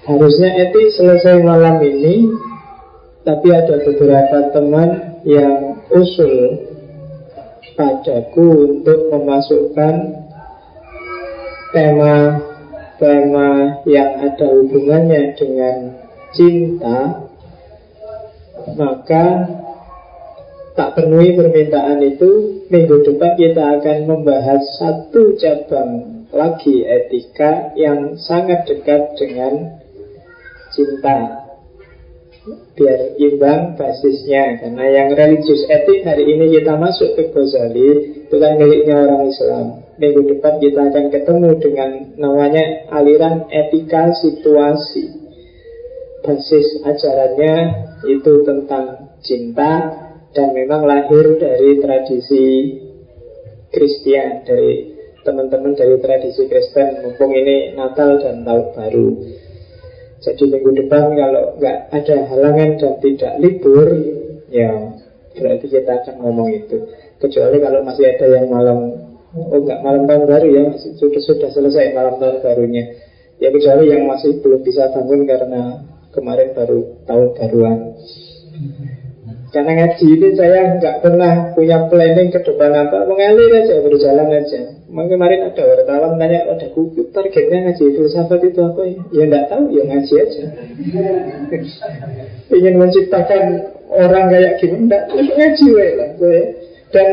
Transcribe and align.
Harusnya 0.06 0.50
etik 0.66 0.88
selesai 0.96 1.44
malam 1.44 1.78
ini 1.84 2.32
tapi 3.22 3.52
ada 3.52 3.84
beberapa 3.84 4.48
teman 4.56 5.20
yang 5.28 5.84
usul 5.92 6.66
padaku 7.76 8.74
untuk 8.80 9.12
memasukkan 9.12 9.94
tema-tema 11.70 13.50
yang 13.84 14.10
ada 14.24 14.46
hubungannya 14.56 15.36
dengan 15.36 15.76
cinta 16.32 17.28
maka 18.74 19.24
tak 20.80 20.96
penuhi 20.96 21.36
permintaan 21.36 22.00
itu, 22.00 22.64
minggu 22.72 23.04
depan 23.04 23.36
kita 23.36 23.76
akan 23.76 23.98
membahas 24.08 24.64
satu 24.80 25.36
cabang 25.36 26.24
lagi 26.32 26.88
etika 26.88 27.76
yang 27.76 28.16
sangat 28.16 28.64
dekat 28.64 29.12
dengan 29.20 29.76
cinta. 30.72 31.36
Biar 32.72 33.20
imbang 33.20 33.76
basisnya 33.76 34.56
Karena 34.64 34.88
yang 34.88 35.12
religius 35.12 35.68
etik 35.68 36.08
hari 36.08 36.24
ini 36.24 36.56
kita 36.56 36.72
masuk 36.72 37.12
ke 37.12 37.28
Ghazali 37.36 38.16
Itu 38.24 38.40
kan 38.40 38.56
miliknya 38.56 38.96
orang 38.96 39.28
Islam 39.28 39.84
Minggu 40.00 40.24
depan 40.24 40.56
kita 40.56 40.88
akan 40.88 41.06
ketemu 41.12 41.50
dengan 41.60 41.90
namanya 42.16 42.88
aliran 42.96 43.44
etika 43.52 44.16
situasi 44.24 45.04
Basis 46.24 46.80
ajarannya 46.80 47.54
itu 48.08 48.32
tentang 48.48 49.20
cinta 49.20 50.08
dan 50.30 50.54
memang 50.54 50.86
lahir 50.86 51.38
dari 51.38 51.82
tradisi 51.82 52.46
Kristen 53.70 54.46
dari 54.46 54.98
teman-teman 55.22 55.74
dari 55.74 55.98
tradisi 55.98 56.46
Kristen. 56.46 57.06
Mumpung 57.06 57.34
ini 57.34 57.74
Natal 57.74 58.18
dan 58.18 58.42
Tahun 58.42 58.66
Baru. 58.74 59.08
Jadi 60.20 60.42
minggu 60.52 60.70
depan 60.84 61.16
kalau 61.16 61.56
nggak 61.56 61.78
ada 61.96 62.16
halangan 62.28 62.70
dan 62.76 62.94
tidak 63.00 63.32
libur 63.40 63.88
ya 64.52 65.00
berarti 65.32 65.66
kita 65.70 65.92
akan 66.04 66.16
ngomong 66.20 66.48
itu. 66.52 66.76
Kecuali 67.16 67.56
kalau 67.62 67.80
masih 67.86 68.04
ada 68.04 68.26
yang 68.28 68.46
malam 68.52 68.78
oh 69.30 69.60
nggak 69.62 69.80
malam 69.80 70.04
tahun 70.04 70.24
baru 70.26 70.48
ya 70.50 70.64
sudah 70.98 71.22
sudah 71.22 71.48
selesai 71.48 71.96
malam 71.96 72.20
tahun 72.20 72.44
barunya. 72.44 72.84
Ya 73.40 73.48
kecuali 73.48 73.88
yang 73.88 74.04
masih 74.04 74.44
belum 74.44 74.60
bisa 74.60 74.92
bangun 74.92 75.24
karena 75.24 75.88
kemarin 76.12 76.52
baru 76.52 77.00
tahun 77.08 77.28
baruan 77.40 77.78
karena 79.50 79.72
ngaji 79.82 80.06
ini 80.14 80.28
saya 80.38 80.78
nggak 80.78 81.02
pernah 81.02 81.50
punya 81.58 81.90
planning 81.90 82.30
ke 82.30 82.38
depan 82.46 82.70
apa, 82.70 83.02
mengalir 83.02 83.50
aja, 83.50 83.82
berjalan 83.82 84.30
aja. 84.30 84.60
Kemarin 84.86 85.40
ada 85.50 85.62
wartawan 85.66 86.22
tanya, 86.22 86.46
ada 86.46 86.66
buku 86.70 87.10
targetnya 87.10 87.66
ngaji 87.66 87.84
filsafat 87.98 88.46
itu 88.46 88.60
apa 88.62 88.82
ya? 88.86 89.02
Ya 89.10 89.22
nggak 89.26 89.46
tahu, 89.50 89.64
ya 89.74 89.82
ngaji 89.90 90.14
aja. 90.22 90.44
Ingin 92.54 92.74
menciptakan 92.78 93.44
orang 93.90 94.30
kayak 94.30 94.62
gimana, 94.62 94.86
enggak, 94.86 95.02
ngaji 95.34 95.68
lah. 95.98 96.10
Dan 96.94 97.08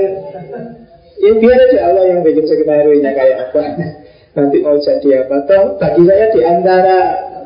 ya 1.17 1.31
biar 1.41 1.57
aja 1.57 1.77
Allah 1.89 2.03
yang 2.05 2.19
bikin 2.21 2.45
skenario 2.45 3.01
kayak 3.01 3.49
apa. 3.49 3.61
Nanti 4.37 4.61
mau 4.61 4.77
jadi 4.77 5.25
apa? 5.25 5.49
Toh 5.49 5.81
bagi 5.81 6.05
saya 6.05 6.29
di 6.29 6.41
antara 6.45 6.97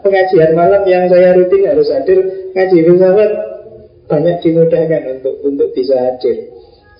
pengajian 0.03 0.51
malam 0.51 0.83
yang 0.83 1.07
saya 1.07 1.31
rutin 1.31 1.63
harus 1.63 1.87
hadir 1.87 2.19
ngaji 2.51 2.77
filsafat 2.83 3.50
banyak 4.11 4.43
dimudahkan 4.43 5.03
untuk 5.07 5.39
untuk 5.47 5.71
bisa 5.71 5.95
hadir. 5.95 6.51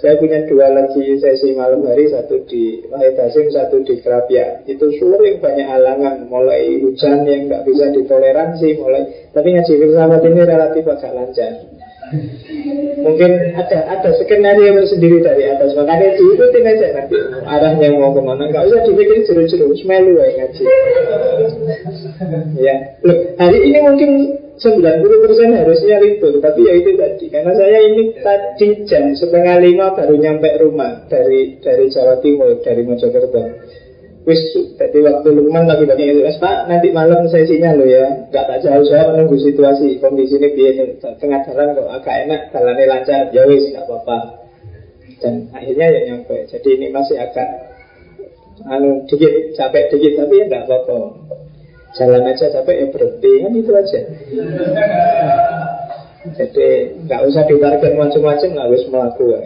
Saya 0.01 0.17
punya 0.17 0.41
dua 0.49 0.73
lagi 0.73 1.13
sesi 1.21 1.53
malam 1.53 1.85
hari, 1.85 2.09
satu 2.09 2.41
di 2.49 2.81
Wahid 2.89 3.21
Hasim, 3.21 3.53
satu 3.53 3.85
di 3.85 4.01
Kerapia. 4.01 4.65
Itu 4.65 4.89
sering 4.97 5.37
banyak 5.37 5.67
halangan, 5.69 6.25
mulai 6.25 6.81
hujan 6.81 7.21
yang 7.29 7.45
nggak 7.45 7.61
bisa 7.69 7.93
ditoleransi, 7.93 8.81
mulai. 8.81 9.29
Tapi 9.29 9.53
ngaji 9.53 9.73
filsafat 9.77 10.25
ini 10.25 10.41
relatif 10.41 10.83
agak 10.89 11.13
lancar. 11.13 11.53
Mungkin 13.01 13.31
ada 13.55 13.77
ada 13.87 14.09
skenario 14.19 14.83
sendiri 14.83 15.23
dari 15.23 15.47
atas 15.47 15.71
Makanya 15.79 16.19
diikutin 16.19 16.67
aja 16.67 16.87
nanti 16.91 17.15
Arahnya 17.47 17.87
mau 17.95 18.11
ke 18.11 18.19
mana 18.19 18.51
Gak 18.51 18.67
usah 18.67 18.83
dipikir 18.83 19.23
jeru-jeru 19.23 19.71
Semelu 19.79 20.19
ya 20.19 20.27
ngaji 20.43 20.63
Ya 22.59 22.75
Loh, 23.07 23.17
hari 23.39 23.57
ini 23.63 23.79
mungkin 23.79 24.11
90% 24.59 25.57
harusnya 25.57 25.95
libur 26.03 26.33
Tapi 26.43 26.59
ya 26.67 26.73
itu 26.75 26.93
tadi. 26.99 27.25
Karena 27.31 27.51
saya 27.55 27.79
ini 27.81 28.13
tadi 28.19 28.67
jam 28.85 29.15
setengah 29.15 29.57
lima 29.63 29.95
baru 29.95 30.15
nyampe 30.19 30.49
rumah 30.59 31.07
Dari 31.07 31.61
dari 31.63 31.85
Jawa 31.87 32.19
Timur 32.19 32.59
Dari 32.59 32.83
Mojokerto. 32.83 33.41
Wis, 34.21 34.53
jadi 34.77 35.01
waktu 35.01 35.33
Lukman 35.33 35.65
lagi 35.65 35.89
banyak 35.89 36.13
itu. 36.13 36.21
Pak, 36.37 36.69
nanti 36.69 36.93
malam 36.93 37.25
sesinya 37.25 37.73
lo 37.73 37.89
ya. 37.89 38.29
Gak 38.29 38.45
tak 38.45 38.61
jauh, 38.61 38.85
saya 38.85 39.09
menunggu 39.09 39.33
situasi. 39.33 39.97
Kondisi 39.97 40.37
ini 40.37 40.53
biar 40.53 40.93
tengah 41.17 41.41
jalan 41.41 41.73
kok 41.73 41.89
agak 41.89 42.29
enak 42.29 42.41
Jalannya 42.53 42.85
lancar, 42.85 43.33
ya 43.33 43.49
wis, 43.49 43.73
gak 43.73 43.81
apa-apa. 43.89 44.45
Dan 45.17 45.49
akhirnya 45.49 45.89
ya 45.89 45.99
nyampe. 46.13 46.37
Jadi 46.53 46.69
ini 46.69 46.93
masih 46.93 47.17
agak 47.17 47.49
anu 48.69 49.09
dikit, 49.09 49.57
capek 49.57 49.89
dikit 49.89 50.21
Tapi 50.21 50.37
ya 50.37 50.45
gak 50.53 50.69
apa-apa 50.69 51.40
Jalan 51.97 52.23
aja 52.27 52.45
capek 52.47 52.75
ya 52.75 52.87
berhenti 52.91 53.31
Kan 53.43 53.51
itu 53.57 53.71
aja 53.75 53.99
Jadi 56.37 56.67
gak 57.09 57.21
usah 57.27 57.43
ditarget 57.49 57.93
macam-macam 57.97 58.49
Gak 58.55 58.69
wis 58.71 58.85
melakukan 58.87 59.43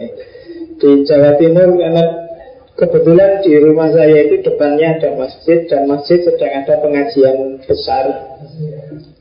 Di 0.76 0.90
Jawa 1.08 1.34
Timur 1.40 1.74
karena 1.74 2.26
Kebetulan 2.76 3.40
di 3.40 3.56
rumah 3.56 3.88
saya 3.88 4.28
itu 4.28 4.44
depannya 4.44 5.00
ada 5.00 5.16
masjid 5.16 5.64
dan 5.64 5.88
masjid 5.88 6.20
sedang 6.20 6.60
ada 6.60 6.76
pengajian 6.84 7.56
besar. 7.64 8.04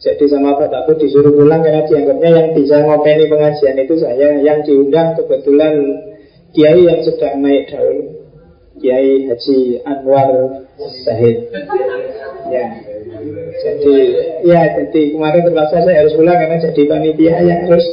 Jadi 0.03 0.27
sama 0.27 0.59
bapakku 0.59 0.99
disuruh 0.99 1.31
pulang 1.31 1.63
karena 1.63 1.87
dianggapnya 1.87 2.29
yang 2.35 2.47
bisa 2.51 2.83
ngopeni 2.83 3.31
pengajian 3.31 3.79
itu 3.79 3.95
saya. 3.95 4.43
Yang 4.43 4.59
diundang 4.67 5.15
kebetulan 5.15 5.71
kiai 6.51 6.83
yang 6.83 6.99
sedang 7.07 7.39
naik 7.39 7.71
daun, 7.71 8.24
Kiai 8.75 9.31
Haji 9.31 9.81
Anwar 9.87 10.29
Zahid. 11.07 11.47
Ya, 12.51 12.67
jadi 13.65 13.95
ya 14.45 14.61
jadi 14.77 15.01
kemarin 15.15 15.41
terpaksa 15.47 15.81
saya 15.81 16.05
harus 16.05 16.13
pulang 16.13 16.37
karena 16.37 16.61
jadi 16.61 16.81
panitia 16.85 17.35
yang 17.41 17.59
harus 17.65 17.85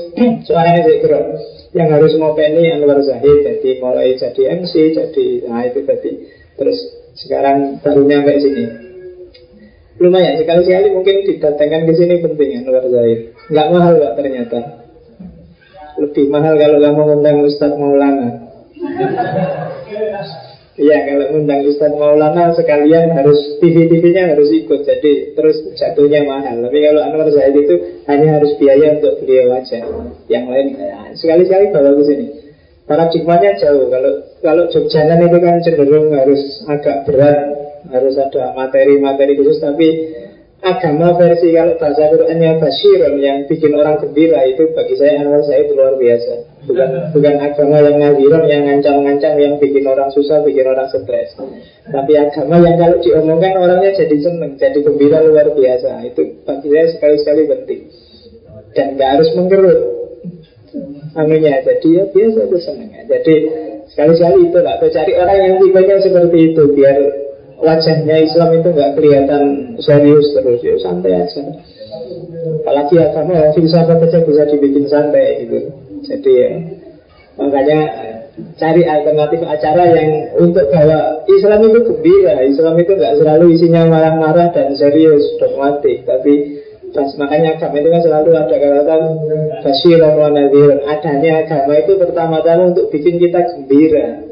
soalnya 0.45 0.83
saya 0.87 0.99
gerak 1.01 1.25
yang 1.73 1.89
harus 1.89 2.13
ngopeni 2.19 2.69
Anwar 2.75 3.01
Zahid 3.01 3.47
jadi 3.47 3.81
mulai 3.81 4.19
jadi 4.19 4.43
MC 4.61 4.75
jadi 4.93 5.27
nah 5.49 5.65
itu 5.65 5.81
tadi 5.89 6.11
terus 6.59 6.79
sekarang 7.17 7.81
baru 7.81 8.03
nyampe 8.05 8.33
sini. 8.43 8.65
Lumayan 10.03 10.41
sekali-sekali 10.41 10.89
mungkin 10.91 11.17
didatangkan 11.31 11.87
ke 11.87 11.93
sini 11.95 12.15
penting 12.21 12.51
Anwar 12.67 12.85
Zahid 12.91 13.33
nggak 13.49 13.69
mahal 13.71 13.93
nggak 13.97 14.15
ternyata. 14.19 14.61
Lebih 16.03 16.27
mahal 16.29 16.59
kalau 16.59 16.79
kamu 16.83 17.03
ngundang 17.07 17.37
Ustadz 17.47 17.79
Maulana 17.79 18.29
Iya 20.73 20.99
kalau 21.05 21.27
ngundang 21.37 21.69
Ustadz 21.69 22.01
Maulana 22.01 22.57
sekalian 22.57 23.13
harus 23.13 23.61
TV-TV-nya 23.61 24.33
harus 24.33 24.49
ikut 24.57 24.81
Jadi 24.89 25.37
terus 25.37 25.69
jatuhnya 25.77 26.25
mahal 26.25 26.65
Tapi 26.65 26.79
kalau 26.81 27.01
Anwar 27.05 27.29
Zahid 27.29 27.61
itu 27.61 27.75
hanya 28.09 28.41
harus 28.41 28.57
biaya 28.57 28.97
untuk 28.97 29.21
beliau 29.21 29.53
aja 29.53 29.85
Yang 30.33 30.45
lain 30.49 30.67
ya, 30.81 31.13
sekali-sekali 31.13 31.77
bawa 31.77 31.93
ke 31.93 32.05
sini 32.09 32.27
paradigmanya 32.87 33.51
jauh. 33.59 33.87
Kalau 33.89 34.13
kalau 34.43 34.65
Jogjanan 34.71 35.25
itu 35.25 35.39
kan 35.39 35.63
cenderung 35.63 36.13
harus 36.13 36.43
agak 36.67 37.07
berat, 37.07 37.41
harus 37.89 38.15
ada 38.19 38.53
materi-materi 38.53 39.39
khusus. 39.39 39.63
Tapi 39.63 39.89
agama 40.63 41.19
versi 41.19 41.51
kalau 41.51 41.75
bahasa 41.75 42.07
Qurannya 42.07 42.63
Bashirun 42.63 43.19
yang 43.19 43.51
bikin 43.51 43.75
orang 43.75 43.99
gembira 43.99 44.47
itu 44.47 44.71
bagi 44.71 44.95
saya 44.95 45.27
Anwar 45.27 45.43
saya 45.43 45.67
itu 45.67 45.75
luar 45.75 45.99
biasa. 45.99 46.33
Bukan 46.71 46.89
bukan 47.11 47.35
agama 47.43 47.83
yang 47.83 47.99
ngadiron, 47.99 48.47
yang 48.47 48.63
ngancam-ngancam, 48.71 49.35
yang 49.43 49.59
bikin 49.59 49.83
orang 49.91 50.15
susah, 50.15 50.47
bikin 50.47 50.63
orang 50.71 50.87
stres. 50.87 51.35
Tapi 51.91 52.13
agama 52.15 52.63
yang 52.63 52.79
kalau 52.79 53.03
diomongkan 53.03 53.59
orangnya 53.59 53.91
jadi 53.99 54.17
seneng, 54.23 54.55
jadi 54.55 54.79
gembira 54.79 55.19
luar 55.27 55.51
biasa. 55.51 56.07
Itu 56.07 56.47
bagi 56.47 56.71
saya 56.71 56.87
sekali-sekali 56.95 57.43
penting. 57.51 57.81
Dan 58.79 58.95
nggak 58.95 59.11
harus 59.19 59.29
menggerut 59.35 59.79
anunya. 61.19 61.59
Jadi 61.67 61.89
ya 61.91 62.05
biasa 62.07 62.39
itu 62.47 62.59
seneng. 62.63 62.89
Jadi 63.11 63.35
sekali-sekali 63.91 64.39
itu 64.47 64.59
lah. 64.63 64.79
Cari 64.79 65.13
orang 65.19 65.39
yang 65.43 65.55
tipenya 65.59 65.99
seperti 65.99 66.55
itu 66.55 66.63
biar 66.71 66.97
wajahnya 67.63 68.17
Islam 68.27 68.51
itu 68.59 68.69
nggak 68.75 68.93
kelihatan 68.99 69.43
serius 69.79 70.35
terus 70.35 70.61
ya 70.61 70.75
santai 70.83 71.15
aja. 71.23 71.43
Apalagi 72.63 72.95
agama 72.99 73.55
filsafat 73.55 74.03
aja 74.03 74.19
bisa 74.27 74.43
dibikin 74.51 74.85
santai 74.91 75.47
gitu. 75.47 75.59
Jadi 76.03 76.33
ya 76.35 76.53
makanya 77.39 77.81
cari 78.59 78.83
alternatif 78.83 79.41
acara 79.47 79.95
yang 79.95 80.11
untuk 80.43 80.67
bahwa 80.75 81.23
Islam 81.31 81.61
itu 81.71 81.79
gembira. 81.87 82.35
Islam 82.43 82.75
itu 82.83 82.93
nggak 82.99 83.15
selalu 83.23 83.47
isinya 83.55 83.87
marah-marah 83.87 84.51
dan 84.51 84.75
serius 84.75 85.23
dogmatik. 85.39 86.03
Tapi 86.03 86.35
pas 86.93 87.09
makanya 87.17 87.57
agama 87.57 87.81
itu 87.81 87.89
kan 87.89 88.03
selalu 88.05 88.31
ada 88.37 88.57
kata 88.59 88.97
basiran 89.65 90.13
wa 90.19 90.29
adanya 90.29 91.33
agama 91.41 91.73
itu 91.81 91.93
pertama-tama 91.97 92.77
untuk 92.77 92.93
bikin 92.93 93.17
kita 93.17 93.49
gembira 93.49 94.32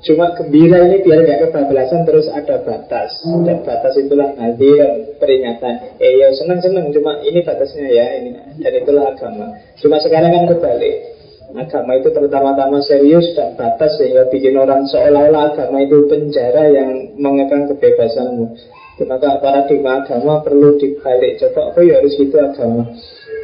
Cuma 0.00 0.32
gembira 0.32 0.80
ini 0.88 1.04
biar 1.04 1.28
nggak 1.28 1.40
kebablasan 1.48 2.08
terus 2.08 2.24
ada 2.32 2.64
batas. 2.64 3.20
Dan 3.20 3.60
batas 3.60 3.94
itulah 4.00 4.32
nadir 4.32 5.12
peringatan. 5.20 6.00
Eh 6.00 6.24
ya 6.24 6.32
seneng-seneng 6.32 6.88
cuma 6.96 7.20
ini 7.20 7.44
batasnya 7.44 7.84
ya 7.84 8.06
ini. 8.16 8.32
Dan 8.64 8.80
itulah 8.80 9.12
agama. 9.12 9.60
Cuma 9.76 10.00
sekarang 10.00 10.32
kan 10.32 10.44
kebalik. 10.56 11.20
Agama 11.50 11.98
itu 11.98 12.14
pertama-tama 12.14 12.78
serius 12.78 13.34
dan 13.34 13.58
batas 13.58 13.98
Sehingga 13.98 14.30
bikin 14.30 14.54
orang 14.54 14.86
seolah-olah 14.86 15.50
agama 15.50 15.82
itu 15.82 16.06
penjara 16.08 16.70
yang 16.72 17.12
mengekang 17.20 17.68
kebebasanmu. 17.68 18.56
Maka 19.04 19.40
paradigma 19.40 20.00
agama 20.00 20.40
perlu 20.40 20.80
dibalik. 20.80 21.36
Coba 21.44 21.76
apa 21.76 21.80
ya 21.84 22.00
harus 22.00 22.16
itu 22.16 22.36
agama? 22.40 22.88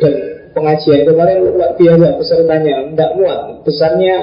Dan 0.00 0.14
pengajian 0.56 1.04
kemarin 1.04 1.44
luar 1.44 1.76
biasa 1.76 2.16
pesertanya. 2.16 2.88
Tidak 2.92 3.10
muat. 3.20 3.40
Besarnya 3.64 4.16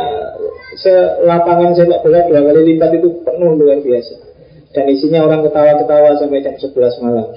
Selapangan 0.80 1.78
sepak 1.78 2.02
bola 2.02 2.26
dua 2.26 2.42
kali 2.42 2.62
lipat 2.74 2.92
itu 2.98 3.10
penuh 3.22 3.52
luar 3.58 3.80
biasa. 3.82 4.16
Dan 4.74 4.90
isinya 4.90 5.22
orang 5.22 5.46
ketawa-ketawa 5.46 6.18
sampai 6.18 6.42
jam 6.42 6.58
11 6.58 7.06
malam. 7.06 7.30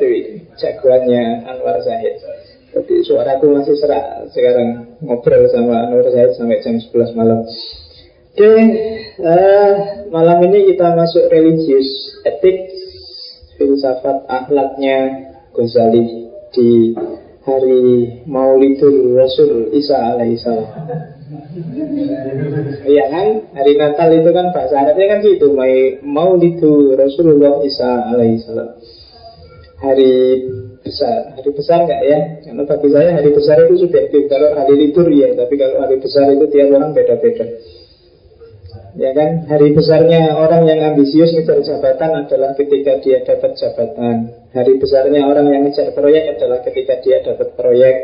Itu 0.00 0.08
jagoannya 0.56 1.44
Anwar 1.44 1.76
Zahid 1.84 2.16
Jadi 2.72 3.04
suaraku 3.04 3.52
masih 3.52 3.76
serak 3.76 4.24
sekarang. 4.32 4.96
Ngobrol 5.04 5.44
sama 5.52 5.84
Anwar 5.84 6.08
Zahid 6.08 6.32
sampai 6.32 6.64
jam 6.64 6.80
11 6.80 7.12
malam. 7.12 7.44
Oke, 8.32 8.48
uh, 9.20 9.72
malam 10.08 10.40
ini 10.48 10.72
kita 10.72 10.96
masuk 10.96 11.28
religius 11.28 12.16
etik 12.24 12.72
filsafat 13.60 14.24
akhlaknya 14.24 15.28
Ghazali 15.52 16.32
di 16.56 16.96
hari 17.44 17.80
Maulidul 18.24 19.20
Rasul 19.20 19.76
Isa 19.76 20.16
alaihissalam. 20.16 21.20
Iya 22.82 23.04
kan? 23.08 23.26
Hari 23.56 23.72
Natal 23.80 24.08
itu 24.12 24.30
kan 24.32 24.46
bahasa 24.52 24.74
Arabnya 24.84 25.06
kan 25.16 25.18
gitu, 25.24 25.56
Maulidu 26.04 26.92
Rasulullah 26.92 27.64
Isa 27.64 28.12
alaihissalam. 28.12 28.68
Hari 29.82 30.12
besar, 30.82 31.34
hari 31.34 31.50
besar 31.50 31.78
nggak 31.88 32.02
ya? 32.06 32.18
Karena 32.46 32.62
bagi 32.68 32.88
saya 32.92 33.08
hari 33.18 33.30
besar 33.34 33.56
itu 33.66 33.74
subjektif. 33.86 34.30
Kalau 34.30 34.54
hari 34.54 34.74
libur 34.78 35.08
ya, 35.10 35.34
tapi 35.34 35.54
kalau 35.58 35.82
hari 35.82 35.98
besar 35.98 36.30
itu 36.30 36.46
tiap 36.52 36.70
orang 36.70 36.92
beda-beda. 36.94 37.46
Ya 38.92 39.10
kan, 39.16 39.48
hari 39.48 39.72
besarnya 39.72 40.36
orang 40.36 40.68
yang 40.68 40.92
ambisius 40.92 41.32
ngejar 41.32 41.64
jabatan 41.64 42.12
adalah 42.12 42.52
ketika 42.52 43.00
dia 43.00 43.24
dapat 43.24 43.56
jabatan. 43.56 44.16
Hari 44.52 44.76
besarnya 44.76 45.24
orang 45.24 45.48
yang 45.48 45.64
ngejar 45.64 45.96
proyek 45.96 46.36
adalah 46.36 46.60
ketika 46.60 47.00
dia 47.00 47.24
dapat 47.24 47.56
proyek. 47.56 47.96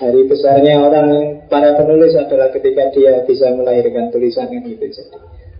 Hari 0.00 0.20
besarnya 0.24 0.80
orang 0.80 1.08
para 1.52 1.76
penulis 1.76 2.16
adalah 2.16 2.48
ketika 2.56 2.88
dia 2.88 3.20
bisa 3.28 3.52
melahirkan 3.52 4.08
tulisan 4.08 4.48
yang 4.48 4.64
gitu. 4.64 4.88
Jadi 4.88 5.12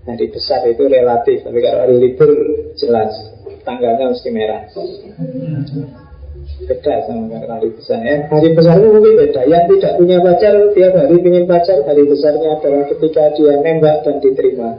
hari 0.08 0.26
besar 0.32 0.64
itu 0.64 0.88
relatif, 0.88 1.44
tapi 1.44 1.60
kalau 1.60 1.84
hari 1.84 1.96
libur 2.00 2.32
jelas 2.72 3.12
tanggalnya 3.68 4.16
mesti 4.16 4.28
merah. 4.32 4.64
Beda 6.60 6.94
sama 7.08 7.40
hari 7.48 7.68
besar 7.72 8.00
ya. 8.04 8.28
Hari 8.28 8.48
besar 8.52 8.74
itu 8.76 8.88
mungkin 8.92 9.14
beda. 9.16 9.40
Yang 9.48 9.64
tidak 9.76 9.92
punya 9.96 10.16
pacar 10.20 10.54
tiap 10.76 10.92
hari 10.96 11.16
ingin 11.20 11.44
pacar. 11.48 11.78
Hari 11.88 12.02
besarnya 12.04 12.48
adalah 12.60 12.84
ketika 12.92 13.22
dia 13.36 13.54
nembak 13.64 13.96
dan 14.04 14.16
diterima. 14.20 14.70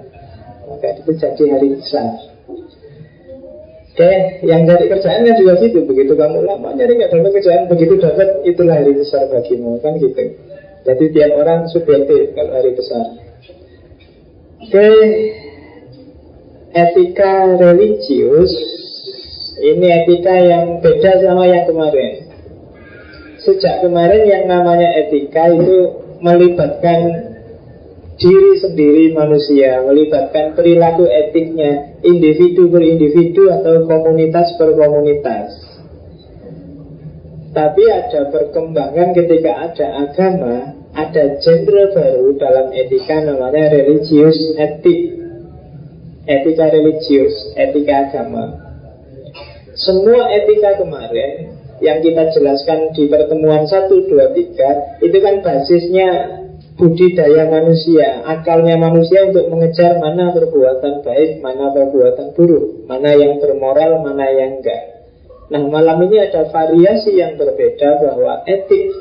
Maka 0.70 0.88
itu 1.02 1.12
jadi 1.18 1.44
hari 1.58 1.68
besar. 1.76 2.32
Oke, 3.92 4.12
yang 4.48 4.64
cari 4.64 4.88
kerjaan 4.88 5.28
kan 5.28 5.36
juga 5.36 5.54
gitu. 5.60 5.84
Begitu 5.84 6.16
kamu 6.16 6.48
lama 6.48 6.72
nyari 6.72 6.96
nggak 6.96 7.12
dapat 7.12 7.32
kerjaan, 7.36 7.68
begitu 7.68 8.00
dapat 8.00 8.40
itulah 8.48 8.80
hari 8.80 8.96
besar 8.96 9.28
bagimu 9.28 9.84
kan 9.84 10.00
gitu. 10.00 10.42
Jadi 10.88 11.04
tiap 11.12 11.32
orang 11.36 11.68
subjektif 11.68 12.32
kalau 12.32 12.52
hari 12.56 12.72
besar. 12.72 13.04
Oke, 14.64 14.90
etika 16.72 17.34
religius 17.60 18.54
ini 19.62 19.88
etika 19.94 20.36
yang 20.42 20.82
beda 20.82 21.22
sama 21.22 21.46
yang 21.46 21.70
kemarin. 21.70 22.34
Sejak 23.42 23.86
kemarin 23.86 24.26
yang 24.26 24.46
namanya 24.50 24.90
etika 25.06 25.54
itu 25.54 26.02
melibatkan 26.22 27.32
diri 28.22 28.54
sendiri 28.62 29.18
manusia 29.18 29.82
melibatkan 29.82 30.54
perilaku 30.54 31.10
etiknya 31.10 31.98
individu 32.06 32.70
per 32.70 32.86
individu 32.86 33.50
atau 33.50 33.90
komunitas 33.90 34.54
per 34.62 34.78
komunitas. 34.78 35.50
Tapi 37.52 37.84
ada 37.90 38.30
perkembangan 38.30 39.18
ketika 39.18 39.52
ada 39.58 39.88
agama 40.06 40.78
ada 40.94 41.42
genre 41.42 41.84
baru 41.98 42.38
dalam 42.38 42.68
etika 42.78 43.26
namanya 43.26 43.74
religius 43.74 44.38
etik. 44.54 45.18
Etika 46.30 46.70
religius 46.70 47.58
etika 47.58 48.06
agama 48.06 48.61
semua 49.82 50.30
etika 50.30 50.78
kemarin 50.78 51.58
yang 51.82 51.98
kita 52.06 52.30
jelaskan 52.38 52.94
di 52.94 53.10
pertemuan 53.10 53.66
1, 53.66 53.90
2, 53.90 54.14
3 54.14 55.02
itu 55.02 55.18
kan 55.18 55.36
basisnya 55.42 56.10
budidaya 56.78 57.50
manusia, 57.50 58.22
akalnya 58.26 58.78
manusia 58.78 59.26
untuk 59.26 59.50
mengejar 59.50 59.98
mana 59.98 60.30
perbuatan 60.30 61.02
baik, 61.02 61.42
mana 61.42 61.74
perbuatan 61.74 62.38
buruk, 62.38 62.86
mana 62.86 63.12
yang 63.18 63.42
bermoral, 63.42 64.06
mana 64.06 64.30
yang 64.30 64.62
enggak. 64.62 65.10
Nah 65.50 65.62
malam 65.68 66.06
ini 66.06 66.22
ada 66.22 66.48
variasi 66.48 67.18
yang 67.18 67.36
berbeda 67.36 68.02
bahwa 68.02 68.46
etik 68.46 68.94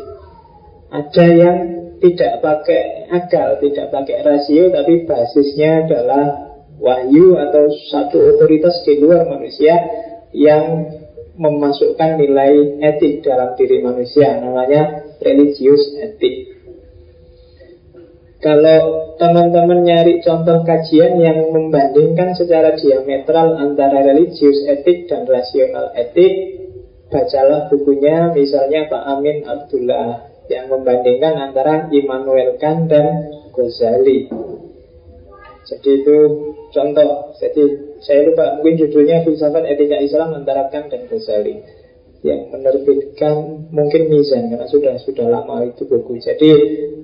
ada 0.90 1.26
yang 1.30 1.58
tidak 2.00 2.40
pakai 2.40 3.06
akal, 3.12 3.60
tidak 3.60 3.92
pakai 3.92 4.25
rasio, 4.25 4.72
tapi 4.72 5.04
basisnya 5.04 5.84
adalah 5.84 6.50
wahyu 6.80 7.37
atau 7.37 7.68
satu 7.92 8.18
otoritas 8.34 8.80
di 8.88 8.99
luar 8.99 9.28
manusia 9.28 9.76
yang 10.30 10.87
memasukkan 11.40 12.20
nilai 12.20 12.78
etik 12.84 13.25
dalam 13.25 13.56
diri 13.56 13.80
manusia, 13.80 14.37
namanya 14.38 15.14
religius 15.25 15.96
etik. 15.96 16.60
Kalau 18.40 19.12
teman-teman 19.20 19.84
nyari 19.84 20.25
contoh 20.25 20.64
kajian 20.64 21.20
yang 21.20 21.52
membandingkan 21.52 22.32
secara 22.32 22.72
diametral 22.72 23.52
antara 23.60 24.00
religius 24.00 24.64
etik 24.64 25.12
dan 25.12 25.28
rasional 25.28 25.92
etik, 25.92 26.56
bacalah 27.12 27.68
bukunya 27.68 28.32
misalnya 28.32 28.88
Pak 28.88 29.02
Amin 29.12 29.44
Abdullah 29.44 30.30
yang 30.49 30.72
membandingkan 30.72 31.37
antara 31.37 31.92
Immanuel 31.92 32.56
Kant 32.56 32.88
dan 32.88 33.28
Ghazali. 33.52 34.32
Jadi 35.71 36.03
itu 36.03 36.17
contoh. 36.75 37.39
Jadi 37.39 37.62
saya 38.03 38.27
lupa 38.27 38.59
mungkin 38.59 38.75
judulnya 38.83 39.23
filsafat 39.23 39.71
etika 39.71 40.03
Islam 40.03 40.35
antara 40.35 40.67
dan 40.67 41.07
Ghazali 41.07 41.62
yang 42.21 42.53
menerbitkan 42.53 43.65
mungkin 43.73 44.12
Mizan 44.12 44.53
karena 44.53 44.69
sudah 44.69 44.95
sudah 45.00 45.27
lama 45.31 45.65
itu 45.65 45.89
buku. 45.89 46.21
Jadi 46.21 46.50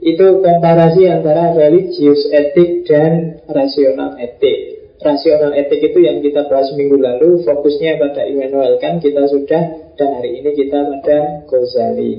itu 0.05 0.27
komparasi 0.45 1.09
antara 1.09 1.57
religius 1.57 2.29
etik 2.35 2.85
dan 2.85 3.41
rasional 3.49 4.19
etik. 4.21 4.93
Rasional 5.01 5.57
etik 5.57 5.93
itu 5.93 6.05
yang 6.05 6.21
kita 6.21 6.51
bahas 6.51 6.69
minggu 6.77 7.01
lalu 7.01 7.41
fokusnya 7.47 7.97
pada 7.97 8.29
Immanuel 8.29 8.77
kan 8.83 9.01
kita 9.01 9.25
sudah 9.31 9.95
dan 9.97 10.09
hari 10.21 10.43
ini 10.43 10.53
kita 10.53 10.85
pada 10.85 11.49
Ghazali. 11.49 12.13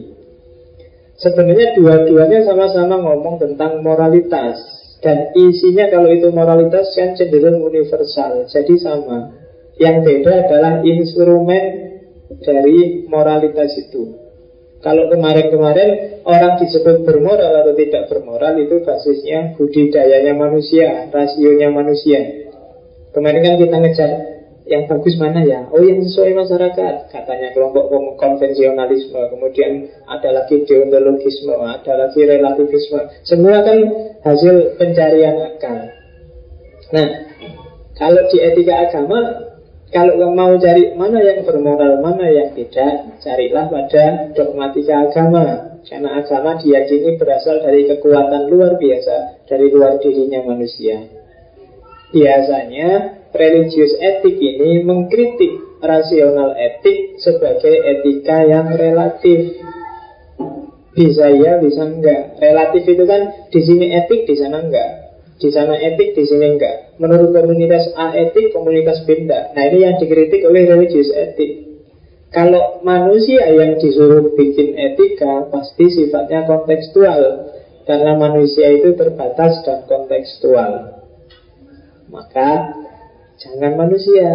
Sebenarnya 1.18 1.74
dua-duanya 1.74 2.46
sama-sama 2.46 3.02
ngomong 3.02 3.42
tentang 3.42 3.82
moralitas 3.82 4.62
Dan 4.98 5.34
isinya 5.38 5.94
kalau 5.94 6.10
itu 6.10 6.34
moralitas 6.34 6.90
kan 6.98 7.14
cenderung 7.14 7.62
universal. 7.62 8.50
Jadi 8.50 8.76
sama. 8.82 9.34
Yang 9.78 9.96
beda 10.10 10.32
adalah 10.50 10.74
instrumen 10.82 11.64
dari 12.42 13.06
moralitas 13.06 13.78
itu. 13.78 14.28
Kalau 14.82 15.10
kemarin-kemarin 15.10 16.22
orang 16.26 16.62
disebut 16.62 17.02
bermoral 17.02 17.66
atau 17.66 17.74
tidak 17.74 18.14
bermoral 18.14 18.62
Itu 18.62 18.86
basisnya 18.86 19.58
budidayanya 19.58 20.38
manusia, 20.38 21.10
rasionya 21.10 21.74
manusia. 21.74 22.50
Kemarin 23.14 23.42
kan 23.42 23.56
kita 23.58 23.78
ngejar 23.82 24.12
yang 24.68 24.84
bagus 24.86 25.16
mana 25.16 25.42
ya? 25.48 25.64
Oh 25.72 25.80
yang 25.80 26.04
sesuai 26.04 26.36
masyarakat 26.36 27.08
Katanya 27.08 27.56
kelompok 27.56 27.88
konvensionalisme. 28.20 29.16
Kemudian 29.32 29.88
ada 30.04 30.30
lagi 30.44 30.68
deontologisme 30.68 31.56
Ada 31.56 31.94
lagi 31.96 32.22
relativisme. 32.28 33.00
Semua 33.24 33.64
kan 33.64 33.80
hasil 34.28 34.76
pencarian 34.76 35.40
akal. 35.56 35.92
Nah 36.92 37.10
Kalau 37.96 38.28
di 38.28 38.38
etika 38.44 38.92
agama 38.92 39.48
Kalau 39.88 40.36
mau 40.36 40.52
cari 40.60 40.92
mana 41.00 41.24
yang 41.24 41.48
bermoral 41.48 42.04
Mana 42.04 42.28
yang 42.28 42.52
tidak 42.52 43.24
Carilah 43.24 43.72
pada 43.72 44.36
dogmatika 44.36 45.08
agama. 45.08 45.80
Karena 45.88 46.20
agama 46.20 46.60
diyakini 46.60 47.16
berasal 47.16 47.64
dari 47.64 47.88
kekuatan 47.88 48.52
luar 48.52 48.76
biasa 48.76 49.48
Dari 49.48 49.72
luar 49.72 49.96
dirinya 50.04 50.44
manusia. 50.44 51.08
Biasanya 52.08 53.17
religius 53.34 53.96
etik 54.00 54.38
ini 54.38 54.84
mengkritik 54.84 55.82
rasional 55.82 56.56
etik 56.58 57.22
sebagai 57.22 57.74
etika 57.74 58.46
yang 58.46 58.74
relatif. 58.74 59.62
Bisa 60.98 61.30
ya, 61.30 61.62
bisa 61.62 61.86
enggak. 61.86 62.42
Relatif 62.42 62.84
itu 62.90 63.04
kan 63.06 63.50
di 63.54 63.62
sini 63.62 63.94
etik, 63.94 64.26
di 64.26 64.34
sana 64.34 64.66
enggak. 64.66 64.92
Di 65.38 65.50
sana 65.54 65.78
etik, 65.78 66.18
di 66.18 66.26
sini 66.26 66.58
enggak. 66.58 66.98
Menurut 66.98 67.30
komunitas 67.30 67.94
A 67.94 68.18
etik, 68.18 68.50
komunitas 68.50 69.06
B 69.06 69.30
enggak. 69.30 69.54
Nah 69.54 69.64
ini 69.70 69.86
yang 69.86 69.96
dikritik 70.02 70.42
oleh 70.42 70.66
religius 70.66 71.14
etik. 71.14 71.68
Kalau 72.34 72.82
manusia 72.84 73.46
yang 73.48 73.80
disuruh 73.80 74.36
bikin 74.36 74.76
etika 74.76 75.48
pasti 75.54 75.88
sifatnya 75.88 76.44
kontekstual 76.44 77.54
karena 77.88 78.20
manusia 78.20 78.68
itu 78.74 78.98
terbatas 79.00 79.64
dan 79.64 79.88
kontekstual. 79.88 81.02
Maka 82.12 82.74
Jangan 83.38 83.74
manusia. 83.78 84.30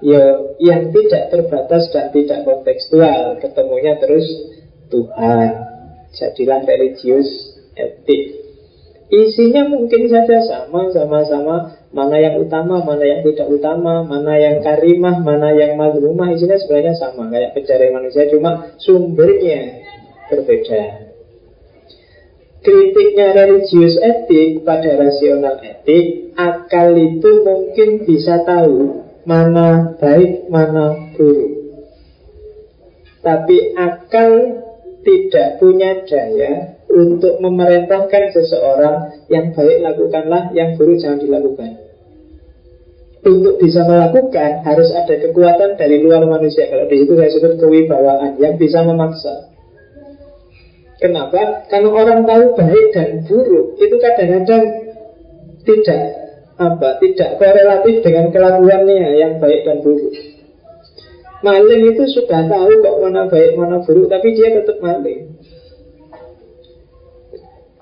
Ya, 0.00 0.22
yang 0.56 0.96
tidak 0.96 1.28
terbatas 1.28 1.92
dan 1.92 2.08
tidak 2.14 2.46
kontekstual. 2.48 3.36
Ketemunya 3.42 4.00
terus 4.00 4.24
Tuhan. 4.88 5.50
Jadilah 6.16 6.64
religius 6.64 7.28
etik. 7.76 8.40
Isinya 9.10 9.66
mungkin 9.66 10.06
saja 10.06 10.38
sama 10.46 10.88
Sama-sama. 10.94 11.76
Mana 11.90 12.22
yang 12.22 12.38
utama, 12.38 12.80
mana 12.86 13.02
yang 13.02 13.26
tidak 13.26 13.50
utama. 13.50 14.06
Mana 14.06 14.38
yang 14.38 14.62
karimah, 14.62 15.20
mana 15.20 15.50
yang 15.52 15.74
mazlumah 15.74 16.30
Isinya 16.30 16.56
sebenarnya 16.56 16.94
sama 16.96 17.28
Kayak 17.28 17.58
pencari 17.58 17.86
manusia. 17.90 18.30
Cuma 18.30 18.72
sumbernya 18.78 19.84
berbeda 20.30 21.09
kritiknya 22.60 23.32
religius 23.32 23.96
etik 24.00 24.64
pada 24.64 25.00
rasional 25.00 25.60
etik, 25.64 26.36
akal 26.36 26.92
itu 26.96 27.30
mungkin 27.44 28.04
bisa 28.04 28.44
tahu 28.44 29.04
mana 29.24 29.96
baik, 29.96 30.48
mana 30.52 31.12
buruk. 31.16 31.52
Tapi 33.20 33.76
akal 33.76 34.30
tidak 35.00 35.60
punya 35.60 36.04
daya 36.04 36.80
untuk 36.88 37.40
memerintahkan 37.40 38.32
seseorang 38.32 39.28
yang 39.32 39.52
baik 39.52 39.80
lakukanlah, 39.80 40.52
yang 40.56 40.76
buruk 40.76 41.00
jangan 41.00 41.20
dilakukan. 41.20 41.72
Untuk 43.20 43.60
bisa 43.60 43.84
melakukan 43.84 44.64
harus 44.64 44.88
ada 44.96 45.12
kekuatan 45.20 45.76
dari 45.76 46.00
luar 46.00 46.24
manusia. 46.24 46.72
Kalau 46.72 46.88
di 46.88 47.04
situ 47.04 47.12
saya 47.20 47.28
sebut 47.28 47.60
kewibawaan 47.60 48.40
yang 48.40 48.56
bisa 48.56 48.80
memaksa. 48.80 49.49
Kenapa? 51.00 51.64
Karena 51.72 51.88
orang 51.88 52.28
tahu 52.28 52.44
baik 52.60 52.86
dan 52.92 53.24
buruk 53.24 53.80
itu 53.80 53.96
kadang-kadang 53.96 54.64
tidak 55.64 56.02
apa 56.60 57.00
tidak 57.00 57.40
korelatif 57.40 58.04
dengan 58.04 58.28
kelakuannya 58.28 59.16
yang 59.16 59.40
baik 59.40 59.64
dan 59.64 59.80
buruk. 59.80 60.12
Maling 61.40 61.96
itu 61.96 62.04
sudah 62.04 62.44
tahu 62.44 62.84
kok 62.84 62.96
mana 63.00 63.24
baik 63.32 63.56
mana 63.56 63.80
buruk, 63.80 64.12
tapi 64.12 64.36
dia 64.36 64.52
tetap 64.52 64.76
maling. 64.84 65.40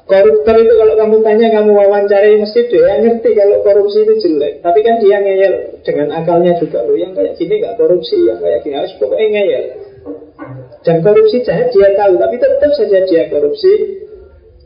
Koruptor 0.09 0.57
itu 0.57 0.73
kalau 0.73 0.95
kamu 0.97 1.17
tanya 1.21 1.47
kamu 1.53 1.71
wawancarai 1.75 2.41
mesti 2.41 2.65
dia 2.73 2.97
ngerti 2.97 3.29
kalau 3.37 3.61
korupsi 3.61 4.09
itu 4.09 4.15
jelek. 4.25 4.65
Tapi 4.65 4.81
kan 4.81 5.05
dia 5.05 5.21
ngeyel 5.21 5.85
dengan 5.85 6.17
akalnya 6.17 6.57
juga 6.57 6.81
loh. 6.87 6.97
Yang 6.97 7.13
kayak 7.13 7.33
gini 7.37 7.55
nggak 7.61 7.77
korupsi, 7.77 8.17
yang 8.25 8.41
kayak 8.41 8.65
gini 8.65 8.75
harus 8.81 8.95
pokoknya 8.97 9.27
ngeyel. 9.37 9.65
Dan 10.89 11.05
korupsi 11.05 11.45
jahat 11.45 11.69
dia 11.69 11.93
tahu, 11.93 12.17
tapi 12.17 12.41
tetap 12.41 12.73
saja 12.73 13.05
dia 13.05 13.29
korupsi. 13.29 14.01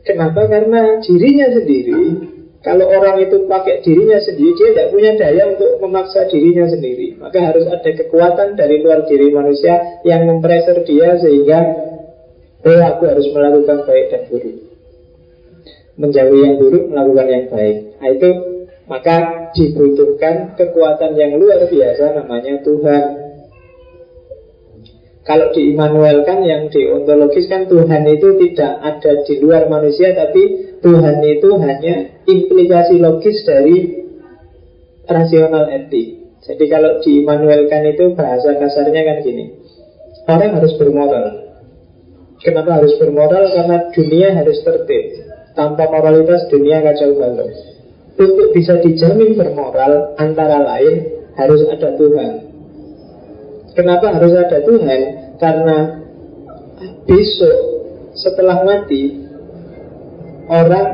Kenapa? 0.07 0.47
Karena 0.47 1.03
dirinya 1.03 1.51
sendiri 1.51 2.31
kalau 2.63 2.87
orang 2.87 3.19
itu 3.19 3.43
pakai 3.43 3.83
dirinya 3.83 4.15
sendiri, 4.23 4.55
dia 4.55 4.67
tidak 4.71 4.87
punya 4.95 5.11
daya 5.19 5.51
untuk 5.51 5.83
memaksa 5.83 6.31
dirinya 6.31 6.63
sendiri. 6.63 7.19
Maka 7.19 7.51
harus 7.51 7.67
ada 7.67 7.91
kekuatan 7.91 8.55
dari 8.55 8.79
luar 8.79 9.03
diri 9.03 9.35
manusia 9.35 9.99
yang 10.07 10.23
mempreser 10.31 10.79
dia 10.87 11.19
sehingga 11.19 11.59
oh 12.63 12.81
aku 12.87 13.03
harus 13.03 13.27
melakukan 13.35 13.83
baik 13.83 14.05
dan 14.15 14.21
buruk. 14.31 14.55
Menjauhi 15.99 16.39
yang 16.39 16.55
buruk, 16.55 16.87
melakukan 16.87 17.27
yang 17.27 17.45
baik. 17.51 17.77
Nah 17.99 18.09
itu 18.15 18.29
maka 18.87 19.17
dibutuhkan 19.51 20.55
kekuatan 20.55 21.19
yang 21.19 21.35
luar 21.35 21.67
biasa 21.67 22.15
namanya 22.15 22.63
Tuhan 22.63 23.22
kalau 25.23 25.55
di 25.55 25.71
Immanuel 25.71 26.27
kan 26.27 26.43
yang 26.43 26.67
di 26.67 26.83
ontologis 26.83 27.47
kan 27.47 27.71
Tuhan 27.71 28.03
itu 28.11 28.35
tidak 28.43 28.73
ada 28.83 29.23
di 29.23 29.33
luar 29.39 29.71
manusia 29.71 30.11
Tapi 30.11 30.75
Tuhan 30.83 31.23
itu 31.23 31.49
hanya 31.63 31.95
implikasi 32.27 32.99
logis 32.99 33.47
dari 33.47 34.03
rasional 35.07 35.71
etik 35.71 36.35
Jadi 36.43 36.65
kalau 36.67 36.99
di 36.99 37.23
Immanuel 37.23 37.71
kan 37.71 37.87
itu 37.87 38.11
bahasa 38.19 38.51
kasarnya 38.59 39.01
kan 39.07 39.17
gini. 39.23 39.63
Orang 40.27 40.59
harus 40.59 40.75
bermoral. 40.75 41.55
Kenapa 42.43 42.83
harus 42.83 42.99
bermoral? 42.99 43.47
Karena 43.47 43.77
dunia 43.95 44.35
harus 44.35 44.59
tertib. 44.59 45.23
Tanpa 45.55 45.87
moralitas 45.87 46.51
dunia 46.51 46.81
kacau 46.81 47.13
balau 47.13 47.45
Untuk 48.17 48.57
bisa 48.57 48.81
dijamin 48.81 49.37
bermoral 49.37 50.17
Antara 50.17 50.65
lain 50.65 51.29
harus 51.37 51.61
ada 51.69 51.93
Tuhan 51.93 52.52
Kenapa 53.73 54.13
harus 54.13 54.33
ada 54.37 54.61
Tuhan? 54.61 55.01
Karena 55.41 55.77
besok 57.09 57.57
setelah 58.13 58.61
mati 58.61 59.25
orang 60.45 60.87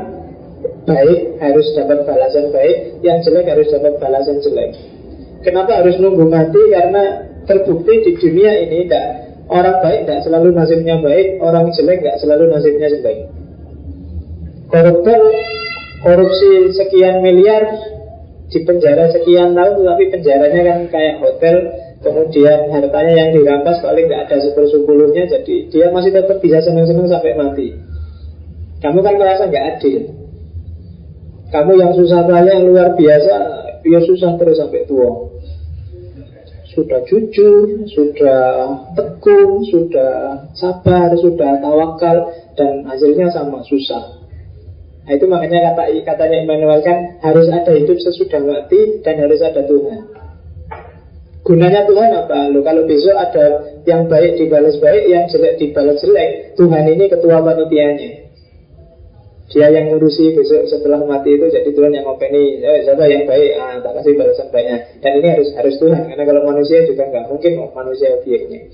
baik 0.88 1.38
harus 1.38 1.66
dapat 1.76 2.08
balasan 2.08 2.48
baik, 2.50 3.04
yang 3.04 3.20
jelek 3.20 3.46
harus 3.46 3.68
dapat 3.68 4.00
balasan 4.00 4.40
jelek. 4.40 4.70
Kenapa 5.44 5.80
harus 5.80 5.96
nunggu 6.00 6.24
mati? 6.28 6.60
Karena 6.72 7.28
terbukti 7.44 7.94
di 8.04 8.12
dunia 8.16 8.52
ini 8.64 8.88
tidak 8.88 9.06
orang 9.50 9.76
baik 9.84 10.00
tidak 10.06 10.20
selalu 10.24 10.48
nasibnya 10.56 10.96
baik, 11.00 11.40
orang 11.40 11.72
jelek 11.72 12.00
tidak 12.00 12.16
selalu 12.20 12.44
nasibnya 12.48 12.88
jelek. 12.88 13.18
Koruptor 14.70 15.20
korupsi 16.00 16.72
sekian 16.78 17.20
miliar 17.20 17.66
di 18.50 18.58
penjara 18.66 19.10
sekian 19.14 19.54
tahun, 19.54 19.82
tapi 19.84 20.04
penjaranya 20.10 20.60
kan 20.64 20.78
kayak 20.90 21.18
hotel 21.22 21.56
Kemudian 22.00 22.72
hartanya 22.72 23.12
yang 23.12 23.30
dirampas 23.36 23.84
paling 23.84 24.08
nggak 24.08 24.24
ada 24.24 24.36
sepersepuluhnya 24.40 25.28
Jadi 25.28 25.68
dia 25.68 25.92
masih 25.92 26.16
tetap 26.16 26.40
bisa 26.40 26.64
senang-senang 26.64 27.04
sampai 27.04 27.36
mati. 27.36 27.76
Kamu 28.80 29.04
kan 29.04 29.20
merasa 29.20 29.44
nggak 29.44 29.66
adil. 29.76 30.08
Kamu 31.52 31.72
yang 31.76 31.92
susah 31.92 32.24
payah 32.24 32.56
luar 32.64 32.96
biasa 32.96 33.34
Dia 33.84 34.00
susah 34.00 34.32
terus 34.40 34.56
sampai 34.56 34.88
tua. 34.88 35.28
Sudah 36.70 37.02
jujur, 37.02 37.82
sudah 37.90 38.40
tekun, 38.94 39.66
sudah 39.68 40.46
sabar, 40.54 41.10
sudah 41.18 41.58
tawakal 41.58 42.30
Dan 42.56 42.86
hasilnya 42.88 43.28
sama 43.28 43.60
susah. 43.66 44.20
Nah 45.04 45.12
itu 45.18 45.26
makanya 45.26 45.74
kata 45.74 45.90
katanya 46.06 46.46
Immanuel 46.46 46.80
kan 46.86 47.18
harus 47.20 47.50
ada 47.50 47.74
hidup 47.74 47.98
sesudah 47.98 48.40
mati 48.40 49.02
dan 49.02 49.18
harus 49.20 49.42
ada 49.42 49.66
Tuhan. 49.66 50.09
Gunanya 51.40 51.88
Tuhan 51.88 52.10
apa? 52.12 52.52
Loh, 52.52 52.60
kalau 52.60 52.84
besok 52.84 53.16
ada 53.16 53.64
yang 53.88 54.04
baik 54.12 54.36
dibalas 54.36 54.76
baik, 54.76 55.08
yang 55.08 55.24
jelek 55.24 55.56
dibalas 55.56 55.96
jelek, 56.04 56.52
Tuhan 56.52 56.84
ini 56.84 57.08
ketua 57.08 57.40
panitianya. 57.40 58.28
Dia 59.50 59.66
yang 59.66 59.90
ngurusi 59.90 60.36
besok 60.36 60.68
setelah 60.70 61.02
mati 61.02 61.34
itu 61.34 61.42
jadi 61.50 61.74
Tuhan 61.74 61.90
yang 61.90 62.06
ngopeni 62.06 62.62
eh, 62.62 62.86
siapa 62.86 63.02
yang 63.08 63.26
baik, 63.26 63.50
ah, 63.58 63.82
tak 63.82 63.98
kasih 63.98 64.14
balasan 64.14 64.46
baiknya. 64.54 64.76
Dan 65.02 65.12
ini 65.18 65.28
harus 65.32 65.48
harus 65.58 65.74
Tuhan 65.80 66.06
karena 66.06 66.22
kalau 66.22 66.42
manusia 66.46 66.86
juga 66.86 67.02
nggak 67.10 67.26
mungkin 67.26 67.52
oh, 67.58 67.70
manusia 67.74 68.14
obyeknya. 68.14 68.70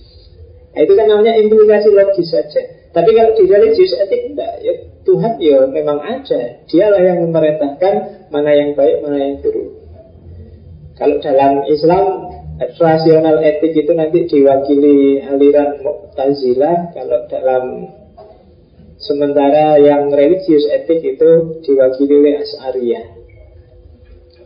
Nah, 0.77 0.81
itu 0.85 0.93
kan 0.93 1.07
namanya 1.09 1.33
implikasi 1.41 1.89
logis 1.89 2.29
saja. 2.29 2.61
Tapi 2.93 3.11
kalau 3.17 3.33
di 3.33 3.45
religius 3.49 3.97
etik 3.97 4.29
enggak, 4.29 4.53
ya 4.61 4.75
Tuhan 5.09 5.41
ya 5.41 5.65
memang 5.65 5.97
ada. 6.05 6.61
Dialah 6.69 7.01
yang 7.01 7.25
memerintahkan 7.25 7.95
mana 8.29 8.51
yang 8.53 8.77
baik, 8.77 9.01
mana 9.01 9.17
yang 9.17 9.41
buruk. 9.41 9.81
Kalau 11.01 11.17
dalam 11.25 11.65
Islam 11.65 12.05
rasional 12.57 13.41
etik 13.45 13.73
itu 13.77 13.93
nanti 13.93 14.25
diwakili 14.25 15.21
aliran 15.21 15.81
Mu'tazilah. 15.85 16.97
Kalau 16.97 17.19
dalam 17.29 17.65
sementara 18.97 19.77
yang 19.77 20.09
religius 20.09 20.65
etik 20.73 21.05
itu 21.05 21.61
diwakili 21.61 22.15
oleh 22.17 22.35
As'ariyah. 22.41 23.07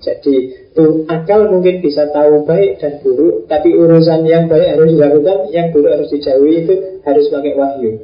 Jadi 0.01 0.37
tuh 0.73 1.05
akal 1.13 1.53
mungkin 1.53 1.85
bisa 1.85 2.09
tahu 2.09 2.49
baik 2.49 2.81
dan 2.81 3.05
buruk, 3.05 3.45
tapi 3.47 3.77
urusan 3.77 4.25
yang 4.25 4.49
baik 4.49 4.73
harus 4.73 4.97
dilakukan, 4.97 5.39
yang 5.53 5.69
buruk 5.77 5.93
harus 5.93 6.09
dijauhi 6.09 6.65
itu 6.65 6.75
harus 7.05 7.29
pakai 7.29 7.53
wahyu. 7.53 8.01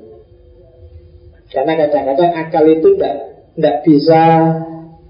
Karena 1.49 1.73
kadang-kadang 1.73 2.33
akal 2.37 2.65
itu 2.69 2.89
tidak 3.01 3.77
bisa 3.81 4.23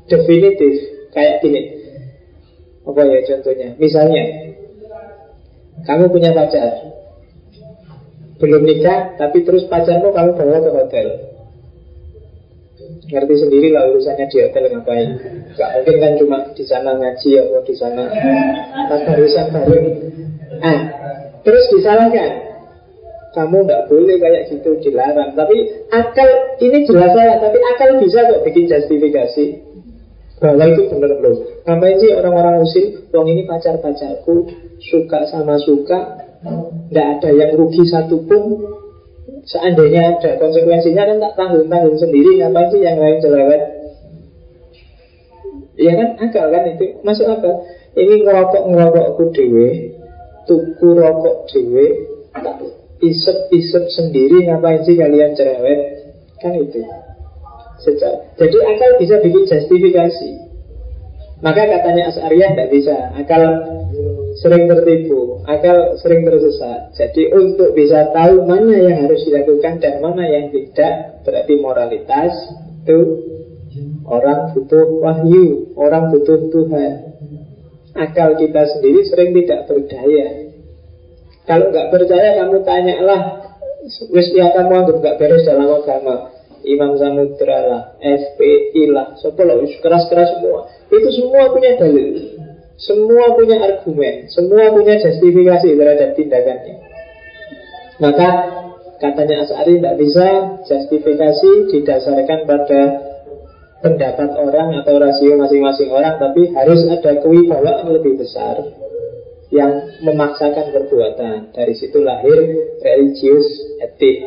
definitif 0.06 0.74
kayak 1.10 1.42
gini. 1.42 1.74
Apa 2.86 3.02
ya 3.02 3.18
contohnya? 3.34 3.74
Misalnya, 3.82 4.54
kamu 5.86 6.04
punya 6.10 6.34
pacar, 6.34 6.96
belum 8.36 8.62
nikah, 8.68 9.16
tapi 9.16 9.46
terus 9.46 9.64
pacarmu 9.70 10.12
kamu 10.12 10.30
bawa 10.36 10.58
ke 10.60 10.70
hotel. 10.74 11.06
Ngerti 13.06 13.34
sendiri 13.38 13.70
lah 13.70 13.86
urusannya 13.86 14.26
di 14.26 14.36
hotel 14.42 14.66
ngapain. 14.66 15.08
Gak 15.54 15.70
mungkin 15.78 15.96
kan 16.02 16.12
cuma 16.18 16.38
di 16.52 16.64
sana 16.66 16.98
ngaji 16.98 17.30
atau 17.38 17.62
di 17.62 17.74
sana. 17.78 18.02
Urusan 19.14 19.46
bareng 19.54 19.86
Ah, 20.58 20.78
terus 21.46 21.64
disalahkan. 21.70 22.44
Kamu 23.30 23.62
tidak 23.62 23.92
boleh 23.92 24.16
kayak 24.16 24.48
gitu 24.48 24.70
dilarang. 24.80 25.36
Tapi 25.36 25.56
akal 25.92 26.28
ini 26.58 26.88
jelas 26.88 27.12
saya 27.12 27.36
tapi 27.38 27.58
akal 27.62 28.00
bisa 28.00 28.26
kok 28.26 28.42
bikin 28.42 28.64
justifikasi. 28.66 29.44
Bahwa 30.40 30.64
itu 30.68 30.82
benar 30.90 31.16
loh. 31.16 31.36
Ngapain 31.64 31.96
sih 31.96 32.12
orang-orang 32.12 32.60
musim 32.60 32.84
wong 33.08 33.26
ini 33.32 33.48
pacar-pacarku 33.48 34.50
suka 34.80 35.28
sama 35.28 35.56
suka 35.60 36.26
tidak 36.86 37.06
ada 37.18 37.30
yang 37.34 37.50
rugi 37.58 37.82
satupun. 37.88 38.62
Seandainya 39.46 40.18
ada 40.18 40.42
konsekuensinya 40.42 41.06
kan 41.06 41.18
tak 41.22 41.32
tanggung-tanggung 41.38 41.98
sendiri 42.02 42.42
Ngapain 42.42 42.66
sih 42.74 42.82
yang 42.82 42.98
lain 42.98 43.22
cerewet 43.22 43.62
Ya 45.78 45.94
kan 45.94 46.08
akal 46.18 46.50
kan 46.50 46.66
itu. 46.66 46.98
Masuk 47.06 47.30
apa? 47.30 47.62
Ini 47.94 48.26
ngerokok-ngerokokku 48.26 49.24
dewe 49.38 49.68
Tuku 50.50 50.88
rokok 50.98 51.46
dewe 51.46 51.86
isep-isep 52.98 53.86
sendiri 53.86 54.50
Ngapain 54.50 54.82
sih 54.82 54.98
kalian 54.98 55.38
cerewet 55.38 55.80
Kan 56.42 56.58
itu. 56.58 56.82
Sejak. 57.86 58.34
Jadi 58.34 58.56
akal 58.66 58.90
bisa 58.98 59.22
bikin 59.22 59.46
justifikasi. 59.46 60.30
Maka 61.38 61.70
katanya 61.70 62.10
As'ariyah 62.10 62.50
tidak 62.56 62.70
bisa. 62.74 62.96
Akal 63.14 63.42
sering 64.46 64.70
tertipu, 64.70 65.42
akal 65.42 65.98
sering 65.98 66.22
tersesat. 66.22 66.94
Jadi 66.94 67.34
untuk 67.34 67.74
bisa 67.74 68.14
tahu 68.14 68.46
mana 68.46 68.78
yang 68.78 69.02
harus 69.02 69.26
dilakukan 69.26 69.82
dan 69.82 69.98
mana 69.98 70.22
yang 70.22 70.54
tidak, 70.54 71.26
berarti 71.26 71.54
moralitas 71.58 72.30
itu 72.86 72.98
orang 74.06 74.54
butuh 74.54 74.86
wahyu, 75.02 75.74
orang 75.74 76.14
butuh 76.14 76.46
Tuhan. 76.54 76.92
Akal 77.98 78.38
kita 78.38 78.62
sendiri 78.70 79.02
sering 79.10 79.34
tidak 79.34 79.66
berdaya. 79.66 80.54
Kalau 81.42 81.74
nggak 81.74 81.90
percaya 81.90 82.38
kamu 82.38 82.62
tanyalah, 82.62 83.22
wis 84.14 84.30
ya 84.30 84.54
kamu 84.54 84.86
anggap 84.86 84.96
nggak 85.02 85.18
beres 85.18 85.42
dalam 85.42 85.74
agama. 85.74 86.30
Imam 86.66 86.98
Samudra 86.98 87.58
lah, 87.62 87.82
FPI 88.02 88.90
lah, 88.90 89.14
sepuluh 89.22 89.62
keras-keras 89.78 90.38
semua. 90.38 90.66
Itu 90.90 91.08
semua 91.14 91.54
punya 91.54 91.78
dalil. 91.78 92.42
Semua 92.76 93.32
punya 93.32 93.56
argumen, 93.56 94.28
semua 94.28 94.68
punya 94.68 95.00
justifikasi 95.00 95.68
terhadap 95.72 96.12
tindakannya. 96.12 96.76
Maka 97.96 98.28
katanya 99.00 99.48
As'ari 99.48 99.80
tidak 99.80 99.96
bisa 99.96 100.28
justifikasi 100.68 101.50
didasarkan 101.72 102.44
pada 102.44 102.80
pendapat 103.80 104.30
orang 104.36 104.76
atau 104.84 105.00
rasio 105.00 105.40
masing-masing 105.40 105.88
orang, 105.88 106.20
tapi 106.20 106.52
harus 106.52 106.84
ada 106.88 107.16
kewibawaan 107.24 107.88
lebih 107.96 108.20
besar 108.20 108.60
yang 109.48 109.72
memaksakan 110.04 110.76
perbuatan. 110.76 111.56
Dari 111.56 111.74
situ 111.76 112.04
lahir 112.04 112.38
religius 112.84 113.46
etik. 113.80 114.26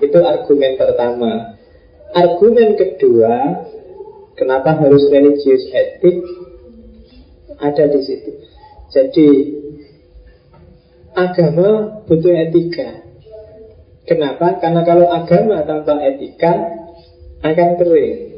Itu 0.00 0.24
argumen 0.24 0.80
pertama. 0.80 1.58
Argumen 2.16 2.80
kedua, 2.80 3.66
kenapa 4.38 4.78
harus 4.80 5.04
religius 5.12 5.68
etik? 5.74 6.45
Ada 7.60 7.84
di 7.88 8.00
situ. 8.04 8.30
Jadi 8.92 9.28
agama 11.16 12.00
butuh 12.04 12.34
etika. 12.36 13.02
Kenapa? 14.06 14.62
Karena 14.62 14.86
kalau 14.86 15.10
agama 15.10 15.66
tanpa 15.66 15.98
etika 16.04 16.52
akan 17.42 17.70
kering. 17.80 18.36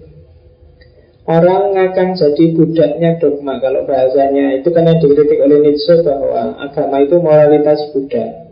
Orang 1.28 1.76
akan 1.76 2.16
jadi 2.16 2.56
budaknya 2.56 3.20
dogma 3.20 3.60
Kalau 3.60 3.84
bahasanya 3.84 4.64
itu 4.64 4.72
yang 4.72 4.96
dikritik 4.96 5.36
oleh 5.44 5.60
Nietzsche 5.60 6.00
Bahwa 6.00 6.56
agama 6.56 7.04
itu 7.04 7.20
moralitas 7.20 7.84
budak 7.92 8.48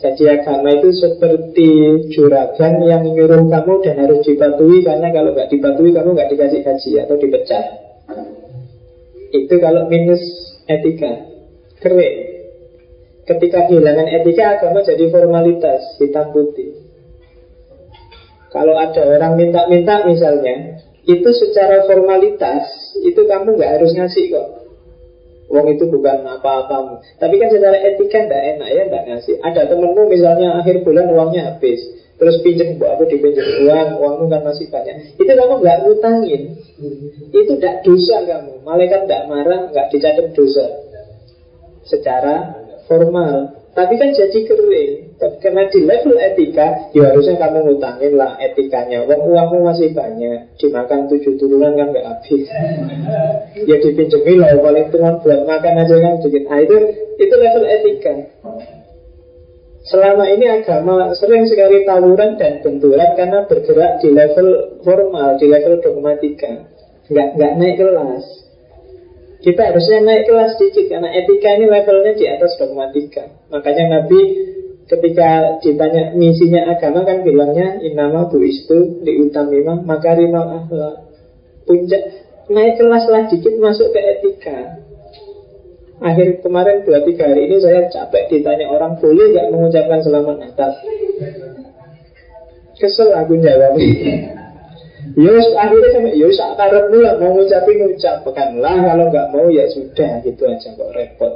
Jadi 0.00 0.24
agama 0.24 0.72
itu 0.72 0.88
seperti 0.88 1.68
juragan 2.16 2.80
yang 2.80 3.04
nyuruh 3.04 3.44
kamu 3.44 3.74
dan 3.84 4.08
harus 4.08 4.24
dipatuhi 4.24 4.80
Karena 4.80 5.12
kalau 5.12 5.36
nggak 5.36 5.52
dipatuhi 5.52 5.92
kamu 5.92 6.16
nggak 6.16 6.30
dikasih 6.32 6.60
gaji 6.64 6.90
atau 7.04 7.20
dipecat 7.20 7.87
itu 9.32 9.54
kalau 9.60 9.88
minus 9.88 10.22
etika. 10.68 11.28
Kering 11.78 12.16
Ketika 13.28 13.68
kehilangan 13.68 14.08
etika 14.08 14.58
agama 14.58 14.80
jadi 14.82 15.04
formalitas 15.12 16.00
Hitam 16.00 16.32
putih 16.34 16.74
Kalau 18.50 18.74
ada 18.74 19.02
orang 19.04 19.38
minta-minta 19.38 20.02
misalnya 20.08 20.82
Itu 21.06 21.30
secara 21.30 21.86
formalitas 21.86 22.66
Itu 23.04 23.28
kamu 23.28 23.54
nggak 23.60 23.72
harus 23.78 23.94
ngasih 23.94 24.24
kok. 24.32 24.48
Uang 25.48 25.70
itu 25.70 25.86
bukan 25.86 26.24
apa-apa 26.24 26.98
Tapi 27.20 27.34
kan 27.38 27.48
secara 27.52 27.78
etika 27.78 28.26
nggak 28.26 28.42
enak 28.58 28.68
ya 28.74 28.82
nggak 28.90 29.04
ngasih. 29.12 29.34
Ada 29.44 29.70
temenmu 29.70 30.02
misalnya 30.10 30.58
akhir 30.58 30.82
bulan 30.82 31.06
uangnya 31.14 31.54
habis 31.54 31.78
Terus 32.18 32.42
pinjam 32.42 32.74
buat 32.82 32.98
aku 32.98 33.06
dipinjam 33.14 33.46
uang, 33.62 33.88
uangmu 34.02 34.26
kan 34.26 34.42
masih 34.42 34.66
banyak. 34.74 35.14
Itu 35.14 35.32
kamu 35.38 35.62
nggak 35.62 35.78
ngutangin, 35.86 36.42
itu 37.30 37.52
tidak 37.54 37.86
dosa 37.86 38.26
kamu. 38.26 38.58
Malaikat 38.66 39.06
tidak 39.06 39.22
marah, 39.30 39.70
nggak 39.70 39.86
dicatat 39.94 40.34
dosa 40.34 40.66
secara 41.86 42.34
formal. 42.90 43.54
Tapi 43.70 43.94
kan 43.94 44.10
jadi 44.10 44.38
kering. 44.42 44.92
Karena 45.38 45.70
di 45.70 45.86
level 45.86 46.18
etika, 46.18 46.90
ya 46.90 47.14
harusnya 47.14 47.38
kamu 47.38 47.70
ngutangin 47.70 48.18
lah 48.18 48.34
etikanya. 48.42 49.06
Uang 49.06 49.22
uangmu 49.30 49.62
masih 49.62 49.94
banyak, 49.94 50.58
dimakan 50.58 51.06
tujuh 51.06 51.38
turunan 51.38 51.78
kan 51.78 51.94
nggak 51.94 52.06
habis. 52.06 52.50
ya 53.62 53.76
dipinjemi 53.78 54.34
lah, 54.42 54.58
paling 54.58 54.90
cuma 54.90 55.22
buat 55.22 55.46
makan 55.46 55.86
aja 55.86 55.94
kan 56.02 56.14
sedikit. 56.18 56.50
Nah 56.50 56.58
itu 56.66 56.76
itu 57.22 57.34
level 57.38 57.64
etika. 57.70 58.14
Selama 59.88 60.28
ini 60.28 60.44
agama 60.52 61.16
sering 61.16 61.48
sekali 61.48 61.88
tawuran 61.88 62.36
dan 62.36 62.60
benturan 62.60 63.16
karena 63.16 63.48
bergerak 63.48 64.04
di 64.04 64.12
level 64.12 64.48
formal, 64.84 65.40
di 65.40 65.48
level 65.48 65.80
dogmatika. 65.80 66.68
Nggak, 67.08 67.28
nggak 67.40 67.52
naik 67.56 67.76
kelas. 67.80 68.24
Kita 69.40 69.72
harusnya 69.72 69.98
naik 70.04 70.28
kelas 70.28 70.60
sedikit 70.60 70.92
karena 70.92 71.08
etika 71.14 71.56
ini 71.56 71.66
levelnya 71.72 72.12
di 72.20 72.24
atas 72.28 72.60
dogmatika. 72.60 73.32
Makanya 73.48 73.84
Nabi 73.96 74.20
ketika 74.88 75.60
ditanya 75.64 76.12
misinya 76.12 76.68
agama 76.68 77.08
kan 77.08 77.24
bilangnya 77.24 77.80
inama 77.80 78.28
bu 78.28 78.44
istu 78.44 79.00
diutamima 79.00 79.80
makarimah 79.88 80.64
akhlak. 80.64 80.96
Puncak 81.64 82.02
naik 82.52 82.76
kelas 82.76 83.04
lah 83.08 83.24
dikit 83.32 83.56
masuk 83.56 83.88
ke 83.96 84.00
etika. 84.04 84.84
Akhir 85.98 86.38
kemarin 86.46 86.86
dua 86.86 87.02
tiga 87.02 87.26
hari 87.26 87.50
ini 87.50 87.58
saya 87.58 87.90
capek 87.90 88.30
ditanya 88.30 88.70
orang 88.70 88.94
boleh 89.02 89.34
nggak 89.34 89.50
mengucapkan 89.50 89.98
selamat 89.98 90.36
Natal. 90.38 90.70
Kesel 92.78 93.10
aku 93.18 93.34
jawab. 93.42 93.74
Yus 95.18 95.46
akhirnya 95.58 95.88
sampai 95.90 96.14
Yus 96.14 96.38
akarep 96.38 96.94
lah 96.94 97.18
mau 97.18 97.34
ngucapin 97.34 97.82
lah 98.62 98.76
kalau 98.78 99.04
nggak 99.10 99.26
mau 99.34 99.50
ya 99.50 99.66
sudah 99.66 100.22
gitu 100.22 100.42
aja 100.46 100.68
kok 100.70 100.90
repot. 100.94 101.34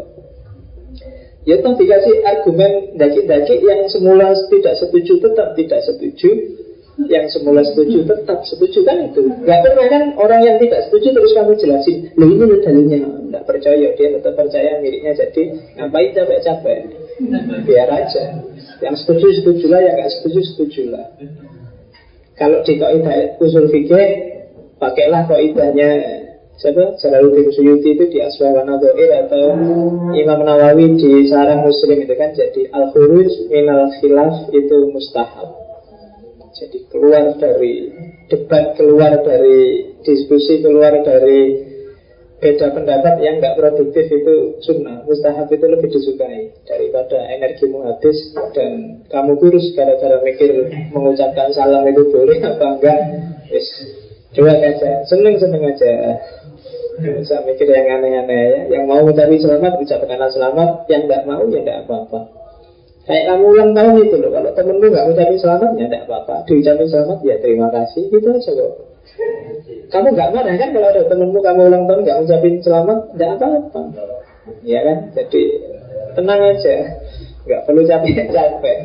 Ya 1.43 1.59
toh 1.59 1.75
dikasih 1.75 2.23
argumen 2.23 2.95
daki-daki 2.95 3.67
yang 3.67 3.91
semula 3.91 4.31
tidak 4.47 4.79
setuju 4.79 5.19
tetap 5.19 5.59
tidak 5.59 5.83
setuju 5.83 6.62
yang 7.01 7.25
semula 7.33 7.65
setuju 7.65 8.05
tetap 8.05 8.45
setuju 8.45 8.85
kan 8.85 9.01
itu. 9.01 9.25
Nggak 9.25 9.61
pernah 9.65 9.87
kan 9.89 10.03
orang 10.21 10.41
yang 10.45 10.57
tidak 10.61 10.85
setuju 10.89 11.17
terus 11.17 11.33
kamu 11.33 11.53
jelasin 11.57 11.97
lo 12.21 12.25
ini 12.29 12.45
dalilnya. 12.61 13.01
Nggak 13.33 13.45
percaya 13.49 13.89
dia 13.97 14.09
tetap 14.13 14.35
percaya 14.37 14.71
miliknya 14.85 15.13
jadi 15.17 15.43
ngapain 15.81 16.11
capek-capek? 16.13 16.79
Biar 17.65 17.89
aja. 17.89 18.25
Yang 18.85 18.97
setuju 19.05 19.27
setuju 19.41 19.65
lah 19.73 19.81
yang 19.81 19.95
nggak 19.97 20.13
setuju 20.21 20.41
setuju 20.53 20.83
lah. 20.93 21.07
Kalau 22.37 22.61
di 22.61 22.75
kaidah 22.77 23.41
usul 23.41 23.73
fikih 23.73 24.09
pakailah 24.77 25.25
kaidahnya 25.25 25.91
siapa? 26.61 27.01
Jalaluddin 27.01 27.49
Suyuti 27.57 27.97
itu 27.97 28.05
di 28.13 28.19
Aswawan 28.21 28.69
Adhoir 28.69 29.27
atau 29.27 29.57
Imam 30.13 30.41
Nawawi 30.45 31.01
di 31.01 31.25
Sarang 31.33 31.65
Muslim 31.65 32.05
itu 32.05 32.15
kan 32.21 32.37
jadi 32.37 32.69
al-khuruj 32.69 33.49
minal 33.49 33.89
khilaf 33.97 34.53
itu 34.53 34.77
mustahab 34.93 35.62
jadi 36.63 36.79
keluar 36.95 37.35
dari 37.43 37.91
debat, 38.31 38.79
keluar 38.79 39.19
dari 39.27 39.91
diskusi, 40.07 40.63
keluar 40.63 40.95
dari 41.03 41.41
beda 42.43 42.75
pendapat 42.75 43.23
yang 43.23 43.39
nggak 43.39 43.55
produktif 43.59 44.07
itu 44.11 44.59
sunnah. 44.63 45.03
Mustahab 45.07 45.51
itu 45.51 45.67
lebih 45.67 45.91
disukai 45.91 46.55
daripada 46.67 47.19
energimu 47.35 47.87
habis 47.87 48.35
dan 48.55 49.03
kamu 49.11 49.39
kurus 49.39 49.75
gara-gara 49.75 50.19
mikir 50.23 50.71
mengucapkan 50.91 51.51
salam 51.55 51.87
itu 51.87 52.03
boleh 52.11 52.39
apa 52.43 52.67
enggak. 52.79 53.01
Yes. 53.51 53.69
coba 54.33 54.59
aja. 54.59 55.05
Seneng 55.07 55.37
seneng 55.39 55.63
aja 55.67 55.93
bisa 57.03 57.37
mikir 57.47 57.69
yang 57.69 58.01
aneh-aneh 58.01 58.43
ya. 58.43 58.61
Yang 58.79 58.85
mau 58.91 59.03
mencari 59.07 59.39
selamat 59.39 59.73
ucapkan 59.79 60.31
selamat. 60.31 60.91
Yang 60.91 61.03
nggak 61.11 61.23
mau 61.29 61.43
ya 61.47 61.59
nggak 61.63 61.81
apa-apa 61.87 62.42
Kayak 63.03 63.25
kamu 63.35 63.45
ulang 63.51 63.71
tahun 63.75 63.95
itu 63.99 64.17
loh 64.23 64.31
Kalau 64.31 64.51
temenmu 64.55 64.87
gak 64.95 65.07
ucapin 65.11 65.39
selamat 65.39 65.71
ya 65.75 65.87
tidak 65.91 66.03
apa-apa. 66.07 66.35
Diucapin 66.47 66.87
selamat 66.87 67.19
ya 67.27 67.35
terima 67.43 67.67
kasih 67.75 68.03
Gitu 68.11 68.29
aja 68.31 68.51
kok 68.55 68.73
Kamu 69.91 70.09
gak 70.15 70.31
marah 70.31 70.55
kan 70.55 70.69
kalau 70.71 70.89
ada 70.89 71.03
temenmu 71.11 71.39
kamu 71.43 71.61
ulang 71.67 71.85
tahun 71.91 72.01
gak 72.07 72.19
ucapin 72.23 72.55
selamat? 72.63 72.99
Tidak 73.13 73.31
apa-apa. 73.39 73.81
Ya 74.63 74.81
kan? 74.87 74.99
Jadi 75.19 75.43
tenang 76.15 76.41
aja. 76.41 76.77
Gak 77.43 77.61
perlu 77.67 77.83
capek-capek. 77.83 78.79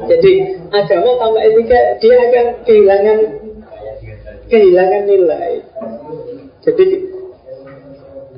Jadi 0.00 0.32
agama 0.72 1.10
tanpa 1.20 1.40
etika 1.44 1.80
Dia 2.00 2.16
akan 2.16 2.46
kehilangan 2.64 3.18
Kehilangan 4.50 5.02
nilai. 5.06 5.62
Jadi 6.66 6.84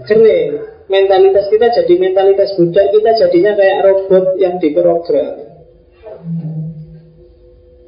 keren 0.04 0.71
mentalitas 0.92 1.48
kita 1.48 1.72
jadi 1.72 1.94
mentalitas 1.96 2.52
budak 2.60 2.92
kita 2.92 3.10
jadinya 3.16 3.52
kayak 3.56 3.80
robot 3.88 4.36
yang 4.36 4.60
diprogram. 4.60 5.48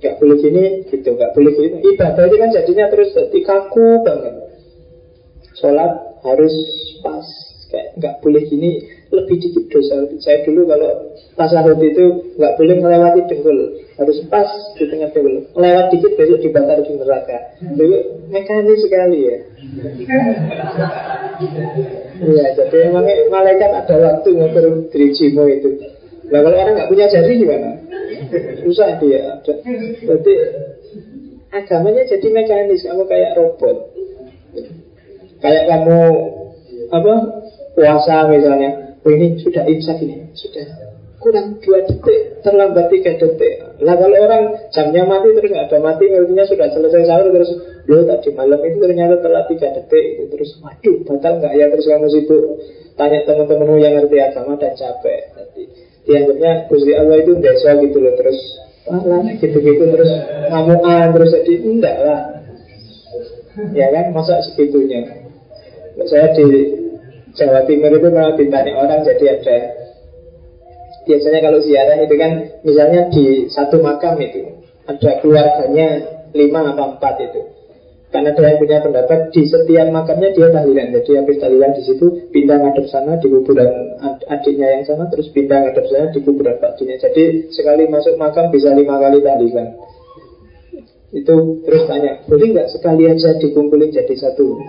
Gak 0.00 0.20
boleh 0.20 0.36
gini 0.36 0.64
gitu 0.88 1.16
Gak 1.16 1.32
boleh 1.36 1.52
gini. 1.52 1.76
Ibadah 1.84 2.24
itu 2.28 2.36
kan 2.40 2.50
jadinya 2.52 2.86
terus 2.88 3.12
jadi 3.12 3.38
kaku 3.44 4.00
banget. 4.04 4.34
Sholat 5.60 5.92
harus 6.24 6.54
pas 7.04 7.28
Kayak 7.74 7.90
gak 7.98 8.16
boleh 8.22 8.42
gini 8.46 8.70
Lebih 9.12 9.36
dikit 9.40 9.64
dosa 9.68 10.06
Saya 10.22 10.44
dulu 10.46 10.68
kalau 10.68 10.90
tasawuf 11.34 11.80
itu 11.80 12.36
Gak 12.38 12.54
boleh 12.56 12.76
melewati 12.80 13.20
dengkul 13.28 13.58
Harus 14.00 14.18
pas 14.30 14.48
di 14.78 14.84
tengah 14.88 15.10
dengkul 15.12 15.50
Lewat 15.56 15.86
dikit 15.92 16.12
besok 16.16 16.38
dibakar 16.40 16.78
di 16.80 16.92
neraka 16.96 17.38
Itu 17.60 17.86
mekanis 18.30 18.80
sekali 18.84 19.18
ya 19.28 19.36
Iya, 22.14 22.46
jadi 22.54 22.76
memang 22.88 23.04
malaikat 23.26 23.70
ada 23.74 23.94
waktu 23.98 24.28
ngukur 24.38 24.86
dirijimu 24.94 25.44
itu. 25.50 25.70
Nah 26.30 26.40
kalau 26.40 26.56
orang 26.56 26.74
nggak 26.78 26.90
punya 26.90 27.06
jari 27.10 27.42
gimana? 27.42 27.70
Susah 28.64 28.96
dia. 29.02 29.42
Jadi 29.42 30.32
agamanya 31.50 32.02
jadi 32.06 32.28
mekanis, 32.30 32.86
kamu 32.86 33.04
kayak 33.10 33.34
robot. 33.36 33.76
Kayak 35.42 35.64
kamu 35.68 36.00
apa 36.94 37.12
puasa 37.74 38.16
misalnya, 38.30 38.70
ini 39.12 39.36
sudah 39.40 39.64
imsak 39.68 40.00
ini, 40.00 40.32
sudah. 40.32 40.64
Kurang 41.20 41.56
dua 41.64 41.80
detik, 41.88 42.44
terlambat 42.44 42.92
tiga 42.92 43.16
detik. 43.16 43.80
Lah 43.80 43.96
kalau 43.96 44.12
orang 44.12 44.68
jamnya 44.76 45.08
mati 45.08 45.32
terus 45.32 45.48
nggak 45.48 45.72
ada 45.72 45.78
mati, 45.80 46.04
artinya 46.12 46.44
sudah 46.44 46.68
selesai 46.68 47.08
sahur 47.08 47.32
terus 47.32 47.50
lo 47.88 48.04
tadi 48.04 48.28
malam 48.36 48.60
itu 48.60 48.76
ternyata 48.76 49.24
telat 49.24 49.48
tiga 49.48 49.72
detik 49.72 50.04
itu 50.20 50.24
terus 50.28 50.50
waduh 50.60 50.96
batal 51.08 51.40
nggak 51.40 51.52
ya? 51.56 51.66
Terus 51.72 51.84
kamu 51.88 52.08
sibuk 52.12 52.44
tanya 53.00 53.24
teman-temanmu 53.24 53.76
yang 53.80 53.96
ngerti 53.96 54.16
agama 54.20 54.52
dan 54.60 54.76
capek. 54.76 55.20
Nanti 55.32 55.62
dianggapnya 56.04 56.50
Gusti 56.68 56.92
Allah 56.92 57.16
itu 57.16 57.32
desa 57.40 57.70
gitu 57.80 57.98
loh 58.04 58.14
terus 58.20 58.38
lah 58.84 59.24
gitu-gitu 59.40 59.84
terus 59.96 60.10
ngamuan 60.52 61.08
terus 61.16 61.30
jadi 61.40 61.54
enggak 61.64 61.96
lah. 62.04 62.20
Ya 63.72 63.88
kan 63.96 64.12
masa 64.12 64.44
segitunya? 64.44 65.08
Saya 66.04 66.36
di 66.36 66.83
Jawa 67.34 67.66
Timur 67.66 67.90
itu 67.98 68.08
kalau 68.14 68.32
ditanya 68.38 68.72
orang 68.78 69.02
jadi 69.02 69.24
ada 69.38 69.58
biasanya 71.04 71.40
kalau 71.44 71.58
ziarah 71.60 71.98
itu 72.00 72.14
kan 72.16 72.32
misalnya 72.64 73.00
di 73.12 73.50
satu 73.52 73.82
makam 73.82 74.16
itu 74.22 74.64
ada 74.88 75.10
keluarganya 75.20 75.88
lima 76.34 76.74
atau 76.74 76.96
empat 76.96 77.14
itu. 77.20 77.42
Karena 78.14 78.30
ada 78.30 78.46
yang 78.46 78.58
punya 78.62 78.78
pendapat 78.78 79.34
di 79.34 79.42
setiap 79.42 79.90
makamnya 79.90 80.30
dia 80.30 80.46
tahlilan. 80.46 80.94
Jadi 80.94 81.10
habis 81.18 81.34
tahlilan 81.42 81.74
di 81.74 81.82
situ 81.82 82.06
pindah 82.30 82.62
ngadep 82.62 82.86
sana 82.86 83.18
di 83.18 83.26
kuburan 83.26 83.98
adiknya 84.30 84.78
yang 84.78 84.82
sana 84.86 85.10
terus 85.10 85.34
pindah 85.34 85.66
ngadep 85.66 85.82
sana 85.90 86.14
di 86.14 86.22
kuburan 86.22 86.54
pakcinya 86.62 86.94
jadi 87.02 87.50
sekali 87.50 87.90
masuk 87.90 88.14
makam 88.14 88.54
bisa 88.54 88.70
lima 88.70 89.02
kali 89.02 89.18
tahlilan. 89.18 89.68
Itu 91.10 91.34
terus 91.66 91.90
tanya 91.90 92.22
boleh 92.30 92.46
nggak 92.54 92.70
sekali 92.70 93.10
aja 93.10 93.34
dikumpulin 93.38 93.90
jadi 93.90 94.14
satu 94.14 94.62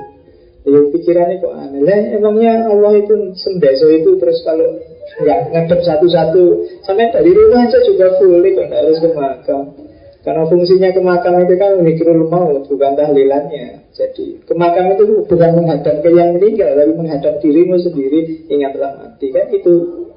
Ya 0.66 0.80
pikirannya 0.90 1.42
kok 1.46 1.54
aneh. 1.54 1.82
Lah 1.86 2.00
Emangnya 2.18 2.66
Allah 2.66 2.98
itu 2.98 3.38
sendeso 3.38 3.86
itu 3.94 4.18
Terus 4.18 4.42
kalau 4.42 4.82
nggak 5.22 5.40
ngadep 5.54 5.80
satu-satu 5.86 6.44
Sampai 6.82 7.14
dari 7.14 7.32
rumah 7.32 7.70
aja 7.70 7.80
juga 7.86 8.18
boleh 8.18 8.52
Kok 8.58 8.66
nggak 8.66 8.82
harus 8.82 8.98
ke 8.98 9.10
makam. 9.14 9.64
Karena 10.26 10.44
fungsinya 10.50 10.90
ke 10.90 11.02
makam 11.06 11.38
itu 11.46 11.54
kan 11.62 11.72
Mikrul 11.86 12.26
maut 12.26 12.66
bukan 12.66 12.92
tahlilannya. 12.98 13.94
Jadi 13.94 14.42
ke 14.42 14.54
makam 14.58 14.98
itu 14.98 15.22
bukan 15.30 15.52
menghadap 15.54 16.02
ke 16.02 16.10
yang 16.10 16.34
meninggal 16.34 16.74
Tapi 16.74 16.94
menghadap 16.98 17.34
dirimu 17.46 17.78
sendiri 17.78 18.50
Ingatlah 18.50 18.92
mati. 18.98 19.30
Kan 19.30 19.54
itu 19.54 19.74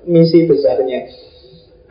misi 0.09 0.49
besarnya 0.49 1.28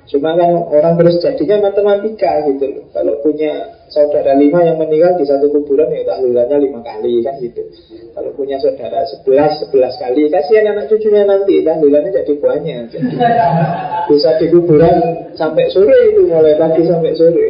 Cuma 0.08 0.40
kan 0.40 0.56
orang 0.72 0.96
terus 0.96 1.20
jadinya 1.20 1.68
matematika 1.68 2.40
gitu 2.48 2.64
loh. 2.64 2.86
Kalau 2.96 3.20
punya 3.20 3.76
saudara 3.92 4.40
lima 4.40 4.64
yang 4.64 4.80
meninggal 4.80 5.20
di 5.20 5.28
satu 5.28 5.52
kuburan 5.52 5.92
ya 5.92 6.08
tahlilannya 6.08 6.58
lima 6.64 6.80
kali 6.80 7.20
kan 7.28 7.36
gitu. 7.44 7.68
Kalau 8.16 8.32
punya 8.32 8.56
saudara 8.56 9.04
sebelas, 9.04 9.60
sebelas 9.60 10.00
kali 10.00 10.32
Kasihan 10.32 10.72
anak 10.72 10.88
cucunya 10.88 11.28
nanti 11.28 11.60
tahlilannya 11.60 12.16
jadi 12.24 12.34
banyak. 12.40 12.84
Jadi, 12.88 13.16
Bisa 14.08 14.40
di 14.40 14.48
kuburan 14.48 14.96
sampai 15.36 15.68
sore 15.76 16.16
itu 16.16 16.24
Mulai 16.32 16.56
pagi 16.56 16.88
sampai 16.88 17.12
sore. 17.12 17.48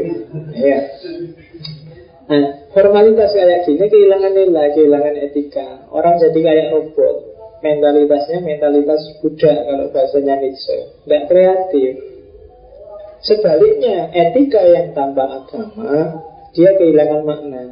Ya 0.58 0.82
Nah 2.28 2.44
formalitas 2.74 3.38
kayak 3.38 3.70
gini 3.70 3.86
kehilangan 3.86 4.34
nilai 4.34 4.74
Kehilangan 4.74 5.14
etika. 5.30 5.86
Orang 5.94 6.18
jadi 6.18 6.40
kayak 6.42 6.68
robot. 6.74 7.38
Mentalitasnya 7.62 8.42
mentalitas 8.42 9.22
budak 9.22 9.58
Kalau 9.62 9.94
bahasanya 9.94 10.42
Nietzsche. 10.42 11.06
Tidak 11.06 11.22
kreatif 11.30 12.17
Sebaliknya, 13.22 14.14
etika 14.14 14.62
yang 14.62 14.94
tanpa 14.94 15.26
agama, 15.42 16.22
dia 16.54 16.74
kehilangan 16.78 17.22
makna. 17.26 17.64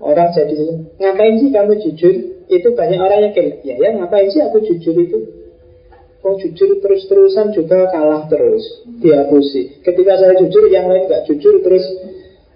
Orang 0.00 0.32
jadi, 0.32 0.88
ngapain 0.96 1.36
sih 1.40 1.52
kamu 1.52 1.76
jujur? 1.80 2.14
Itu 2.50 2.68
banyak 2.72 3.00
orang 3.00 3.30
yang 3.30 3.32
kayak, 3.36 3.62
ya 3.62 3.76
ya 3.78 3.90
ngapain 3.96 4.28
sih 4.32 4.40
aku 4.40 4.64
jujur 4.64 4.96
itu? 4.96 5.18
Kok 6.20 6.36
jujur 6.36 6.84
terus-terusan 6.84 7.56
juga 7.56 7.88
kalah 7.88 8.28
terus, 8.28 8.84
dihapusi. 9.00 9.80
Ketika 9.80 10.20
saya 10.20 10.36
jujur, 10.36 10.68
yang 10.68 10.88
lain 10.88 11.08
nggak 11.08 11.24
jujur 11.24 11.64
terus 11.64 11.84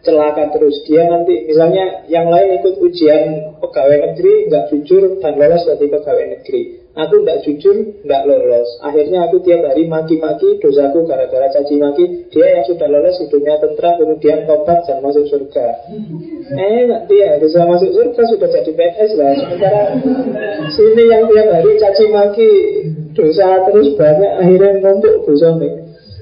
celaka 0.05 0.53
terus. 0.53 0.85
Dia 0.85 1.09
nanti, 1.09 1.49
misalnya 1.49 2.05
yang 2.13 2.29
lain 2.29 2.61
ikut 2.61 2.77
ujian 2.77 3.57
pegawai 3.65 3.99
negeri, 4.13 4.53
nggak 4.53 4.65
jujur 4.69 5.17
dan 5.25 5.41
lolos 5.41 5.65
dari 5.65 5.89
pegawai 5.89 6.27
negeri. 6.37 6.84
Aku 6.95 7.27
tidak 7.27 7.43
jujur, 7.43 7.77
tidak 8.07 8.23
lolos. 8.23 8.79
Akhirnya 8.79 9.27
aku 9.27 9.43
tiap 9.43 9.67
hari 9.67 9.91
maki-maki 9.91 10.63
Dosaku 10.63 11.03
gara-gara 11.11 11.51
caci 11.51 11.75
maki. 11.75 12.31
Dia 12.31 12.55
yang 12.55 12.65
sudah 12.71 12.87
lolos 12.87 13.19
hidupnya 13.19 13.59
tentram 13.59 13.99
Kemudian 13.99 14.47
tobat 14.47 14.87
dan 14.87 15.03
masuk 15.03 15.27
surga. 15.27 15.91
Eh 16.55 16.87
dia 17.11 17.43
bisa 17.43 17.67
masuk 17.67 17.91
surga 17.91 18.23
Sudah 18.31 18.47
jadi 18.47 18.73
PNS 18.79 19.11
lah. 19.19 19.33
Sementara 19.35 19.83
sini 20.71 21.05
yang 21.11 21.27
tiap 21.27 21.49
hari 21.51 21.71
caci 21.83 22.05
maki 22.15 22.51
Dosa 23.11 23.67
terus 23.67 23.99
banyak 23.99 24.33
Akhirnya 24.39 24.79
numpuk 24.79 25.27
dosa 25.27 25.51
nih. 25.59 25.75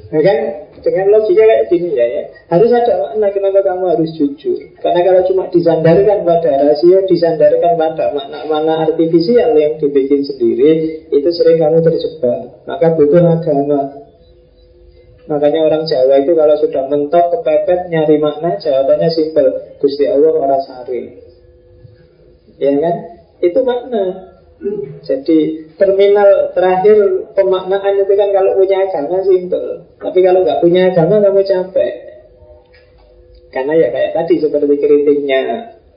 Nah 0.08 0.20
kan 0.24 0.38
dengan 0.82 1.06
logika 1.14 1.46
kayak 1.46 1.70
gini 1.70 1.94
ya, 1.94 2.06
ya 2.06 2.22
Harus 2.50 2.74
ada 2.74 2.98
makna 2.98 3.30
kenapa 3.30 3.62
kamu 3.62 3.84
harus 3.96 4.10
jujur 4.18 4.58
Karena 4.82 5.00
kalau 5.06 5.22
cuma 5.30 5.46
disandarkan 5.48 6.26
pada 6.26 6.50
rasio 6.66 7.06
Disandarkan 7.06 7.78
pada 7.78 8.10
makna-makna 8.10 8.90
artifisial 8.90 9.54
yang 9.54 9.78
dibikin 9.78 10.26
sendiri 10.26 11.06
Itu 11.08 11.28
sering 11.30 11.62
kamu 11.62 11.80
terjebak 11.86 12.66
Maka 12.66 12.98
butuh 12.98 13.22
agama 13.22 14.02
Makanya 15.22 15.60
orang 15.62 15.86
Jawa 15.86 16.18
itu 16.18 16.34
kalau 16.34 16.56
sudah 16.58 16.90
mentok 16.90 17.30
kepepet 17.30 17.94
nyari 17.94 18.18
makna 18.18 18.58
jawabannya 18.58 19.06
simpel. 19.06 19.78
Gusti 19.78 20.10
Allah 20.10 20.34
orang 20.34 20.62
sari. 20.66 21.02
Ya 22.58 22.74
kan? 22.74 22.96
Itu 23.38 23.62
makna. 23.62 24.31
Jadi 25.02 25.38
terminal 25.74 26.54
terakhir 26.54 27.26
pemaknaan 27.34 27.94
itu 27.98 28.14
kan 28.14 28.30
kalau 28.30 28.54
punya 28.54 28.86
agama 28.86 29.18
simpel. 29.26 29.90
Tapi 29.98 30.18
kalau 30.22 30.46
nggak 30.46 30.60
punya 30.62 30.94
agama 30.94 31.18
kamu 31.18 31.42
capek. 31.42 31.92
Karena 33.50 33.72
ya 33.76 33.88
kayak 33.90 34.12
tadi 34.16 34.34
seperti 34.38 34.74
kritiknya 34.78 35.40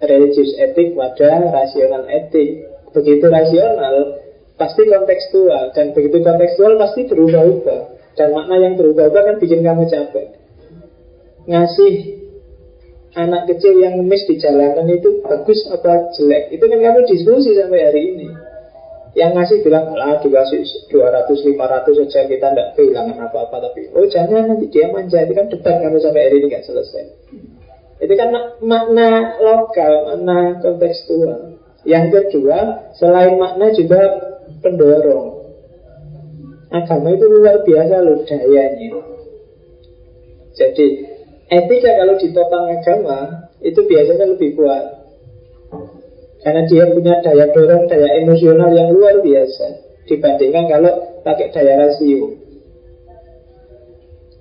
religius 0.01 0.58
etik 0.58 0.97
pada 0.97 1.54
rasional 1.54 2.10
etik. 2.10 2.65
Begitu 2.91 3.25
rasional 3.30 4.25
pasti 4.58 4.82
kontekstual 4.89 5.75
dan 5.78 5.93
begitu 5.93 6.25
kontekstual 6.25 6.73
pasti 6.82 7.06
berubah-ubah. 7.06 7.82
Dan 8.15 8.32
makna 8.34 8.56
yang 8.63 8.73
berubah-ubah 8.80 9.21
kan 9.21 9.36
bikin 9.38 9.62
kamu 9.62 9.86
capek. 9.86 10.28
Ngasih 11.45 11.93
anak 13.13 13.45
kecil 13.54 13.78
yang 13.80 14.01
ngemis 14.01 14.25
di 14.25 14.36
jalanan 14.41 14.89
itu 14.91 15.23
bagus 15.23 15.71
apa 15.71 16.12
jelek 16.17 16.51
Itu 16.51 16.67
kan 16.67 16.80
kamu 16.84 16.99
diskusi 17.08 17.56
sampai 17.56 17.80
hari 17.88 18.01
ini 18.12 18.28
yang 19.15 19.32
ngasih 19.32 19.63
bilang, 19.63 19.95
lah 19.95 20.19
dikasih 20.19 20.91
200, 20.91 21.32
500 21.32 22.04
saja 22.04 22.28
kita 22.28 22.47
tidak 22.51 22.67
kehilangan 22.75 23.32
apa-apa. 23.32 23.71
Tapi, 23.71 23.95
oh 23.95 24.04
jangan 24.12 24.51
nanti 24.51 24.67
dia 24.67 24.91
manja. 24.91 25.23
Itu 25.23 25.32
kan 25.32 25.47
debat 25.47 25.80
kamu 25.80 26.04
sampai 26.04 26.28
hari 26.28 26.43
ini 26.43 26.51
nggak 26.51 26.67
selesai. 26.67 27.04
Itu 28.04 28.13
kan 28.19 28.36
makna 28.60 29.39
lokal, 29.39 29.93
makna 30.12 30.60
kontekstual. 30.60 31.56
Yang 31.88 32.06
kedua, 32.12 32.91
selain 32.99 33.39
makna 33.39 33.71
juga 33.71 34.01
pendorong. 34.60 35.47
Agama 36.75 37.15
itu 37.15 37.25
luar 37.32 37.63
biasa 37.63 37.95
loh 38.04 38.19
dayanya. 38.28 38.99
Jadi, 40.60 40.88
etika 41.47 41.91
kalau 42.04 42.15
ditopang 42.19 42.67
agama 42.67 43.19
Itu 43.65 43.82
biasanya 43.89 44.30
lebih 44.30 44.54
kuat 44.62 44.94
karena 46.45 46.62
dia 46.69 46.86
punya 46.93 47.25
daya 47.25 47.49
dorong, 47.49 47.89
daya 47.89 48.21
emosional 48.21 48.69
yang 48.69 48.93
luar 48.93 49.17
biasa. 49.25 49.81
Dibandingkan 50.05 50.69
kalau 50.69 50.93
pakai 51.25 51.49
daya 51.49 51.89
rasio. 51.89 52.38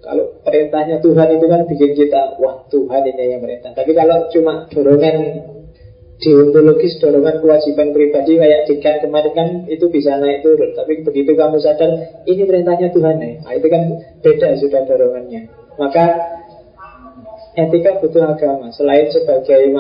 Kalau 0.05 0.37
perintahnya 0.45 1.01
Tuhan 1.01 1.29
itu 1.33 1.49
kan 1.49 1.65
bikin 1.65 1.97
kita 1.97 2.37
Wah 2.37 2.69
Tuhan 2.69 3.09
ini 3.09 3.25
yang 3.25 3.41
perintah. 3.41 3.73
Tapi 3.73 3.97
kalau 3.97 4.29
cuma 4.29 4.69
dorongan 4.69 5.17
deontologis, 6.21 7.01
dorongan 7.01 7.41
kewajiban 7.41 7.97
pribadi 7.97 8.37
Kayak 8.37 8.69
Dikan 8.69 9.01
kemarin 9.01 9.33
kan 9.33 9.49
itu 9.65 9.89
bisa 9.89 10.21
naik 10.21 10.45
turun. 10.45 10.77
Tapi 10.77 11.01
begitu 11.09 11.33
kamu 11.33 11.57
sadar 11.57 12.21
Ini 12.29 12.45
perintahnya 12.45 12.93
Tuhan 12.93 13.17
nih. 13.17 13.35
Nah, 13.49 13.53
Itu 13.57 13.67
kan 13.73 13.83
beda 14.21 14.61
sudah 14.61 14.85
dorongannya. 14.85 15.49
Maka 15.81 16.05
etika 17.57 17.97
butuh 18.05 18.29
agama. 18.29 18.69
Selain 18.77 19.09
sebagai 19.09 19.73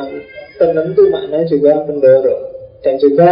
penentu 0.58 1.10
makna 1.10 1.42
juga 1.46 1.82
pendorong 1.86 2.42
dan 2.84 2.94
juga 3.00 3.28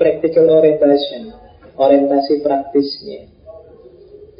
practical 0.00 0.48
orientation 0.48 1.30
orientasi 1.76 2.44
praktisnya. 2.44 3.20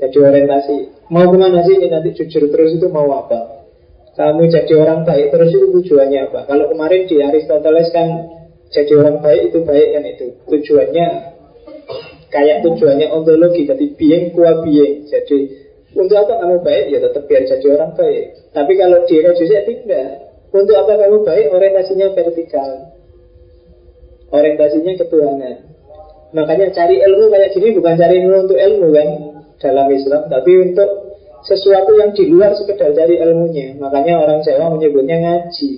Jadi 0.01 0.17
orientasi 0.17 0.77
mau 1.13 1.29
ke 1.29 1.37
mana 1.37 1.61
sih 1.65 1.77
ini 1.77 1.93
nanti 1.93 2.17
jujur 2.17 2.49
terus 2.49 2.77
itu 2.77 2.89
mau 2.89 3.09
apa? 3.13 3.69
Kamu 4.17 4.49
jadi 4.49 4.73
orang 4.77 5.05
baik 5.09 5.33
terus 5.33 5.53
itu 5.53 5.67
tujuannya 5.81 6.29
apa? 6.29 6.49
Kalau 6.49 6.73
kemarin 6.73 7.09
di 7.09 7.21
Aristoteles 7.21 7.89
kan 7.93 8.09
jadi 8.73 8.93
orang 9.01 9.21
baik 9.21 9.53
itu 9.53 9.59
baik 9.65 9.89
kan 9.97 10.05
itu 10.05 10.27
tujuannya 10.49 11.07
kayak 12.31 12.63
tujuannya 12.65 13.07
ontologi 13.13 13.69
jadi 13.69 13.87
being 13.97 14.33
kuah 14.33 14.65
being. 14.65 15.05
Jadi 15.09 15.39
untuk 15.93 16.17
apa 16.17 16.39
kamu 16.39 16.63
baik? 16.63 16.85
Ya 16.95 16.99
tetap 17.03 17.27
biar 17.27 17.43
jadi 17.45 17.67
orang 17.77 17.93
baik. 17.99 18.25
Tapi 18.55 18.73
kalau 18.79 18.99
di 19.05 19.17
reduksi 19.21 19.53
tidak 19.53 20.30
untuk 20.51 20.75
apa 20.75 20.93
kamu 20.99 21.23
baik? 21.23 21.47
Orientasinya 21.55 22.11
vertikal. 22.11 22.71
Orientasinya 24.31 24.93
ketuhanan. 24.99 25.57
Makanya 26.31 26.71
cari 26.71 27.03
ilmu 27.03 27.27
kayak 27.31 27.51
gini 27.51 27.75
bukan 27.75 27.95
cari 27.99 28.23
ilmu 28.23 28.47
untuk 28.47 28.59
ilmu 28.59 28.89
kan 28.95 29.09
dalam 29.59 29.87
Islam, 29.91 30.31
tapi 30.31 30.53
untuk 30.63 30.91
sesuatu 31.43 31.97
yang 31.99 32.15
di 32.15 32.31
luar 32.31 32.55
sekedar 32.55 32.95
cari 32.95 33.19
ilmunya. 33.19 33.75
Makanya 33.83 34.23
orang 34.23 34.39
Jawa 34.47 34.71
menyebutnya 34.71 35.19
ngaji. 35.19 35.71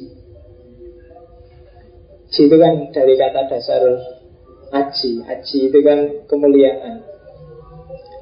Ji 2.32 2.40
itu 2.48 2.56
kan 2.56 2.88
dari 2.92 3.14
kata 3.16 3.48
dasar 3.48 3.82
aji. 4.72 5.10
Aji 5.24 5.58
itu 5.68 5.78
kan 5.84 5.98
kemuliaan. 6.28 7.04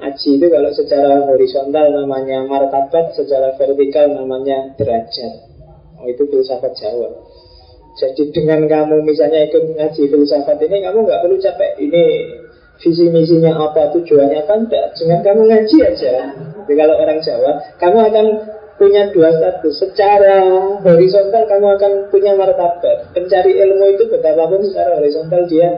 Aji 0.00 0.38
itu 0.38 0.46
kalau 0.50 0.70
secara 0.74 1.26
horizontal 1.30 1.94
namanya 1.94 2.46
martabat, 2.46 3.14
secara 3.14 3.54
vertikal 3.54 4.10
namanya 4.10 4.74
derajat. 4.74 5.49
Oh, 6.00 6.08
itu 6.08 6.24
filsafat 6.24 6.72
Jawa. 6.80 7.12
Jadi 8.00 8.32
dengan 8.32 8.64
kamu 8.64 9.04
misalnya 9.04 9.44
ikut 9.50 9.76
ngaji 9.76 10.02
filsafat 10.08 10.56
ini, 10.64 10.80
kamu 10.80 11.04
nggak 11.04 11.20
perlu 11.20 11.36
capek. 11.36 11.76
Ini 11.76 12.04
visi 12.80 13.12
misinya 13.12 13.52
apa, 13.60 13.92
tujuannya 13.92 14.40
apa, 14.48 14.54
enggak. 14.56 14.86
Dengan 14.96 15.20
kamu 15.20 15.42
ngaji 15.52 15.76
aja. 15.84 16.12
Jadi 16.64 16.72
kalau 16.72 16.94
orang 16.96 17.18
Jawa, 17.20 17.52
kamu 17.76 17.98
akan 18.08 18.26
punya 18.80 19.12
dua 19.12 19.28
status. 19.36 19.74
Secara 19.76 20.40
horizontal 20.80 21.44
kamu 21.44 21.66
akan 21.76 21.92
punya 22.08 22.32
martabat. 22.32 23.12
Pencari 23.12 23.60
ilmu 23.60 23.84
itu 23.92 24.08
betapapun 24.08 24.64
secara 24.64 24.96
horizontal 24.96 25.44
dia 25.44 25.68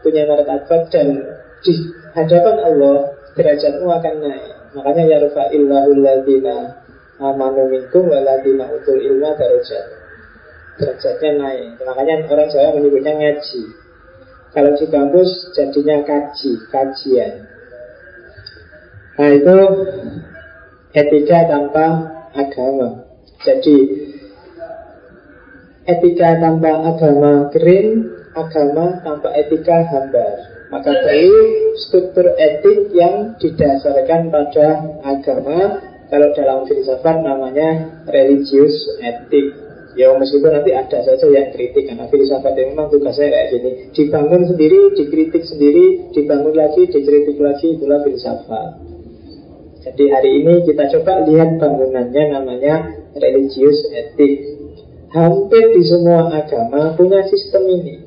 punya 0.00 0.24
martabat 0.24 0.88
dan 0.88 1.20
di 1.60 1.72
hadapan 2.16 2.56
Allah 2.64 3.12
derajatmu 3.36 3.84
akan 3.84 4.14
naik. 4.24 4.44
Makanya 4.72 5.04
ya 5.04 5.16
rufa'illahu 5.28 5.90
ladina 6.00 6.85
amanu 7.20 7.72
minkum 7.72 8.08
waladina 8.08 8.68
utul 8.72 9.00
ilma 9.00 9.32
darajat. 9.36 9.86
Derajatnya 10.76 11.30
naik. 11.40 11.80
Makanya 11.80 12.28
orang 12.28 12.48
Jawa 12.52 12.76
menyebutnya 12.76 13.12
ngaji. 13.16 13.62
Kalau 14.52 14.72
di 14.76 14.86
kampus 14.88 15.30
jadinya 15.52 16.04
kaji 16.04 16.52
kajian. 16.72 17.34
Nah 19.16 19.28
itu 19.32 19.56
etika 20.92 21.38
tanpa 21.48 21.86
agama. 22.36 23.04
Jadi 23.44 23.76
etika 25.88 26.40
tanpa 26.40 26.72
agama 26.92 27.48
kering 27.52 28.12
agama 28.36 29.00
tanpa 29.00 29.28
etika 29.36 29.84
hambar. 29.88 30.56
Maka 30.68 30.92
perlu 30.92 31.72
struktur 31.78 32.36
etik 32.36 32.90
yang 32.92 33.38
didasarkan 33.40 34.28
pada 34.28 34.68
agama 35.04 35.80
kalau 36.06 36.30
dalam 36.34 36.66
filsafat 36.66 37.16
namanya 37.22 38.02
religius 38.06 38.94
etik. 39.02 39.66
Ya 39.96 40.12
meskipun 40.12 40.52
nanti 40.52 40.76
ada 40.76 41.00
saja 41.00 41.24
yang 41.32 41.56
kritik 41.56 41.88
Karena 41.88 42.04
filsafat 42.12 42.52
itu 42.52 42.68
memang 42.68 42.92
tugasnya 42.92 43.32
kayak 43.32 43.48
gini. 43.48 43.70
Dibangun 43.96 44.44
sendiri, 44.44 44.92
dikritik 44.92 45.40
sendiri 45.48 46.12
Dibangun 46.12 46.52
lagi, 46.52 46.84
dikritik 46.84 47.40
lagi 47.40 47.80
Itulah 47.80 48.04
filsafat. 48.04 48.70
Jadi 49.88 50.04
hari 50.12 50.44
ini 50.44 50.68
kita 50.68 50.92
coba 50.92 51.24
lihat 51.24 51.56
bangunannya 51.56 52.24
Namanya 52.28 52.74
religius 53.16 53.88
etik. 53.88 54.60
Hampir 55.16 55.72
di 55.72 55.80
semua 55.80 56.28
agama 56.28 56.92
punya 56.92 57.24
sistem 57.24 57.64
ini 57.64 58.05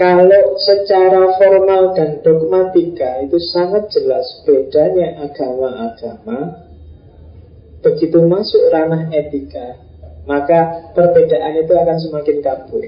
kalau 0.00 0.56
secara 0.56 1.36
formal 1.36 1.92
dan 1.92 2.24
dogmatika 2.24 3.20
itu 3.20 3.36
sangat 3.52 3.92
jelas 3.92 4.24
bedanya 4.48 5.28
agama-agama 5.28 6.64
Begitu 7.84 8.16
masuk 8.24 8.72
ranah 8.72 9.12
etika 9.12 9.76
Maka 10.24 10.92
perbedaan 10.96 11.64
itu 11.64 11.72
akan 11.72 11.96
semakin 11.96 12.36
kabur. 12.44 12.84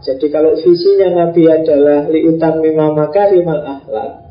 Jadi 0.00 0.26
kalau 0.32 0.56
visinya 0.56 1.08
Nabi 1.24 1.48
adalah 1.52 2.08
liutan 2.08 2.64
mima 2.64 2.88
makarimal 2.96 3.60
akhlak 3.60 4.24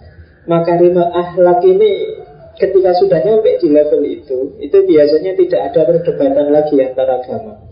Makarimal 0.49 1.13
akhlak 1.13 1.61
ini 1.69 2.17
ketika 2.57 2.97
sudah 2.97 3.21
nyampe 3.21 3.61
di 3.61 3.69
level 3.69 4.01
itu 4.09 4.57
Itu 4.57 4.81
biasanya 4.89 5.37
tidak 5.37 5.61
ada 5.69 5.81
perdebatan 5.85 6.49
lagi 6.49 6.81
antara 6.81 7.21
agama 7.21 7.68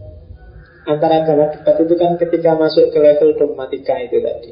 antara 0.88 1.28
agama 1.28 1.52
debat 1.52 1.76
itu 1.84 1.94
kan 2.00 2.16
ketika 2.16 2.56
masuk 2.56 2.96
ke 2.96 2.98
level 2.98 3.36
dogmatika 3.36 4.00
itu 4.00 4.24
tadi. 4.24 4.52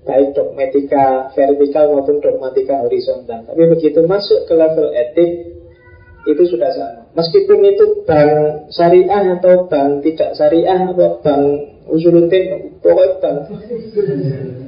Baik 0.00 0.32
dogmatika 0.32 1.28
vertikal 1.36 1.92
maupun 1.92 2.24
dogmatika 2.24 2.80
horizontal. 2.80 3.44
Tapi 3.44 3.62
begitu 3.68 4.00
masuk 4.08 4.48
ke 4.48 4.54
level 4.56 4.88
etik 4.96 5.59
itu 6.28 6.42
sudah 6.52 6.68
sama. 6.76 7.00
Meskipun 7.16 7.58
itu 7.64 8.04
bank 8.04 8.68
syariah 8.68 9.40
atau 9.40 9.64
bank 9.66 10.04
tidak 10.04 10.36
syariah 10.36 10.92
atau 10.92 11.16
bank 11.24 11.44
usulutin 11.88 12.76
pokoknya 12.84 13.16
bank. 13.24 13.38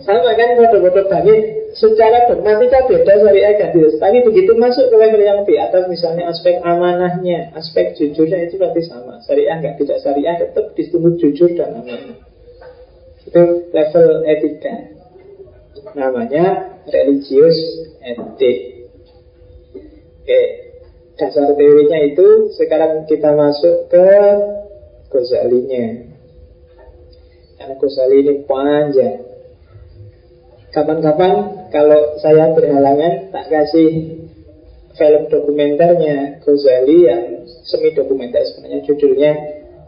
Sama 0.01 0.33
kan 0.33 0.49
bodoh-bodoh 0.57 1.05
banknya? 1.13 1.37
Secara 1.77 2.29
dogmatika 2.29 2.89
beda 2.89 3.21
syariah 3.21 3.53
gadis 3.57 4.01
tapi 4.01 4.25
begitu 4.25 4.57
masuk 4.57 4.89
ke 4.89 4.97
level 4.97 5.21
yang 5.21 5.45
di 5.45 5.57
atas 5.61 5.89
misalnya 5.89 6.29
aspek 6.29 6.61
amanahnya 6.61 7.53
aspek 7.53 7.97
jujurnya 8.01 8.49
itu 8.49 8.57
berarti 8.57 8.83
sama. 8.89 9.21
Syariah 9.29 9.61
nggak 9.61 9.77
tidak 9.77 9.99
syariah 10.01 10.35
tetap 10.41 10.73
disebut 10.73 11.21
jujur 11.21 11.53
dan 11.53 11.85
amanah. 11.85 12.17
Itu 13.29 13.43
level 13.71 14.09
etika. 14.25 14.75
Namanya 15.93 16.77
religius 16.89 17.57
etik. 18.01 18.89
Oke, 20.23 20.62
dasar 21.23 21.55
teorinya 21.55 21.99
itu 22.03 22.51
sekarang 22.59 23.07
kita 23.07 23.31
masuk 23.39 23.87
ke 23.87 24.07
Ghazalinya. 25.07 26.11
Karena 27.55 27.75
Ghazali 27.79 28.17
ini 28.27 28.35
panjang. 28.43 29.23
Kapan-kapan 30.75 31.33
kalau 31.71 32.19
saya 32.19 32.51
berhalangan 32.51 33.31
tak 33.31 33.47
kasih 33.55 34.19
film 34.99 35.23
dokumenternya 35.31 36.43
Ghazali 36.43 37.07
yang 37.07 37.47
semi 37.63 37.95
dokumenter 37.95 38.43
sebenarnya 38.43 38.83
judulnya 38.83 39.33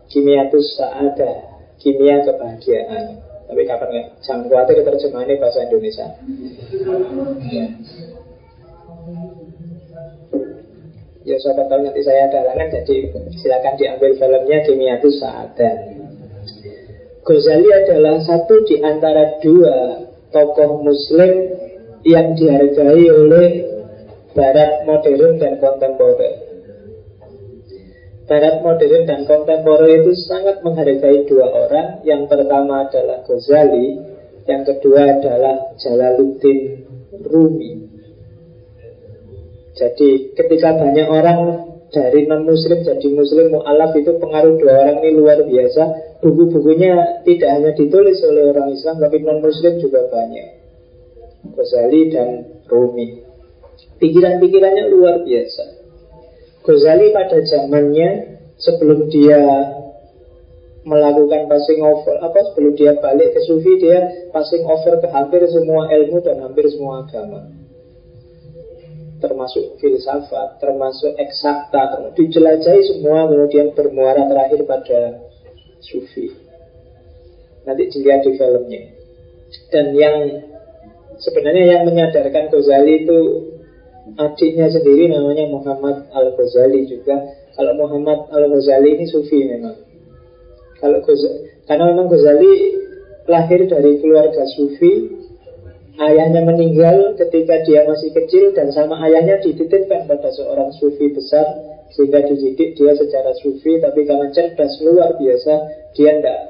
Kimiatus 0.07 0.79
Saada, 0.79 1.51
Kimia 1.83 2.23
Kebahagiaan. 2.23 3.05
Tapi 3.45 3.63
kapan 3.67 3.89
nggak? 3.91 4.07
Jangan 4.23 4.47
khawatir 4.47 4.87
terjemahannya 4.87 5.37
bahasa 5.43 5.67
Indonesia. 5.67 6.07
Ya 7.51 7.67
siapa 11.25 11.65
tahu 11.65 11.81
nanti 11.81 12.05
saya 12.05 12.29
ada 12.29 12.45
halangan 12.45 12.69
Jadi 12.85 12.97
silakan 13.41 13.75
diambil 13.81 14.13
filmnya 14.21 14.59
Kimiatus 14.69 15.17
Saada. 15.17 15.71
Ghazali 17.25 17.71
adalah 17.73 18.21
satu 18.21 18.69
di 18.69 18.85
antara 18.85 19.41
dua 19.41 20.05
tokoh 20.29 20.85
muslim 20.85 21.57
yang 22.05 22.37
dihargai 22.37 23.09
oleh 23.09 23.49
barat 24.37 24.85
modern 24.85 25.41
dan 25.41 25.57
kontemporer. 25.57 26.35
Barat 28.29 28.61
modern 28.61 29.03
dan 29.09 29.25
kontemporer 29.25 30.05
itu 30.05 30.13
sangat 30.29 30.61
menghargai 30.61 31.25
dua 31.25 31.49
orang. 31.49 32.05
Yang 32.05 32.29
pertama 32.29 32.85
adalah 32.85 33.25
Ghazali 33.25 34.13
Yang 34.45 34.77
kedua 34.77 35.01
adalah 35.09 35.73
Jalaluddin 35.81 36.85
Rumi 37.25 37.94
jadi 39.75 40.31
ketika 40.39 40.71
banyak 40.79 41.07
orang 41.11 41.39
dari 41.91 42.31
non 42.31 42.47
muslim 42.47 42.87
jadi 42.87 43.07
muslim 43.11 43.59
mu'alaf 43.59 43.91
itu 43.99 44.15
pengaruh 44.23 44.55
dua 44.59 44.73
orang 44.87 44.99
ini 45.03 45.11
luar 45.19 45.39
biasa. 45.43 45.83
Buku-bukunya 46.23 47.23
tidak 47.27 47.51
hanya 47.51 47.71
ditulis 47.75 48.23
oleh 48.23 48.55
orang 48.55 48.71
Islam 48.71 49.03
tapi 49.03 49.19
non 49.27 49.43
muslim 49.43 49.83
juga 49.83 50.07
banyak. 50.07 50.63
Ghazali 51.59 52.03
dan 52.15 52.29
Rumi. 52.71 53.23
Pikiran-pikirannya 53.99 54.85
luar 54.95 55.27
biasa. 55.27 55.65
Ghazali 56.63 57.11
pada 57.11 57.39
zamannya 57.43 58.09
sebelum 58.59 59.11
dia 59.11 59.43
melakukan 60.87 61.51
passing 61.51 61.81
over 61.83 62.15
apa 62.23 62.39
sebelum 62.53 62.79
dia 62.79 62.95
balik 63.01 63.35
ke 63.35 63.41
sufi 63.43 63.81
dia 63.81 64.29
passing 64.31 64.63
over 64.69 65.01
ke 65.01 65.09
hampir 65.09 65.41
semua 65.49 65.89
ilmu 65.89 66.21
dan 66.21 66.45
hampir 66.45 66.69
semua 66.69 67.09
agama 67.09 67.64
termasuk 69.25 69.81
filsafat, 69.81 70.61
termasuk 70.61 71.17
eksakta, 71.17 71.97
termasuk 71.97 72.21
dijelajahi 72.21 72.83
semua 72.85 73.25
kemudian 73.33 73.73
bermuara 73.73 74.29
terakhir 74.29 74.69
pada 74.69 75.25
sufi. 75.81 76.29
Nanti 77.65 77.89
dilihat 77.89 78.29
di 78.29 78.37
filmnya. 78.37 78.83
Dan 79.73 79.97
yang 79.97 80.17
sebenarnya 81.17 81.65
yang 81.79 81.83
menyadarkan 81.89 82.53
Ghazali 82.53 83.09
itu 83.09 83.19
adiknya 84.21 84.69
sendiri 84.69 85.09
namanya 85.09 85.49
Muhammad 85.49 86.13
Al 86.13 86.37
Ghazali 86.37 86.85
juga. 86.85 87.17
Kalau 87.57 87.73
Muhammad 87.81 88.29
Al 88.29 88.53
Ghazali 88.53 89.01
ini 89.01 89.09
sufi 89.09 89.49
memang. 89.49 89.81
Kalau 90.77 91.01
Ghazali, 91.01 91.65
karena 91.65 91.85
memang 91.89 92.07
Ghazali 92.13 92.53
lahir 93.25 93.65
dari 93.65 93.97
keluarga 94.05 94.45
sufi 94.45 95.24
Ayahnya 95.95 96.43
meninggal 96.43 97.15
ketika 97.15 97.63
dia 97.63 97.87
masih 97.87 98.11
kecil 98.11 98.51
dan 98.51 98.67
sama 98.75 98.99
ayahnya 99.07 99.39
dititipkan 99.39 100.11
pada 100.11 100.27
seorang 100.35 100.75
sufi 100.75 101.15
besar 101.15 101.47
sehingga 101.95 102.19
dididik 102.27 102.75
dia 102.75 102.99
secara 102.99 103.31
sufi 103.39 103.79
tapi 103.79 104.03
karena 104.03 104.27
cerdas 104.35 104.75
luar 104.83 105.15
biasa 105.15 105.55
dia 105.95 106.19
tidak 106.19 106.41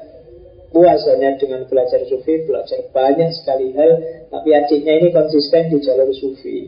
puasanya 0.73 1.37
dengan 1.37 1.61
belajar 1.69 2.01
sufi 2.09 2.41
belajar 2.49 2.89
banyak 2.89 3.29
sekali 3.37 3.69
hal 3.77 3.91
tapi 4.33 4.49
adiknya 4.49 4.93
ini 4.97 5.09
konsisten 5.13 5.69
di 5.69 5.77
jalur 5.77 6.09
sufi. 6.09 6.65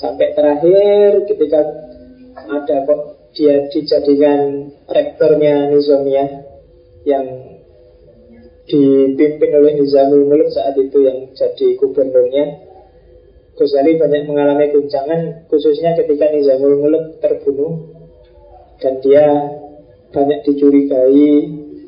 Sampai 0.00 0.32
terakhir 0.32 1.28
ketika 1.28 1.60
ada 2.48 2.76
kok 2.88 3.00
dia 3.36 3.68
dijadikan 3.68 4.72
rektornya 4.88 5.68
Nizamiyah 5.68 6.30
yang 7.04 7.55
dipimpin 8.66 9.50
oleh 9.54 9.78
Nizamul 9.78 10.26
Mulk 10.26 10.50
saat 10.50 10.74
itu 10.74 10.98
yang 11.06 11.30
jadi 11.32 11.66
gubernurnya. 11.78 12.44
Ghazali 13.56 13.96
banyak 13.96 14.28
mengalami 14.28 14.68
guncangan 14.74 15.48
khususnya 15.48 15.96
ketika 15.96 16.28
Nizamul 16.34 16.76
Mulk 16.82 17.22
terbunuh. 17.22 17.94
Dan 18.76 19.00
dia 19.00 19.24
banyak 20.12 20.44
dicurigai 20.44 21.30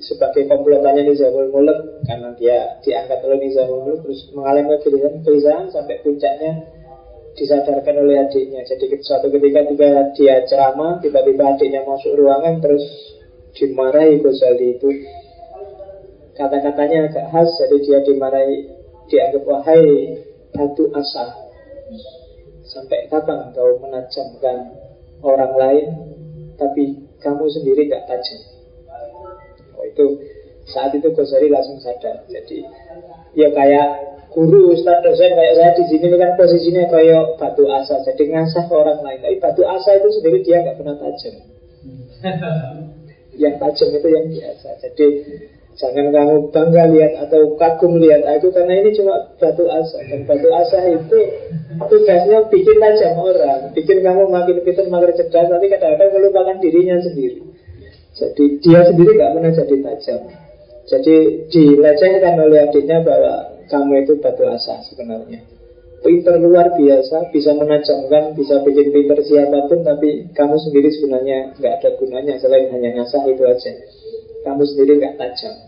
sebagai 0.00 0.46
komplotannya 0.46 1.10
Nizamul 1.10 1.50
Mulk 1.50 2.06
karena 2.06 2.30
dia 2.38 2.78
diangkat 2.86 3.18
oleh 3.26 3.38
Nizamul 3.42 3.82
Mulk 3.84 3.98
terus 4.06 4.20
mengalami 4.32 4.78
kegelisahan 4.80 5.68
sampai 5.74 6.00
puncaknya 6.00 6.52
disadarkan 7.34 7.94
oleh 8.06 8.22
adiknya. 8.22 8.62
Jadi 8.66 8.98
suatu 9.02 9.30
ketika 9.30 9.66
ketika 9.66 10.14
dia 10.14 10.42
ceramah 10.46 11.02
tiba-tiba 11.02 11.54
adiknya 11.54 11.82
masuk 11.86 12.14
ruangan 12.18 12.62
terus 12.62 12.82
dimarahi 13.58 14.22
Ghazali 14.22 14.78
itu 14.78 14.88
Kata-katanya 16.38 17.10
agak 17.10 17.26
khas 17.34 17.50
Jadi 17.58 17.76
dia 17.82 17.98
dimarahi 18.06 18.70
Dianggap 19.08 19.42
wahai 19.48 20.20
batu 20.52 20.92
asa. 20.92 21.32
Sampai 22.68 23.08
kapan 23.08 23.56
kau 23.56 23.80
menajamkan 23.80 24.76
orang 25.24 25.52
lain 25.56 25.88
Tapi 26.60 27.08
kamu 27.18 27.44
sendiri 27.50 27.90
gak 27.90 28.06
tajam? 28.06 28.40
Oh 29.74 29.84
itu 29.86 30.06
saat 30.68 30.92
itu 30.92 31.08
Ghazali 31.16 31.48
langsung 31.48 31.80
sadar. 31.80 32.28
Jadi 32.28 32.60
ya 33.32 33.48
kayak 33.56 33.88
guru 34.28 34.76
ustaz 34.76 35.00
dosen 35.00 35.32
kayak 35.32 35.54
saya 35.56 35.70
di 35.80 35.84
sini 35.88 36.12
kan 36.20 36.36
posisinya 36.36 36.84
kayak 36.92 37.40
batu 37.40 37.64
asa. 37.72 38.04
Jadi 38.04 38.28
ngasah 38.28 38.68
orang 38.68 39.00
lain. 39.00 39.18
Tapi 39.24 39.36
batu 39.40 39.64
asa 39.64 39.96
itu 39.96 40.08
sendiri 40.20 40.44
dia 40.44 40.60
nggak 40.60 40.76
pernah 40.76 40.96
tajam. 41.00 41.34
Yang 43.38 43.54
tajam 43.62 43.88
itu 43.96 44.08
yang 44.12 44.26
biasa. 44.28 44.68
Jadi 44.84 45.06
Jangan 45.78 46.10
kamu 46.10 46.50
bangga 46.50 46.90
lihat 46.90 47.12
atau 47.22 47.54
kagum 47.54 48.02
lihat 48.02 48.26
aku 48.26 48.50
karena 48.50 48.82
ini 48.82 48.90
cuma 48.98 49.30
batu 49.38 49.62
asa 49.70 50.02
dan 50.10 50.26
batu 50.26 50.50
asa 50.50 50.90
itu 50.90 51.18
tugasnya 51.78 52.50
bikin 52.50 52.82
tajam 52.82 53.14
orang, 53.22 53.70
bikin 53.78 54.02
kamu 54.02 54.26
makin 54.26 54.58
pintar 54.66 54.90
makin 54.90 55.14
cerdas, 55.14 55.46
tapi 55.46 55.70
kadang-kadang 55.70 56.10
melupakan 56.18 56.58
dirinya 56.58 56.98
sendiri. 56.98 57.46
Jadi 58.10 58.44
dia 58.58 58.90
sendiri 58.90 59.10
nggak 59.14 59.32
pernah 59.38 59.52
jadi 59.54 59.76
tajam. 59.86 60.20
Jadi 60.90 61.16
dilecehkan 61.46 62.34
oleh 62.42 62.58
adiknya 62.66 62.98
bahwa 63.06 63.62
kamu 63.70 64.02
itu 64.02 64.12
batu 64.18 64.50
asa 64.50 64.82
sebenarnya. 64.82 65.46
Pinter 66.02 66.42
luar 66.42 66.74
biasa, 66.74 67.30
bisa 67.30 67.54
menajamkan, 67.54 68.34
bisa 68.34 68.66
bikin 68.66 68.90
pinter 68.90 69.22
siapa 69.22 69.70
pun, 69.70 69.86
tapi 69.86 70.26
kamu 70.34 70.58
sendiri 70.58 70.90
sebenarnya 70.90 71.54
nggak 71.54 71.74
ada 71.78 71.88
gunanya 72.02 72.34
selain 72.42 72.66
hanya 72.74 72.98
ngasah 72.98 73.22
itu 73.30 73.46
aja. 73.46 73.72
Kamu 74.42 74.62
sendiri 74.66 74.98
nggak 74.98 75.14
tajam. 75.22 75.67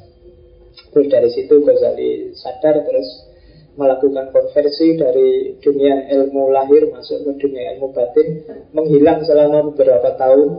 Terus 0.90 1.06
dari 1.11 1.28
situ 1.30 1.54
Ghazali 1.62 2.35
sadar 2.35 2.83
terus 2.83 3.30
melakukan 3.78 4.35
konversi 4.35 4.98
dari 4.98 5.56
dunia 5.62 6.11
ilmu 6.11 6.50
lahir 6.50 6.90
masuk 6.90 7.22
ke 7.22 7.46
dunia 7.46 7.78
ilmu 7.78 7.94
batin 7.94 8.42
menghilang 8.74 9.22
selama 9.22 9.70
beberapa 9.70 10.18
tahun 10.18 10.50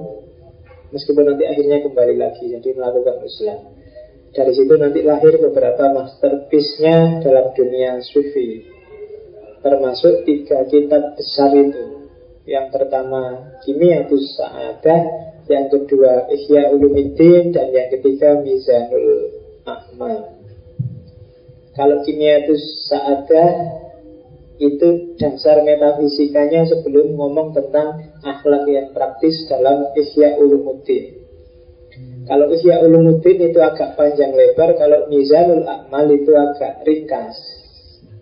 meskipun 0.96 1.24
nanti 1.28 1.44
akhirnya 1.44 1.84
kembali 1.84 2.16
lagi 2.16 2.50
jadi 2.50 2.70
melakukan 2.76 3.24
Islam. 3.24 3.60
Dari 4.32 4.52
situ 4.56 4.74
nanti 4.80 5.04
lahir 5.04 5.44
beberapa 5.44 5.92
masterpiece-nya 5.92 7.20
dalam 7.20 7.52
dunia 7.52 8.00
sufi 8.00 8.64
termasuk 9.60 10.24
tiga 10.24 10.64
kitab 10.72 11.20
besar 11.20 11.52
itu. 11.52 12.10
Yang 12.48 12.74
pertama 12.74 13.54
Kimiatus 13.62 14.40
Sa'adah 14.40 15.02
yang 15.46 15.68
kedua 15.70 16.32
Ihya 16.32 16.74
Ulumuddin 16.74 17.54
dan 17.54 17.70
yang 17.70 17.92
ketiga 17.94 18.40
Mizanul 18.40 19.41
amal. 19.66 20.42
Kalau 21.72 21.98
kimia 22.04 22.44
itu 22.44 22.56
saada 22.90 23.46
itu 24.62 25.18
dasar 25.18 25.66
metafisikanya 25.66 26.70
sebelum 26.70 27.18
ngomong 27.18 27.58
tentang 27.58 28.14
akhlak 28.22 28.70
yang 28.70 28.94
praktis 28.94 29.50
dalam 29.50 29.90
Isya 29.98 30.38
Ulumuddin. 30.38 31.18
Kalau 32.30 32.54
Isya 32.54 32.86
Ulumuddin 32.86 33.50
itu 33.50 33.58
agak 33.58 33.98
panjang 33.98 34.38
lebar, 34.38 34.78
kalau 34.78 35.10
Mizanul 35.10 35.66
Akmal 35.66 36.14
itu 36.14 36.32
agak 36.38 36.86
ringkas, 36.86 37.34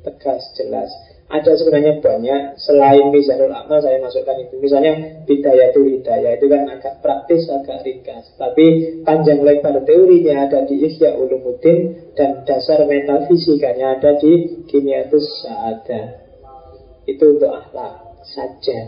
tegas, 0.08 0.48
jelas. 0.56 0.88
Ada 1.30 1.62
sebenarnya 1.62 2.02
banyak 2.02 2.58
Selain 2.58 3.14
Mizanul 3.14 3.54
Amal 3.54 3.78
saya 3.86 4.02
masukkan 4.02 4.34
itu. 4.42 4.58
Misalnya 4.58 5.22
Bidayatul 5.30 5.86
Hidayah 5.86 6.42
Itu 6.42 6.50
kan 6.50 6.66
agak 6.66 7.06
praktis, 7.06 7.46
agak 7.54 7.86
ringkas. 7.86 8.34
Tapi 8.34 8.98
panjang 9.06 9.46
lebar 9.46 9.78
teorinya 9.86 10.50
ada 10.50 10.66
di 10.66 10.90
Ihya 10.90 11.14
Ulumuddin 11.22 12.10
Dan 12.18 12.50
dasar 12.50 12.82
metafisikanya 12.90 14.02
ada 14.02 14.18
di 14.18 14.66
Kimiatus 14.66 15.46
Sa'ada. 15.46 16.02
Itu 17.06 17.38
untuk 17.38 17.54
akhlak 17.54 18.26
saja. 18.26 18.80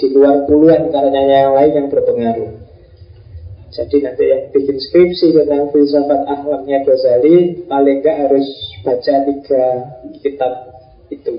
Di 0.00 0.06
luar 0.16 0.48
puluhan 0.48 0.88
karena 0.88 1.20
yang 1.28 1.52
lain 1.52 1.72
yang 1.76 1.88
berpengaruh. 1.92 2.72
Jadi 3.70 4.02
nanti 4.02 4.24
yang 4.26 4.50
bikin 4.50 4.76
skripsi 4.82 5.30
tentang 5.30 5.70
filsafat 5.70 6.26
akhlaknya 6.26 6.82
Ghazali 6.82 7.68
paling 7.70 8.02
nggak 8.02 8.16
harus 8.26 8.48
baca 8.82 9.14
tiga 9.28 9.64
kitab 10.24 10.79
itu. 11.10 11.34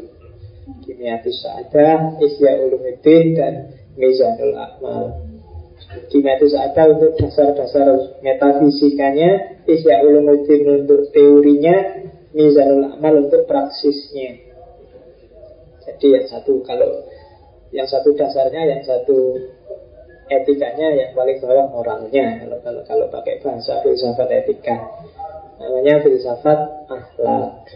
Kimiatus 0.86 1.42
Sa'adah, 1.42 2.22
Ihya 2.22 2.52
Ulumuddin, 2.64 3.26
dan 3.36 3.54
Mizanul 3.98 4.56
Akmal. 4.56 5.06
Kimiatus 6.08 6.54
Sa'adah 6.54 6.86
untuk 6.96 7.12
dasar-dasar 7.18 8.22
metafisikanya, 8.22 9.62
Ihya 9.66 10.06
Ulumuddin 10.06 10.86
untuk 10.86 11.10
teorinya, 11.12 12.06
Mizanul 12.32 12.94
Akmal 12.94 13.28
untuk 13.28 13.50
praksisnya. 13.50 14.48
Jadi 15.82 16.08
yang 16.14 16.26
satu 16.30 16.62
kalau 16.64 16.88
yang 17.74 17.88
satu 17.90 18.14
dasarnya, 18.14 18.62
yang 18.78 18.84
satu 18.86 19.36
etikanya, 20.32 20.88
yang 20.96 21.12
paling 21.12 21.42
bawah 21.44 21.68
moralnya. 21.68 22.40
Kalau 22.40 22.58
kalau 22.64 22.82
kalau 22.88 23.06
pakai 23.12 23.44
bahasa 23.44 23.84
filsafat 23.84 24.30
etika, 24.32 24.78
namanya 25.60 26.00
filsafat 26.00 26.60
akhlak. 26.88 27.68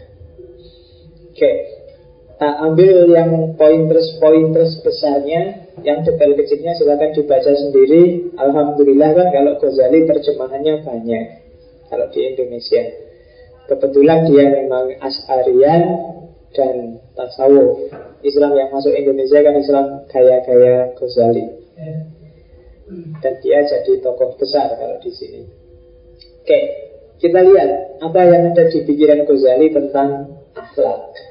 Oke, 1.36 1.52
tak 2.36 2.54
ambil 2.60 3.08
yang 3.08 3.56
pointers-pointers 3.56 4.84
besarnya, 4.84 5.72
yang 5.80 6.04
detail 6.04 6.36
kecilnya 6.36 6.76
silakan 6.76 7.16
dibaca 7.16 7.52
sendiri. 7.52 8.32
Alhamdulillah 8.36 9.10
kan 9.16 9.28
kalau 9.32 9.52
Ghazali 9.56 10.04
terjemahannya 10.04 10.84
banyak. 10.84 11.24
Kalau 11.88 12.06
di 12.12 12.20
Indonesia, 12.28 12.82
kebetulan 13.72 14.28
dia 14.28 14.44
memang 14.52 15.00
As'arian 15.00 15.82
dan 16.52 17.00
tasawuf. 17.16 17.88
Islam 18.20 18.52
yang 18.58 18.68
masuk 18.74 18.92
Indonesia 18.92 19.38
kan 19.40 19.54
Islam 19.56 19.86
gaya-gaya 20.12 20.92
Ghazali. 20.92 21.46
Dan 23.24 23.34
dia 23.40 23.58
jadi 23.64 23.92
tokoh 24.04 24.36
besar 24.36 24.76
kalau 24.76 25.00
di 25.00 25.10
sini. 25.10 25.42
Oke, 26.44 26.58
kita 27.16 27.42
lihat 27.42 27.98
apa 28.04 28.20
yang 28.28 28.52
ada 28.52 28.68
di 28.68 28.84
pikiran 28.84 29.24
Ghazali 29.24 29.72
tentang 29.72 30.36
akhlak. 30.52 31.25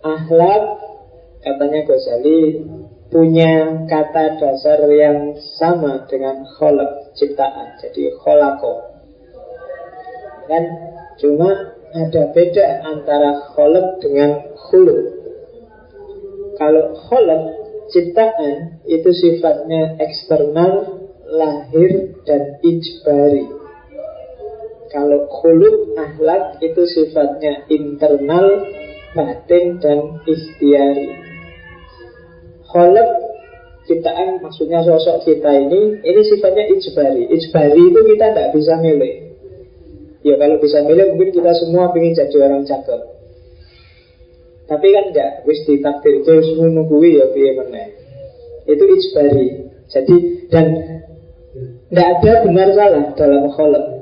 Akhlak 0.00 0.64
katanya 1.44 1.80
Ghazali 1.84 2.64
punya 3.12 3.84
kata 3.84 4.40
dasar 4.40 4.80
yang 4.88 5.36
sama 5.60 6.08
dengan 6.08 6.46
kholak 6.56 7.12
ciptaan. 7.18 7.76
Jadi 7.84 8.14
kholako. 8.16 8.96
Kan 10.48 10.64
cuma 11.20 11.76
ada 11.92 12.22
beda 12.32 12.66
antara 12.86 13.50
kholak 13.52 14.00
dengan 14.00 14.56
khuluk. 14.56 15.20
Kalau 16.56 16.96
kholak 16.96 17.60
ciptaan 17.90 18.80
itu 18.86 19.10
sifatnya 19.12 19.98
eksternal, 19.98 21.02
lahir 21.28 22.16
dan 22.24 22.62
ijbari. 22.62 23.46
Kalau 24.90 25.28
khuluk 25.30 25.94
ahlak 25.94 26.58
itu 26.62 26.82
sifatnya 26.88 27.66
internal, 27.70 28.66
batin 29.14 29.82
dan 29.82 30.22
ikhtiari. 30.26 31.10
Kholak 32.70 33.08
ciptaan 33.90 34.38
maksudnya 34.38 34.86
sosok 34.86 35.26
kita 35.26 35.50
ini 35.50 35.98
ini 36.06 36.20
sifatnya 36.22 36.64
ijbari. 36.70 37.26
Ijbari 37.26 37.82
itu 37.90 38.00
kita 38.14 38.26
tidak 38.30 38.48
bisa 38.54 38.74
milih. 38.78 39.14
Ya 40.20 40.34
kalau 40.36 40.56
bisa 40.62 40.84
milih 40.86 41.16
mungkin 41.16 41.30
kita 41.34 41.52
semua 41.58 41.90
ingin 41.96 42.14
jadi 42.14 42.36
orang 42.46 42.62
cakep. 42.68 43.00
Tapi 44.70 44.86
kan 44.94 45.04
enggak, 45.10 45.42
wis 45.50 45.66
ditakdir 45.66 46.22
terus 46.22 46.46
menunggui 46.54 47.18
ya 47.18 47.26
piye. 47.34 47.50
Itu 48.70 48.84
ijbari. 48.86 49.48
Jadi 49.90 50.16
dan 50.46 50.66
enggak 51.90 52.08
ada 52.22 52.32
benar 52.46 52.68
salah 52.78 53.04
dalam 53.18 53.50
kholak. 53.50 53.99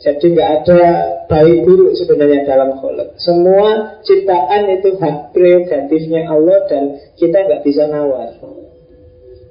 Jadi 0.00 0.32
enggak 0.32 0.64
ada 0.64 0.82
baik 1.28 1.68
buruk 1.68 1.92
sebenarnya 1.92 2.48
dalam 2.48 2.80
kholak. 2.80 3.20
Semua 3.20 4.00
ciptaan 4.00 4.72
itu 4.72 4.96
hak 4.96 5.36
prerogatifnya 5.36 6.24
Allah 6.24 6.64
dan 6.72 6.96
kita 7.20 7.36
enggak 7.44 7.62
bisa 7.68 7.84
nawar. 7.84 8.32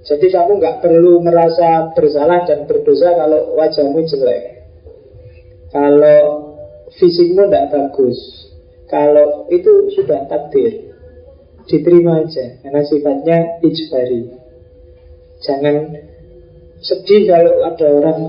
Jadi 0.10 0.26
kamu 0.26 0.58
nggak 0.58 0.82
perlu 0.82 1.22
merasa 1.22 1.94
bersalah 1.94 2.50
dan 2.50 2.66
berdosa 2.66 3.14
kalau 3.14 3.54
wajahmu 3.62 4.02
jelek. 4.10 4.66
Kalau 5.70 6.22
fisikmu 6.98 7.46
tidak 7.46 7.70
bagus, 7.70 8.18
kalau 8.90 9.46
itu 9.54 9.94
sudah 9.94 10.26
takdir 10.26 10.90
Diterima 11.70 12.26
aja 12.26 12.58
Karena 12.66 12.82
sifatnya 12.82 13.38
ijbari 13.62 14.26
Jangan 15.46 15.76
sedih 16.82 17.30
kalau 17.30 17.56
ada 17.70 17.88
orang 18.02 18.20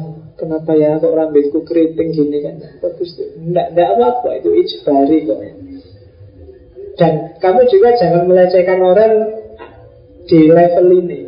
Kenapa 0.41 0.73
ya 0.73 0.97
kok 0.97 1.13
rambutku 1.13 1.61
keriting 1.69 2.17
gini 2.17 2.41
kan? 2.41 2.57
Bagus 2.81 3.13
tuh. 3.13 3.29
Enggak, 3.37 3.77
enggak 3.77 3.89
apa-apa 3.93 4.41
itu 4.41 4.49
ijbari 4.57 5.19
kok. 5.29 5.41
Dan 6.97 7.13
kamu 7.37 7.61
juga 7.69 7.89
jangan 8.01 8.25
melecehkan 8.25 8.81
orang 8.81 9.15
Di 10.25 10.47
level 10.47 10.89
ini. 10.95 11.27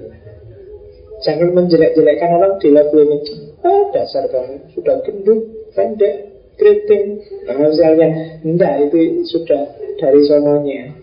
Jangan 1.27 1.59
menjelek-jelekkan 1.59 2.31
orang 2.39 2.55
di 2.63 2.69
level 2.71 3.03
ini. 3.03 3.19
Ah 3.67 3.91
dasar 3.91 4.31
kamu 4.31 4.73
sudah 4.79 5.03
gendut, 5.03 5.43
pendek 5.75 6.33
keriting. 6.55 7.19
Nah, 7.51 7.67
misalnya 7.67 8.39
enggak 8.47 8.89
itu 8.89 9.27
sudah 9.27 9.75
dari 9.99 10.23
sononya. 10.23 10.95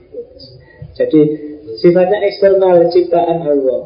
Jadi 0.95 1.21
sifatnya 1.75 2.23
eksternal 2.23 2.87
ciptaan 2.87 3.43
Allah. 3.43 3.81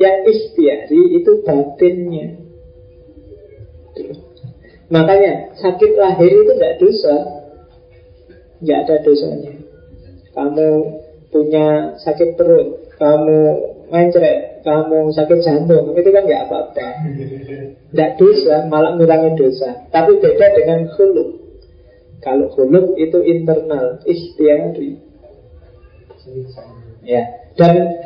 Yang 0.00 0.16
ikhtiari 0.32 1.02
itu 1.20 1.44
batinnya 1.44 2.43
makanya 4.92 5.54
sakit 5.58 5.92
lahir 5.96 6.30
itu 6.30 6.52
enggak 6.54 6.76
dosa. 6.78 7.16
Enggak 8.60 8.78
ada 8.86 8.94
dosanya. 9.02 9.52
Kamu 10.34 10.68
punya 11.34 11.98
sakit 11.98 12.38
perut 12.38 12.84
kamu 12.94 13.38
mencret 13.90 14.62
kamu 14.62 15.12
sakit 15.12 15.38
jantung 15.44 15.92
itu 15.92 16.08
kan 16.08 16.22
nggak 16.24 16.44
apa-apa. 16.48 16.88
Tidak 17.90 18.10
dosa 18.16 18.64
malah 18.70 18.96
ngurangi 18.96 19.34
dosa. 19.36 19.90
Tapi 19.90 20.18
beda 20.22 20.46
dengan 20.56 20.88
khuluk. 20.94 21.42
Kalau 22.22 22.48
khuluk 22.54 22.96
itu 22.96 23.18
internal 23.20 24.00
ikhtiari. 24.08 24.96
Ya 27.04 27.22
dan 27.60 28.00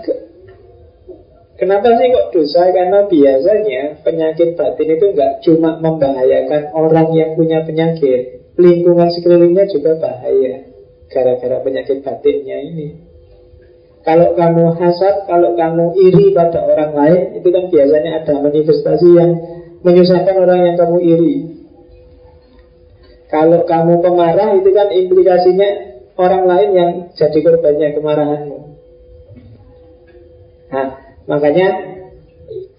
kenapa 1.58 1.92
sih 1.98 2.08
kok 2.14 2.28
dosa 2.32 2.62
karena 2.70 3.04
biasanya 3.10 3.82
penyakit 4.06 4.54
batin 4.54 4.88
itu 4.94 5.06
nggak 5.12 5.32
cuma 5.44 5.76
membahayakan 5.82 6.72
orang 6.72 7.08
yang 7.12 7.34
punya 7.34 7.66
penyakit 7.66 8.46
lingkungan 8.56 9.10
sekelilingnya 9.12 9.68
juga 9.68 9.98
bahaya 9.98 10.64
gara-gara 11.10 11.58
penyakit 11.60 12.00
batinnya 12.00 12.58
ini 12.62 13.08
kalau 14.08 14.32
kamu 14.32 14.72
hasad, 14.80 15.28
kalau 15.28 15.52
kamu 15.52 15.92
iri 16.00 16.32
pada 16.32 16.64
orang 16.64 16.96
lain, 16.96 17.22
itu 17.36 17.48
kan 17.52 17.68
biasanya 17.68 18.24
ada 18.24 18.40
manifestasi 18.40 19.08
yang 19.12 19.30
menyusahkan 19.84 20.32
orang 20.32 20.64
yang 20.64 20.76
kamu 20.80 20.96
iri. 21.04 21.36
Kalau 23.28 23.68
kamu 23.68 24.00
pemarah, 24.00 24.56
itu 24.56 24.70
kan 24.72 24.88
implikasinya 24.88 25.68
orang 26.16 26.48
lain 26.48 26.70
yang 26.72 26.90
jadi 27.12 27.38
korbannya 27.44 28.00
kemarahanmu. 28.00 28.58
Makanya 31.28 31.68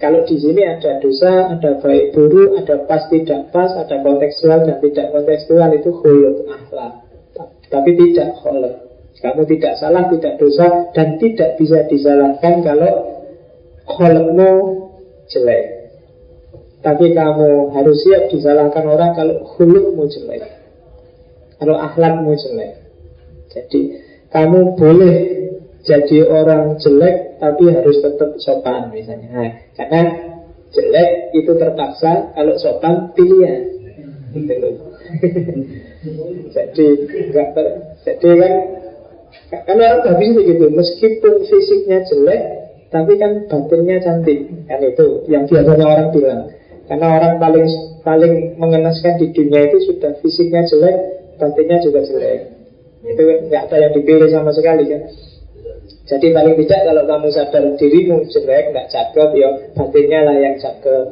kalau 0.02 0.26
di 0.26 0.36
sini 0.42 0.66
ada 0.66 0.98
dosa, 0.98 1.54
ada 1.54 1.78
baik 1.78 2.18
buruk, 2.18 2.58
ada 2.58 2.82
pas 2.90 3.06
tidak 3.14 3.54
pas, 3.54 3.70
ada 3.78 4.02
kontekstual 4.02 4.66
dan 4.66 4.82
tidak 4.82 5.14
kontekstual 5.14 5.70
itu 5.70 5.90
huluk 5.94 6.50
akhlak. 6.50 7.06
Tapi 7.70 7.92
tidak 7.94 8.34
huluk. 8.42 8.90
Kamu 9.20 9.44
tidak 9.52 9.76
salah, 9.76 10.08
tidak 10.08 10.40
dosa 10.40 10.96
Dan 10.96 11.20
tidak 11.20 11.60
bisa 11.60 11.84
disalahkan 11.92 12.64
kalau 12.64 12.92
Kholekmu 13.84 14.52
jelek 15.28 15.92
Tapi 16.80 17.12
kamu 17.12 17.76
harus 17.76 18.00
siap 18.00 18.32
disalahkan 18.32 18.88
orang 18.88 19.12
Kalau 19.20 19.44
hulukmu 19.60 20.08
jelek 20.08 20.48
Kalau 21.60 21.76
akhlakmu 21.76 22.32
jelek 22.32 22.80
Jadi 23.52 24.08
kamu 24.30 24.78
boleh 24.78 25.16
jadi 25.84 26.18
orang 26.28 26.76
jelek 26.76 27.40
Tapi 27.40 27.72
harus 27.72 28.04
tetap 28.04 28.36
sopan 28.42 28.92
misalnya 28.92 29.30
nah, 29.32 29.52
Karena 29.80 30.02
jelek 30.76 31.10
itu 31.36 31.52
terpaksa 31.56 32.36
Kalau 32.36 32.56
sopan 32.60 33.16
pilihan 33.16 33.80
gitu 34.30 34.54
jadi 36.54 36.88
enggak 37.02 37.48
ter, 37.58 37.66
jadi 38.06 38.30
kan 38.30 38.54
karena 39.50 39.84
orang 39.98 40.14
habis 40.14 40.30
itu 40.30 40.42
gitu, 40.46 40.66
meskipun 40.70 41.34
fisiknya 41.46 42.06
jelek, 42.06 42.42
tapi 42.94 43.18
kan 43.18 43.50
batinnya 43.50 43.98
cantik. 44.02 44.46
Kan 44.70 44.82
itu 44.86 45.26
yang 45.30 45.50
biasanya 45.50 45.86
orang 45.86 46.10
bilang. 46.14 46.42
Karena 46.90 47.08
orang 47.18 47.34
paling 47.38 47.68
paling 48.02 48.34
mengenaskan 48.58 49.22
di 49.22 49.30
dunia 49.34 49.70
itu 49.70 49.94
sudah 49.94 50.18
fisiknya 50.22 50.66
jelek, 50.66 50.98
batinnya 51.38 51.78
juga 51.86 52.02
jelek. 52.06 52.40
Itu 53.06 53.24
nggak 53.50 53.70
ada 53.70 53.76
yang 53.90 53.94
dipilih 53.94 54.30
sama 54.30 54.54
sekali 54.54 54.86
kan. 54.90 55.02
Jadi 56.10 56.34
paling 56.34 56.58
tidak 56.66 56.82
kalau 56.90 57.04
kamu 57.06 57.28
sadar 57.30 57.64
dirimu 57.78 58.26
jelek, 58.34 58.74
nggak 58.74 58.90
cakep, 58.90 59.30
ya 59.38 59.50
batinnya 59.78 60.20
lah 60.26 60.38
yang 60.42 60.58
cakep. 60.58 61.06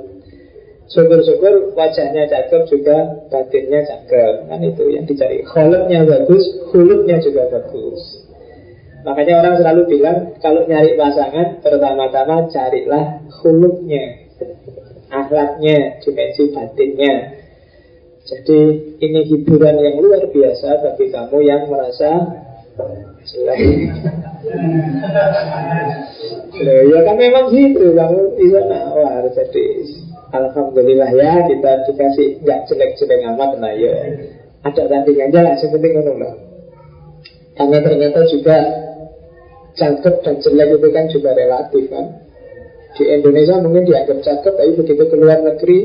Syukur-syukur 0.90 1.78
wajahnya 1.78 2.26
cakep 2.26 2.66
juga 2.66 2.98
batinnya 3.30 3.86
cakep. 3.86 4.50
Kan 4.50 4.60
itu 4.66 4.84
yang 4.90 5.06
dicari. 5.06 5.46
Kholuknya 5.46 6.02
bagus, 6.02 6.44
huluknya 6.74 7.22
juga 7.22 7.46
bagus. 7.54 8.26
Makanya 9.08 9.34
orang 9.40 9.56
selalu 9.64 9.82
bilang 9.88 10.18
Kalau 10.44 10.68
nyari 10.68 11.00
pasangan 11.00 11.64
Pertama-tama 11.64 12.52
carilah 12.52 13.24
huluknya 13.40 14.28
Akhlaknya, 15.08 16.04
dimensi 16.04 16.52
batinnya. 16.52 17.40
Jadi 18.28 18.60
ini 19.00 19.24
hiburan 19.32 19.80
yang 19.80 20.04
luar 20.04 20.28
biasa 20.28 20.84
Bagi 20.84 21.08
kamu 21.08 21.38
yang 21.48 21.72
merasa 21.72 22.44
Loh, 26.58 26.82
ya 26.88 27.00
kan 27.04 27.16
memang 27.20 27.52
gitu 27.52 27.92
Kamu 27.94 28.38
bisa 28.40 28.62
nawar 28.66 29.26
Jadi 29.34 29.66
Alhamdulillah 30.28 31.12
ya 31.16 31.40
kita 31.48 31.88
dikasih 31.88 32.44
nggak 32.44 32.68
jelek-jelek 32.68 33.24
amat 33.32 33.52
lah 33.64 33.72
ya. 33.72 33.96
Ada 34.68 34.84
tandingannya 34.92 35.40
lah 35.40 35.56
seperti 35.56 35.88
itu 35.96 36.04
loh 36.04 36.36
karena 37.58 37.82
ternyata 37.82 38.22
juga 38.30 38.58
cakep 39.74 40.16
dan 40.22 40.36
jelek 40.46 40.70
itu 40.78 40.88
kan 40.94 41.06
juga 41.10 41.30
relatif 41.34 41.84
kan. 41.90 42.06
Di 42.94 43.04
Indonesia 43.08 43.58
mungkin 43.58 43.90
dianggap 43.90 44.20
cakep 44.22 44.54
tapi 44.54 44.72
begitu 44.78 45.04
keluar 45.10 45.42
negeri 45.42 45.80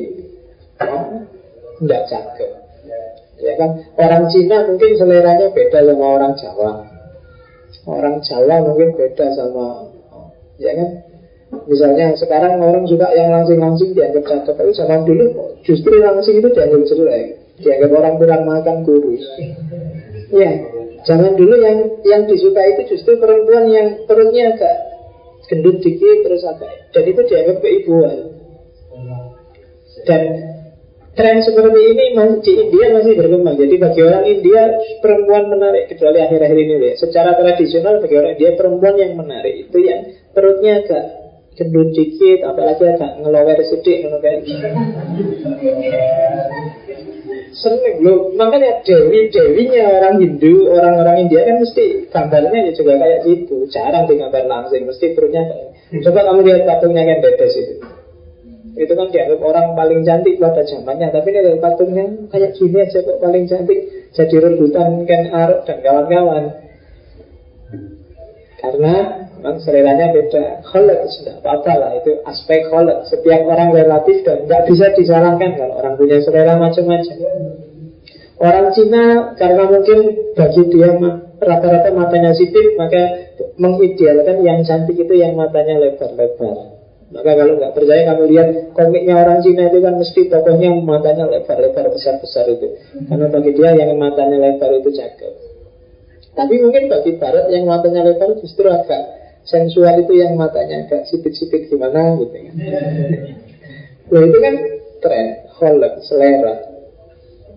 nggak 1.82 2.02
cakep 2.08 2.61
ya 3.42 3.54
kan? 3.58 3.70
Orang 3.98 4.30
Cina 4.30 4.64
mungkin 4.70 4.94
seleranya 4.94 5.50
beda 5.50 5.82
sama 5.82 6.06
orang 6.16 6.32
Jawa. 6.38 6.70
Orang 7.90 8.16
Jawa 8.22 8.56
mungkin 8.62 8.94
beda 8.94 9.26
sama 9.34 9.90
ya 10.62 10.72
kan? 10.78 10.90
Misalnya 11.68 12.16
sekarang 12.16 12.56
orang 12.64 12.88
juga 12.88 13.12
yang 13.12 13.28
langsing-langsing 13.28 13.92
dianggap 13.92 14.24
cakep 14.24 14.56
Tapi 14.56 14.72
zaman 14.72 15.04
dulu 15.04 15.24
justru 15.60 16.00
langsing 16.00 16.40
itu 16.40 16.48
dianggap 16.48 16.82
jelek. 16.88 17.26
Dianggap 17.60 17.90
orang 17.92 18.14
kurang 18.16 18.42
makan 18.48 18.76
kurus 18.88 19.26
Ya, 20.32 20.48
zaman 21.04 21.36
dulu 21.36 21.60
yang 21.60 22.00
yang 22.08 22.24
disuka 22.24 22.64
itu 22.64 22.96
justru 22.96 23.20
perempuan 23.20 23.68
yang 23.68 24.08
perutnya 24.08 24.56
agak 24.56 24.76
gendut 25.44 25.84
dikit 25.84 26.24
terus 26.24 26.40
agak 26.48 26.88
Dan 26.96 27.04
itu 27.12 27.20
dianggap 27.28 27.56
keibuan. 27.60 28.18
Dan 30.08 30.22
tren 31.12 31.38
seperti 31.44 31.80
ini 31.92 32.04
di 32.40 32.52
India 32.56 32.86
masih 32.96 33.12
berkembang. 33.20 33.56
Jadi 33.60 33.74
bagi 33.76 34.00
orang 34.00 34.24
India 34.24 34.62
perempuan 35.04 35.44
menarik 35.52 35.92
Kecuali 35.92 36.18
akhir-akhir 36.24 36.56
ini 36.56 36.74
ya 36.80 36.92
Secara 36.96 37.36
tradisional 37.36 38.00
bagi 38.00 38.16
orang 38.16 38.32
India 38.38 38.50
perempuan 38.56 38.94
yang 38.96 39.12
menarik 39.20 39.68
Itu 39.68 39.78
yang 39.82 40.08
perutnya 40.32 40.80
agak 40.80 41.04
gendut 41.52 41.92
dikit 41.92 42.48
apalagi 42.48 42.96
agak 42.96 43.20
ngelower 43.20 43.60
sedikit 43.60 43.96
ngono 44.08 44.18
kayak 44.24 44.40
seneng 47.52 47.96
loh. 48.00 48.32
Makanya 48.32 48.80
dewi 48.80 49.28
dewinya 49.28 49.84
orang 50.00 50.16
Hindu 50.16 50.72
orang-orang 50.72 51.28
India 51.28 51.44
kan 51.44 51.60
mesti 51.60 52.08
gambarnya 52.08 52.58
ya 52.68 52.72
juga 52.72 52.96
kayak 52.96 53.20
gitu. 53.28 53.68
Jarang 53.68 54.08
di 54.08 54.16
gambar 54.16 54.44
langsing 54.48 54.88
mesti 54.88 55.12
perutnya 55.12 55.44
coba 55.92 56.20
kamu 56.24 56.40
lihat 56.48 56.62
patungnya 56.64 57.04
kan 57.04 57.18
bedes 57.20 57.52
itu 57.52 57.74
itu 58.72 58.92
kan 58.92 59.08
dianggap 59.12 59.40
orang 59.44 59.76
paling 59.76 60.00
cantik 60.04 60.40
pada 60.40 60.62
zamannya. 60.64 61.12
Tapi 61.12 61.28
ini 61.28 61.60
patungnya 61.60 62.04
kayak 62.32 62.56
gini 62.56 62.78
aja 62.80 62.98
kok 63.04 63.20
paling 63.20 63.44
cantik. 63.44 63.78
Jadi 64.12 64.36
rebutan 64.40 65.04
kan 65.04 65.22
Arab 65.32 65.64
dan 65.68 65.78
kawan-kawan. 65.84 66.44
Karena 68.62 69.22
Memang 69.42 69.58
seleranya 69.58 70.14
beda. 70.14 70.62
Kholek 70.70 71.02
sudah 71.18 71.42
apa-apa 71.42 71.72
lah. 71.74 71.90
Itu 71.98 72.22
aspek 72.22 72.62
kholek. 72.70 73.10
Setiap 73.10 73.42
orang 73.42 73.74
relatif 73.74 74.22
dan 74.22 74.46
nggak 74.46 74.70
bisa 74.70 74.94
disalahkan 74.94 75.58
Kalau 75.58 75.82
orang 75.82 75.98
punya 75.98 76.22
selera 76.22 76.54
macam-macam. 76.54 77.16
Orang 78.38 78.70
Cina 78.70 79.34
karena 79.34 79.66
mungkin 79.66 79.98
bagi 80.38 80.62
dia 80.70 80.94
rata-rata 81.42 81.90
matanya 81.90 82.30
sipit 82.38 82.78
Maka 82.78 83.34
mengidealkan 83.58 84.46
yang 84.46 84.62
cantik 84.62 84.94
itu 84.94 85.14
yang 85.18 85.34
matanya 85.34 85.82
lebar-lebar 85.82 86.71
maka 87.12 87.30
kalau 87.36 87.60
nggak 87.60 87.76
percaya 87.76 88.02
kamu 88.08 88.24
lihat 88.32 88.48
komiknya 88.72 89.14
orang 89.20 89.44
Cina 89.44 89.68
itu 89.68 89.78
kan 89.84 89.94
mesti 90.00 90.20
tokohnya 90.32 90.72
matanya 90.80 91.28
lebar-lebar 91.28 91.92
besar-besar 91.92 92.48
itu. 92.48 92.68
Karena 93.04 93.28
bagi 93.28 93.52
dia 93.52 93.70
yang 93.76 94.00
matanya 94.00 94.40
lebar 94.40 94.70
itu 94.80 94.90
cakep. 94.96 95.32
Tapi 96.32 96.54
mungkin 96.64 96.88
bagi 96.88 97.20
Barat 97.20 97.52
yang 97.52 97.68
matanya 97.68 98.08
lebar 98.08 98.40
justru 98.40 98.64
agak 98.64 99.02
sensual 99.44 100.00
itu 100.00 100.16
yang 100.16 100.40
matanya 100.40 100.88
agak 100.88 101.04
sipit-sipit 101.12 101.68
gimana 101.68 102.16
gitu 102.16 102.32
ya. 102.32 102.52
Nah 104.08 104.22
itu 104.24 104.38
kan 104.40 104.54
tren, 105.04 105.26
holek, 105.60 105.94
selera. 106.08 106.56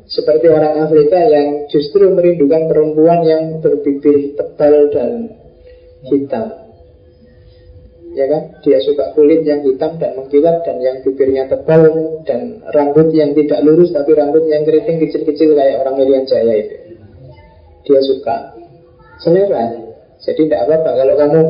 Seperti 0.05 0.51
orang 0.51 0.83
Afrika 0.83 1.17
yang 1.17 1.71
justru 1.71 2.11
merindukan 2.11 2.67
perempuan 2.69 3.23
yang 3.23 3.43
berbibir 3.63 4.35
tebal 4.35 4.91
dan 4.91 5.31
hitam. 6.11 6.64
Ya 8.15 8.25
kan? 8.31 8.63
Dia 8.63 8.79
suka 8.79 9.11
kulit 9.11 9.43
yang 9.43 9.67
hitam 9.67 9.99
dan 9.99 10.15
mengkilat 10.15 10.63
dan 10.63 10.79
yang 10.79 11.03
bibirnya 11.03 11.51
tebal 11.51 11.83
dan 12.23 12.63
rambut 12.71 13.11
yang 13.11 13.35
tidak 13.35 13.59
lurus 13.67 13.91
tapi 13.91 14.15
rambut 14.15 14.47
yang 14.47 14.63
keriting 14.63 15.03
kecil-kecil 15.03 15.51
kayak 15.51 15.83
orang 15.83 15.99
Irian 15.99 16.23
Jaya 16.23 16.55
itu. 16.63 16.75
Dia 17.85 17.99
suka 18.01 18.55
selera. 19.19 19.83
Jadi 20.23 20.47
tidak 20.47 20.63
apa-apa 20.63 20.91
kalau 20.95 21.15
kamu 21.19 21.41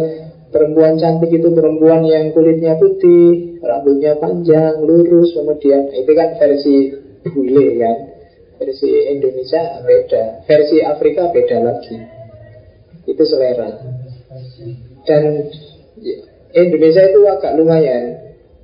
Perempuan 0.56 0.96
cantik 0.96 1.36
itu 1.36 1.52
perempuan 1.52 2.08
yang 2.08 2.32
kulitnya 2.32 2.80
putih, 2.80 3.60
rambutnya 3.60 4.16
panjang, 4.16 4.80
lurus, 4.88 5.36
kemudian 5.36 5.92
itu 5.92 6.12
kan 6.16 6.40
versi 6.40 6.96
bule 7.28 7.76
kan. 7.76 7.98
Versi 8.56 8.88
Indonesia 8.88 9.84
beda, 9.84 10.48
versi 10.48 10.80
Afrika 10.80 11.28
beda 11.28 11.60
lagi. 11.60 11.98
Itu 13.04 13.20
selera. 13.28 13.68
Dan 15.04 15.52
Indonesia 16.56 17.04
itu 17.04 17.20
agak 17.28 17.52
lumayan. 17.60 18.04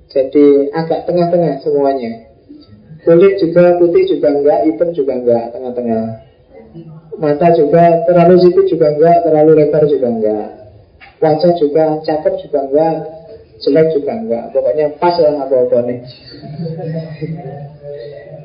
Jadi 0.08 0.72
agak 0.72 1.04
tengah-tengah 1.08 1.60
semuanya. 1.60 2.32
Kulit 3.04 3.42
juga 3.44 3.76
putih 3.82 4.08
juga 4.08 4.30
enggak, 4.32 4.60
hitam 4.68 4.90
juga 4.96 5.14
enggak, 5.20 5.46
tengah-tengah. 5.52 6.06
Mata 7.20 7.48
juga 7.54 8.08
terlalu 8.08 8.36
sipit 8.40 8.66
juga 8.72 8.96
enggak, 8.96 9.28
terlalu 9.28 9.52
lebar 9.60 9.84
juga 9.90 10.08
enggak. 10.08 10.62
Wajah 11.22 11.54
juga 11.62 12.02
cakep 12.02 12.34
juga 12.42 12.60
enggak 12.66 12.96
Jelek 13.62 13.88
juga 13.94 14.12
enggak 14.18 14.44
Pokoknya 14.58 14.86
pas 14.98 15.16
lah 15.22 15.46
apa-apa 15.46 15.86
nih 15.86 16.00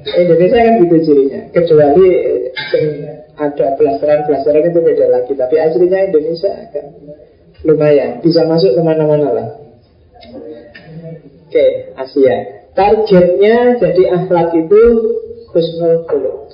Indonesia 0.22 0.60
kan 0.60 0.74
gitu 0.84 0.96
cirinya 1.08 1.40
Kecuali 1.56 2.06
ada 3.36 3.66
blasteran-blasteran 3.80 4.68
itu 4.68 4.80
beda 4.84 5.06
lagi 5.08 5.32
Tapi 5.32 5.56
aslinya 5.56 6.12
Indonesia 6.12 6.52
kan 6.68 6.86
lumayan. 7.64 8.20
Bisa 8.20 8.44
masuk 8.44 8.76
ke 8.76 8.82
mana-mana 8.82 9.28
lah. 9.32 9.48
Oke, 11.46 11.96
Asia. 11.96 12.68
Targetnya 12.76 13.80
jadi 13.80 14.02
akhlak 14.12 14.52
itu 14.52 14.82
Husnul 15.48 16.04
Khuluk 16.04 16.52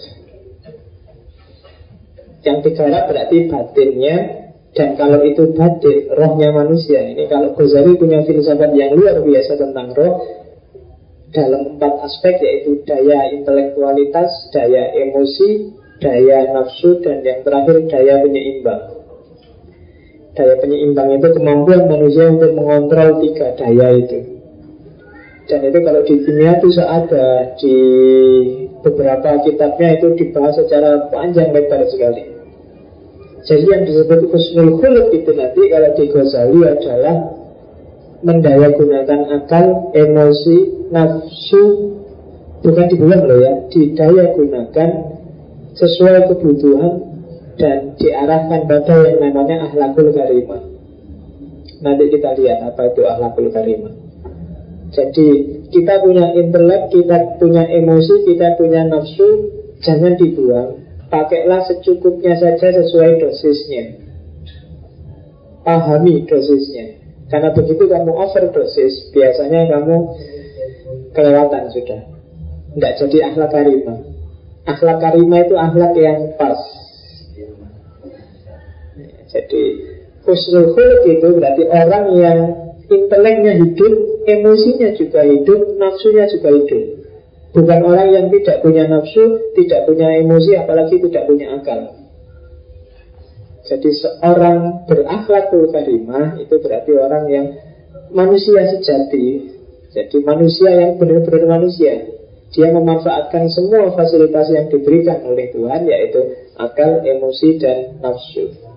Yang 2.46 2.58
digarap 2.70 3.10
berarti 3.10 3.50
batinnya 3.50 4.16
dan 4.72 4.96
kalau 4.96 5.20
itu 5.20 5.52
batin, 5.52 6.08
rohnya 6.16 6.48
manusia. 6.48 7.04
Ini 7.04 7.28
kalau 7.28 7.52
Ghazali 7.52 7.92
punya 8.00 8.24
filsafat 8.24 8.72
yang 8.72 8.96
luar 8.96 9.20
biasa 9.20 9.58
tentang 9.58 9.92
roh 9.92 10.22
Dalam 11.34 11.76
empat 11.76 11.92
aspek 12.06 12.40
yaitu 12.40 12.80
daya 12.86 13.34
intelektualitas, 13.36 14.30
daya 14.54 14.94
emosi, 14.96 15.76
daya 15.98 16.54
nafsu 16.54 17.02
Dan 17.02 17.20
yang 17.26 17.42
terakhir 17.42 17.84
daya 17.90 18.22
penyeimbang 18.22 18.91
Daya 20.32 20.56
penyeimbang 20.64 21.12
itu 21.20 21.28
kemampuan 21.36 21.92
manusia 21.92 22.32
untuk 22.32 22.56
mengontrol 22.56 23.20
tiga 23.20 23.52
daya 23.52 24.00
itu. 24.00 24.18
Dan 25.44 25.60
itu 25.68 25.78
kalau 25.84 26.00
di 26.08 26.14
kimia 26.24 26.56
itu 26.56 26.68
ada 26.80 27.52
Di 27.60 27.76
beberapa 28.80 29.44
kitabnya 29.44 30.00
itu 30.00 30.06
dibahas 30.16 30.56
secara 30.56 31.12
panjang 31.12 31.52
lebar 31.52 31.84
sekali. 31.92 32.32
Jadi 33.42 33.64
yang 33.68 33.82
disebut 33.84 34.30
husnul 34.30 34.78
khuluk 34.78 35.10
itu 35.12 35.30
nanti 35.34 35.62
kalau 35.68 35.90
di 35.98 36.04
Ghazali 36.08 36.60
adalah 36.62 37.16
mendaya 38.22 38.70
gunakan 38.70 39.20
akal, 39.34 39.90
emosi, 39.92 40.88
nafsu 40.94 41.62
bukan 42.62 42.86
dibuang 42.86 43.26
loh 43.26 43.38
ya, 43.42 43.52
didaya 43.66 44.30
gunakan 44.38 44.90
sesuai 45.74 46.30
kebutuhan 46.30 47.11
dan 47.60 47.94
diarahkan 48.00 48.64
pada 48.68 48.96
yang 49.08 49.18
namanya 49.20 49.68
ahlakul 49.68 50.08
karimah. 50.12 50.62
Nanti 51.82 52.04
kita 52.14 52.38
lihat 52.38 52.58
apa 52.72 52.92
itu 52.92 53.02
ahlakul 53.04 53.50
karimah. 53.52 53.94
Jadi 54.92 55.28
kita 55.72 56.04
punya 56.04 56.36
intelek, 56.36 56.92
kita 56.92 57.40
punya 57.40 57.64
emosi, 57.64 58.28
kita 58.28 58.60
punya 58.60 58.84
nafsu, 58.84 59.28
jangan 59.80 60.20
dibuang 60.20 60.82
pakailah 61.12 61.60
secukupnya 61.68 62.32
saja 62.40 62.72
sesuai 62.72 63.20
dosisnya. 63.20 64.00
pahami 65.62 66.26
dosisnya. 66.26 66.98
Karena 67.30 67.54
begitu 67.54 67.86
kamu 67.86 68.10
overdosis, 68.10 69.14
biasanya 69.14 69.70
kamu 69.70 69.96
kelewatan 71.14 71.70
sudah. 71.70 72.02
Tidak 72.74 72.92
jadi 72.98 73.18
akhlak 73.30 73.52
karimah. 73.54 73.98
Akhlak 74.66 74.98
karimah 74.98 75.40
itu 75.46 75.54
akhlak 75.54 75.92
yang 75.94 76.34
pas. 76.34 76.58
Jadi 79.32 79.62
husnul 80.28 80.76
khulq 80.76 81.02
itu 81.08 81.28
berarti 81.32 81.64
orang 81.66 82.06
yang 82.20 82.38
inteleknya 82.92 83.52
hidup, 83.56 83.94
emosinya 84.28 84.92
juga 84.94 85.24
hidup, 85.24 85.80
nafsunya 85.80 86.28
juga 86.28 86.48
hidup. 86.52 86.84
Bukan 87.52 87.80
orang 87.84 88.08
yang 88.12 88.26
tidak 88.32 88.64
punya 88.64 88.88
nafsu, 88.88 89.52
tidak 89.56 89.84
punya 89.84 90.08
emosi, 90.20 90.56
apalagi 90.56 90.96
tidak 91.04 91.28
punya 91.28 91.52
akal. 91.52 91.80
Jadi 93.62 93.90
seorang 93.92 94.88
berakhlakul 94.88 95.68
karimah 95.68 96.40
itu 96.40 96.54
berarti 96.60 96.92
orang 96.96 97.24
yang 97.28 97.46
manusia 98.12 98.68
sejati. 98.72 99.52
Jadi 99.92 100.16
manusia 100.24 100.72
yang 100.72 100.96
benar-benar 100.96 101.60
manusia. 101.60 102.08
Dia 102.52 102.68
memanfaatkan 102.72 103.48
semua 103.48 103.92
fasilitas 103.96 104.52
yang 104.52 104.68
diberikan 104.68 105.24
oleh 105.24 105.52
Tuhan 105.52 105.88
yaitu 105.88 106.20
akal, 106.56 107.00
emosi, 107.00 107.60
dan 107.60 107.96
nafsu. 108.00 108.71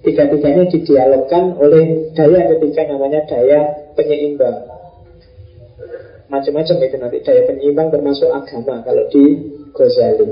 Tiga-tiganya 0.00 0.64
didialogkan 0.72 1.60
oleh 1.60 2.12
daya 2.16 2.56
ketiga 2.56 2.88
namanya 2.88 3.20
daya 3.28 3.92
penyeimbang. 3.92 4.64
Macam-macam 6.32 6.76
itu 6.80 6.96
nanti 6.96 7.18
daya 7.20 7.42
penyeimbang 7.44 7.92
termasuk 7.92 8.32
agama 8.32 8.80
kalau 8.80 9.04
di 9.12 9.24
Ghazali. 9.76 10.28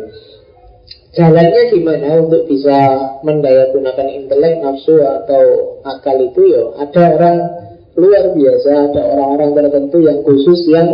Jalannya 1.12 1.62
gimana 1.72 2.20
untuk 2.20 2.46
bisa 2.48 2.76
mendayagunakan 3.24 4.08
intelek, 4.08 4.60
nafsu 4.60 5.00
atau 5.02 5.76
akal 5.82 6.16
itu 6.20 6.52
ya 6.52 6.62
ada 6.78 7.02
orang 7.16 7.38
luar 7.98 8.24
biasa, 8.36 8.92
ada 8.92 9.02
orang-orang 9.04 9.50
tertentu 9.56 9.98
yang 10.04 10.22
khusus 10.22 10.68
yang 10.70 10.88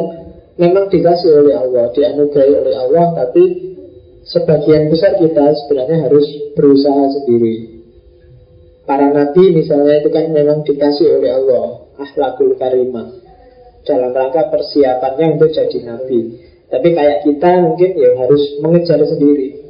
memang 0.56 0.86
dikasih 0.88 1.44
oleh 1.44 1.54
Allah, 1.58 1.90
dianugerahi 1.92 2.54
oleh 2.56 2.74
Allah, 2.78 3.06
tapi 3.22 3.44
sebagian 4.24 4.88
besar 4.88 5.18
kita 5.18 5.44
sebenarnya 5.66 6.08
harus 6.08 6.26
berusaha 6.54 7.04
sendiri. 7.20 7.73
Para 8.84 9.08
nabi 9.08 9.56
misalnya 9.56 10.04
itu 10.04 10.12
kan 10.12 10.28
memang 10.28 10.60
dikasih 10.60 11.16
oleh 11.16 11.32
Allah, 11.32 11.88
akhlakul 11.96 12.52
karimah. 12.60 13.16
Dalam 13.84 14.12
rangka 14.12 14.52
persiapannya 14.52 15.40
untuk 15.40 15.52
jadi 15.56 15.78
nabi. 15.88 16.20
Tapi 16.68 16.88
kayak 16.92 17.24
kita 17.24 17.64
mungkin 17.64 17.90
ya 17.96 18.12
harus 18.20 18.60
mengejar 18.60 19.00
sendiri. 19.04 19.60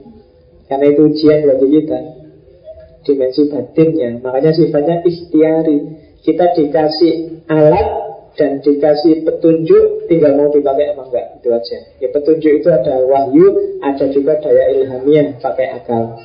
Karena 0.67 0.87
itu 0.91 1.03
ujian 1.15 1.47
bagi 1.47 1.67
kita. 1.79 2.01
Dimensi 3.07 3.43
batinnya. 3.51 4.11
Makanya 4.23 4.51
sifatnya 4.55 5.03
ikhtiari. 5.07 5.79
Kita 6.25 6.57
dikasih 6.57 7.45
alat 7.51 7.89
dan 8.35 8.59
dikasih 8.63 9.23
petunjuk 9.23 10.11
tinggal 10.11 10.35
mau 10.35 10.51
dipakai 10.51 10.95
apa 10.95 11.03
enggak. 11.07 11.27
Itu 11.39 11.49
aja. 11.55 11.79
Ya 12.03 12.09
petunjuk 12.11 12.53
itu 12.63 12.69
ada 12.71 13.03
wahyu 13.03 13.79
ada 13.79 14.11
juga 14.11 14.43
daya 14.43 14.75
ilhamiah 14.75 15.39
pakai 15.39 15.71
akal 15.71 16.19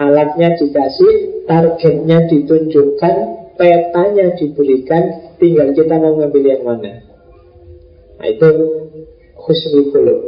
alatnya 0.00 0.56
dikasih 0.56 1.44
targetnya 1.44 2.24
ditunjukkan 2.32 3.14
petanya 3.60 4.32
diberikan 4.40 5.36
tinggal 5.36 5.76
kita 5.76 5.94
mau 6.00 6.16
ngambil 6.16 6.44
yang 6.48 6.64
mana. 6.64 7.04
Nah 8.16 8.26
itu 8.26 8.48
khusnul 9.36 9.92
khuluq. 9.92 10.20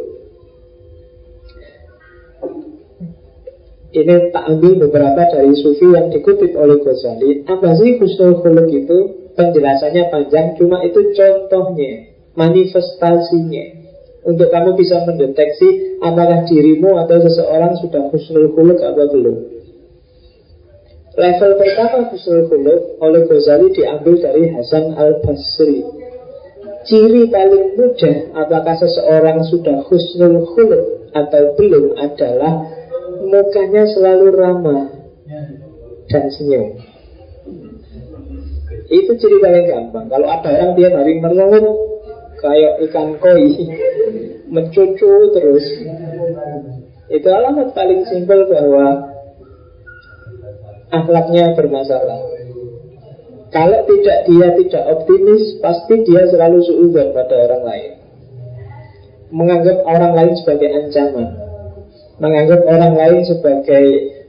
Ini 3.92 4.32
tak 4.32 4.44
ambil 4.48 4.88
beberapa 4.88 5.20
dari 5.28 5.52
sufi 5.52 5.84
yang 5.84 6.08
dikutip 6.08 6.56
oleh 6.56 6.80
Ghazali. 6.80 7.44
Apa 7.44 7.76
sih 7.76 8.00
husnul 8.00 8.40
khuluk 8.40 8.68
itu? 8.72 8.98
Penjelasannya 9.32 10.12
panjang, 10.12 10.60
cuma 10.60 10.84
itu 10.84 11.16
contohnya 11.16 12.12
Manifestasinya. 12.36 13.80
Untuk 14.28 14.48
kamu 14.52 14.76
bisa 14.76 15.04
mendeteksi 15.08 15.92
Apakah 16.02 16.42
dirimu 16.50 16.98
atau 16.98 17.14
seseorang 17.22 17.78
sudah 17.78 18.10
husnul 18.10 18.50
khuluk 18.58 18.82
atau 18.82 19.06
belum 19.06 19.61
Level 21.12 21.50
pertama 21.60 22.08
husnul 22.08 22.48
khuluk 22.48 22.80
oleh 23.04 23.22
Ghazali 23.28 23.68
diambil 23.76 24.16
dari 24.16 24.48
Hasan 24.48 24.96
al-Basri 24.96 25.84
Ciri 26.82 27.30
paling 27.30 27.78
mudah 27.78 28.16
apakah 28.32 28.74
seseorang 28.80 29.44
sudah 29.46 29.86
husnul 29.86 30.42
khuluk 30.56 31.12
atau 31.12 31.52
belum 31.54 31.94
adalah 32.00 32.64
mukanya 33.22 33.86
selalu 33.86 34.26
ramah 34.34 34.90
dan 36.10 36.26
senyum. 36.32 36.80
Itu 38.90 39.12
ciri 39.16 39.38
paling 39.40 39.64
gampang. 39.70 40.10
Kalau 40.10 40.26
ada 40.26 40.48
orang 40.52 40.72
dia 40.74 40.90
hari 40.92 41.22
merengut 41.22 41.64
kayak 42.42 42.82
ikan 42.90 43.16
koi, 43.22 43.46
mencucu 44.50 45.12
terus. 45.32 45.66
Itu 47.08 47.28
alamat 47.30 47.72
paling 47.72 48.04
simpel 48.10 48.50
bahwa 48.50 49.11
akhlaknya 50.92 51.56
bermasalah. 51.56 52.20
Kalau 53.52 53.80
tidak 53.84 54.18
dia 54.28 54.48
tidak 54.56 54.84
optimis, 54.96 55.60
pasti 55.60 56.04
dia 56.08 56.24
selalu 56.28 56.64
suudzon 56.64 57.12
pada 57.12 57.36
orang 57.48 57.62
lain. 57.68 57.92
Menganggap 59.32 59.84
orang 59.88 60.12
lain 60.16 60.32
sebagai 60.40 60.68
ancaman. 60.72 61.28
Menganggap 62.20 62.60
orang 62.68 62.94
lain 62.96 63.20
sebagai 63.24 63.84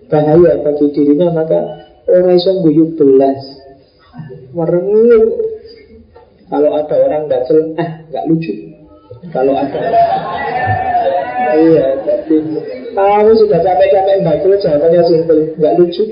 bahaya 0.08 0.60
bagi 0.64 0.88
dirinya 0.92 1.32
maka 1.32 1.60
orang 2.08 2.36
iso 2.36 2.52
guyu 2.64 2.96
belas. 2.96 3.40
Merengut. 4.52 5.56
Kalau 6.52 6.70
ada 6.76 6.96
orang 7.00 7.24
datang 7.32 7.80
ah 7.80 7.90
nggak 8.12 8.26
lucu. 8.28 8.54
Kalau 9.32 9.56
ada. 9.56 9.80
Iya 11.54 11.86
kamu 12.94 13.32
sudah 13.36 13.60
capek-capek 13.62 14.16
mbak 14.22 14.38
jawabannya 14.46 15.02
simpel. 15.10 15.38
Nggak 15.58 15.74
lucu. 15.82 16.04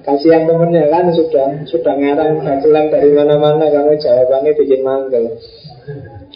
Kasihan 0.00 0.48
temennya 0.48 0.88
kan 0.88 1.12
sudah 1.12 1.66
sudah 1.68 1.94
ngarang 1.98 2.40
bagelan 2.40 2.88
dari 2.88 3.10
mana-mana 3.12 3.68
kamu 3.68 4.00
jawabannya 4.00 4.56
bikin 4.56 4.80
manggel 4.80 5.36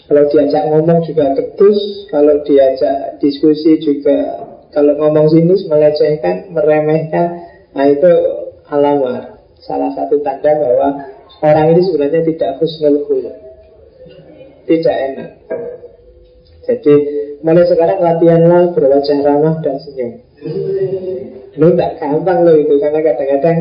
kalau 0.05 0.29
diajak 0.29 0.69
ngomong 0.69 1.01
juga 1.09 1.33
ketus 1.33 2.09
Kalau 2.13 2.45
diajak 2.45 3.17
diskusi 3.25 3.81
juga 3.81 4.45
Kalau 4.75 4.93
ngomong 5.01 5.33
sinis 5.33 5.65
melecehkan, 5.65 6.53
meremehkan 6.53 7.41
Nah 7.73 7.89
itu 7.89 8.11
alamat 8.69 9.41
Salah 9.65 9.97
satu 9.97 10.21
tanda 10.21 10.61
bahwa 10.61 10.89
Orang 11.41 11.77
ini 11.77 11.83
sebenarnya 11.85 12.25
tidak 12.25 12.57
husnul 12.57 13.05
khuluq. 13.05 13.37
Tidak 14.65 14.97
enak 15.13 15.31
Jadi 16.65 16.95
mulai 17.45 17.69
sekarang 17.69 18.01
latihanlah 18.01 18.73
berwajah 18.73 19.19
ramah 19.21 19.61
dan 19.61 19.77
senyum. 19.85 20.25
Lu 21.55 21.71
tak 21.79 22.03
gampang 22.03 22.43
lo 22.43 22.59
itu 22.59 22.75
Karena 22.83 22.99
kadang-kadang 23.05 23.59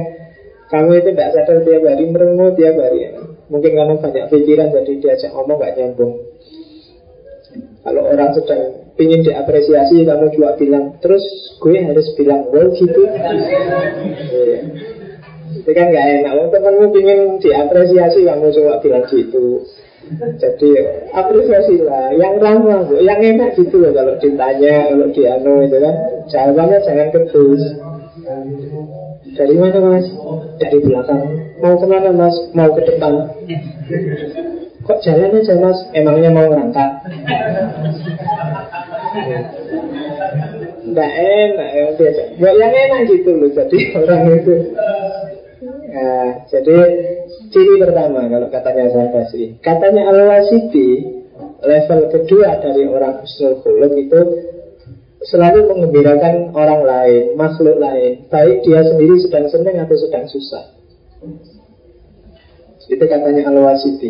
kamu 0.71 0.89
itu 0.97 1.09
tidak 1.13 1.31
sadar 1.37 1.57
tiap 1.61 1.83
hari 1.85 2.05
merengut 2.09 2.57
tiap 2.57 2.75
hari. 2.79 3.13
Mungkin 3.51 3.71
kamu 3.77 3.93
banyak 4.01 4.25
pikiran 4.31 4.73
jadi 4.73 4.93
diajak 4.97 5.31
ngomong 5.35 5.61
gak 5.61 5.75
nyambung. 5.77 6.13
Kalau 7.83 8.01
orang 8.09 8.31
sedang 8.33 8.63
ingin 8.97 9.21
diapresiasi 9.21 10.07
Kamu 10.07 10.33
juga 10.33 10.57
bilang 10.57 10.97
Terus 10.97 11.21
gue 11.61 11.77
harus 11.77 12.07
bilang 12.17 12.49
wow 12.49 12.71
gitu. 12.73 13.03
Iya. 13.05 14.59
Itu 15.61 15.69
kan 15.69 15.85
gak 15.93 16.05
enak. 16.07 16.23
Kalau 16.25 16.45
temenmu 16.49 16.85
ingin 16.97 17.19
diapresiasi 17.37 18.25
Kamu 18.25 18.49
coba 18.49 18.81
bilang 18.81 19.05
gitu 19.11 19.67
jadi 20.13 20.69
apresiasi 21.15 21.79
lah 21.81 22.11
Yang 22.13 22.35
ramah, 22.43 22.85
yang 23.01 23.19
enak 23.23 23.55
gitu 23.55 23.81
loh 23.81 23.91
Kalau 23.95 24.13
ditanya, 24.19 24.91
kalau 24.91 25.07
dianu 25.09 25.53
itu 25.63 25.77
kan 25.79 25.95
Jawabannya 26.29 26.77
jangan 26.85 27.07
kedus 27.09 27.63
Dari 29.33 29.55
mana 29.57 29.79
mas? 29.79 30.05
Dari 30.59 30.77
belakang 30.83 31.23
Mau 31.63 31.75
ke 31.79 31.85
mana 31.87 32.11
mas? 32.13 32.35
Mau 32.51 32.69
ke 32.75 32.81
depan 32.83 33.13
Kok 34.83 34.99
jalan 34.99 35.39
aja 35.39 35.55
mas? 35.63 35.79
Emangnya 35.95 36.29
mau 36.29 36.45
ngerangkak? 36.51 36.91
Nggak 40.83 41.11
enak 41.15 41.69
ya 41.73 41.85
biasa. 41.95 42.21
Gak 42.37 42.53
yang 42.59 42.73
enak 42.75 43.01
gitu 43.07 43.31
loh 43.33 43.49
jadi 43.49 43.77
orang 43.97 44.23
itu. 44.35 44.55
Nah, 45.93 46.27
jadi 46.49 46.75
ciri 47.53 47.77
pertama 47.77 48.25
kalau 48.25 48.49
katanya 48.49 48.89
saya 48.89 49.07
kasih. 49.13 49.61
Katanya 49.61 50.09
Al-Wasiti 50.09 50.89
level 51.63 52.01
kedua 52.09 52.59
dari 52.59 52.83
orang 52.89 53.21
husnul 53.21 53.61
khuluq 53.61 53.93
itu 53.95 54.21
selalu 55.23 55.71
mengembirakan 55.71 56.51
orang 56.51 56.81
lain, 56.83 57.23
makhluk 57.39 57.79
lain, 57.79 58.27
baik 58.27 58.65
dia 58.67 58.83
sendiri 58.83 59.15
sedang 59.23 59.47
senang 59.47 59.77
atau 59.79 59.95
sedang 59.95 60.25
susah. 60.27 60.65
Itu 62.89 63.05
katanya 63.07 63.47
Al-Wasiti. 63.47 64.09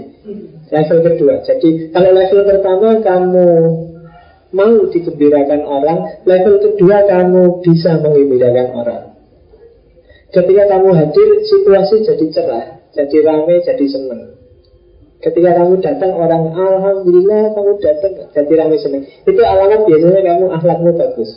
Level 0.74 1.00
kedua. 1.06 1.46
Jadi 1.46 1.94
kalau 1.94 2.10
level 2.16 2.41
pertama 2.48 2.89
kamu 3.06 3.48
Mau 4.54 4.86
digembirakan 4.86 5.66
orang 5.66 6.22
Level 6.30 6.62
kedua 6.62 7.10
kamu 7.10 7.66
bisa 7.66 7.98
mengembirakan 7.98 8.68
orang. 8.78 9.04
Ketika 10.30 10.70
kamu 10.70 10.94
hadir, 10.94 11.30
situasi 11.46 12.06
jadi 12.06 12.26
cerah, 12.30 12.66
jadi 12.94 13.18
ramai, 13.26 13.58
jadi 13.66 13.86
senang. 13.89 14.38
Ketika 15.24 15.56
kamu 15.56 15.80
datang 15.80 16.12
orang 16.20 16.52
Alhamdulillah 16.52 17.56
kamu 17.56 17.72
datang. 17.80 18.14
Jadi 18.36 18.54
ramai 18.60 18.76
senang 18.76 19.08
Itu 19.24 19.39
alamat 19.39 19.88
biasanya 19.88 20.20
kamu 20.20 20.46
akhlakmu 20.52 20.89
bagus. 21.00 21.32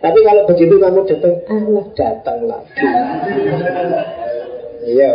Tapi 0.00 0.18
kalau 0.24 0.42
begitu 0.48 0.74
kamu 0.80 1.00
datang 1.04 1.34
Allah 1.50 1.84
datang 1.92 2.38
lagi. 2.46 2.86
Iya. 4.80 5.10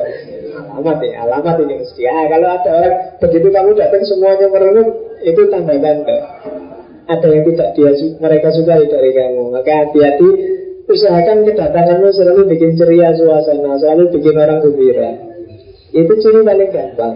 Alamat 0.55 0.97
ya, 1.01 1.25
alamat 1.25 1.55
ini 1.65 1.73
mesti. 1.81 2.01
Ah, 2.05 2.27
Kalau 2.29 2.47
ada 2.47 2.69
orang 2.69 2.95
begitu 3.17 3.47
kamu 3.49 3.69
datang 3.75 4.03
semuanya 4.05 4.47
merenung 4.51 4.89
Itu 5.25 5.41
tanda-tanda. 5.49 6.17
Ada 7.09 7.27
yang 7.33 7.43
tidak 7.49 7.69
dia 7.73 7.91
mereka 8.21 8.53
sukai 8.53 8.85
dari 8.85 9.11
kamu. 9.15 9.49
Maka 9.49 9.89
hati-hati 9.89 10.29
Usahakan 10.85 11.49
kedatanganmu 11.49 12.09
selalu 12.13 12.41
bikin 12.53 12.77
ceria 12.77 13.09
suasana 13.17 13.73
Selalu 13.81 14.13
bikin 14.13 14.35
orang 14.37 14.61
gembira 14.61 15.11
Itu 15.89 16.13
ciri 16.21 16.45
paling 16.45 16.69
gampang 16.69 17.15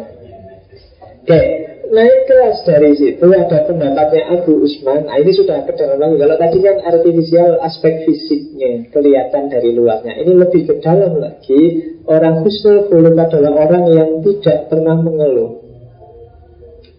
Oke, 1.29 1.45
naik 1.93 2.25
kelas 2.25 2.65
dari 2.65 2.97
situ 2.97 3.21
ada 3.29 3.61
pendapatnya 3.69 4.33
Abu 4.33 4.65
Usman. 4.65 5.05
Nah, 5.05 5.21
ini 5.21 5.29
sudah 5.29 5.61
ke 5.61 5.77
dalam 5.77 6.01
lagi. 6.01 6.17
Kalau 6.17 6.35
tadi 6.41 6.57
kan 6.57 6.77
artifisial 6.81 7.61
aspek 7.61 8.01
fisiknya 8.01 8.89
kelihatan 8.89 9.53
dari 9.53 9.77
luarnya. 9.77 10.17
Ini 10.17 10.31
lebih 10.41 10.65
ke 10.65 10.73
dalam 10.81 11.21
lagi. 11.21 11.61
Orang 12.09 12.41
husnul 12.41 12.89
khuluq 12.89 13.13
adalah 13.13 13.51
orang 13.61 13.85
yang 13.93 14.09
tidak 14.25 14.73
pernah 14.73 14.97
mengeluh. 14.97 15.61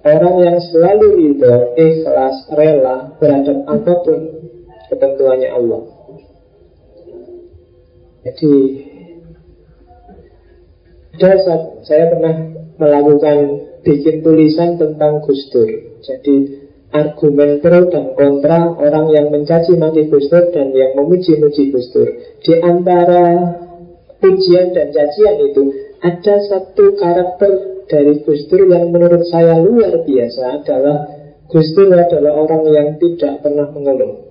Orang 0.07 0.37
yang 0.47 0.62
selalu 0.62 1.07
ridho, 1.18 1.75
ikhlas, 1.75 2.47
rela 2.55 3.18
berhadap 3.18 3.66
apa 3.66 3.93
pun 4.07 4.18
ketentuannya 4.95 5.51
Allah. 5.51 5.99
Jadi 8.21 8.53
ada 11.16 11.31
saat 11.41 11.62
saya 11.89 12.05
pernah 12.12 12.35
melakukan 12.77 13.37
bikin 13.85 14.21
tulisan 14.21 14.77
tentang 14.77 15.25
Gus 15.25 15.49
Dur. 15.53 15.68
Jadi 16.01 16.37
argumen 16.91 17.61
pro 17.64 17.87
dan 17.89 18.12
kontra 18.16 18.77
orang 18.77 19.09
yang 19.12 19.33
mencaci 19.33 19.77
maki 19.77 20.12
Gus 20.12 20.29
Dur 20.29 20.53
dan 20.53 20.73
yang 20.77 20.97
memuji-muji 21.01 21.73
Gus 21.73 21.89
Dur. 21.93 22.09
Di 22.45 22.61
antara 22.61 23.57
pujian 24.21 24.77
dan 24.77 24.93
cacian 24.93 25.37
itu 25.41 25.64
ada 26.01 26.35
satu 26.45 26.97
karakter 27.01 27.53
dari 27.89 28.21
Gus 28.21 28.49
Dur 28.53 28.68
yang 28.68 28.93
menurut 28.93 29.25
saya 29.29 29.61
luar 29.61 30.05
biasa 30.05 30.61
adalah 30.61 30.99
Gus 31.49 31.73
Dur 31.73 31.89
adalah 31.89 32.37
orang 32.37 32.64
yang 32.68 32.89
tidak 33.01 33.41
pernah 33.41 33.68
mengeluh 33.73 34.29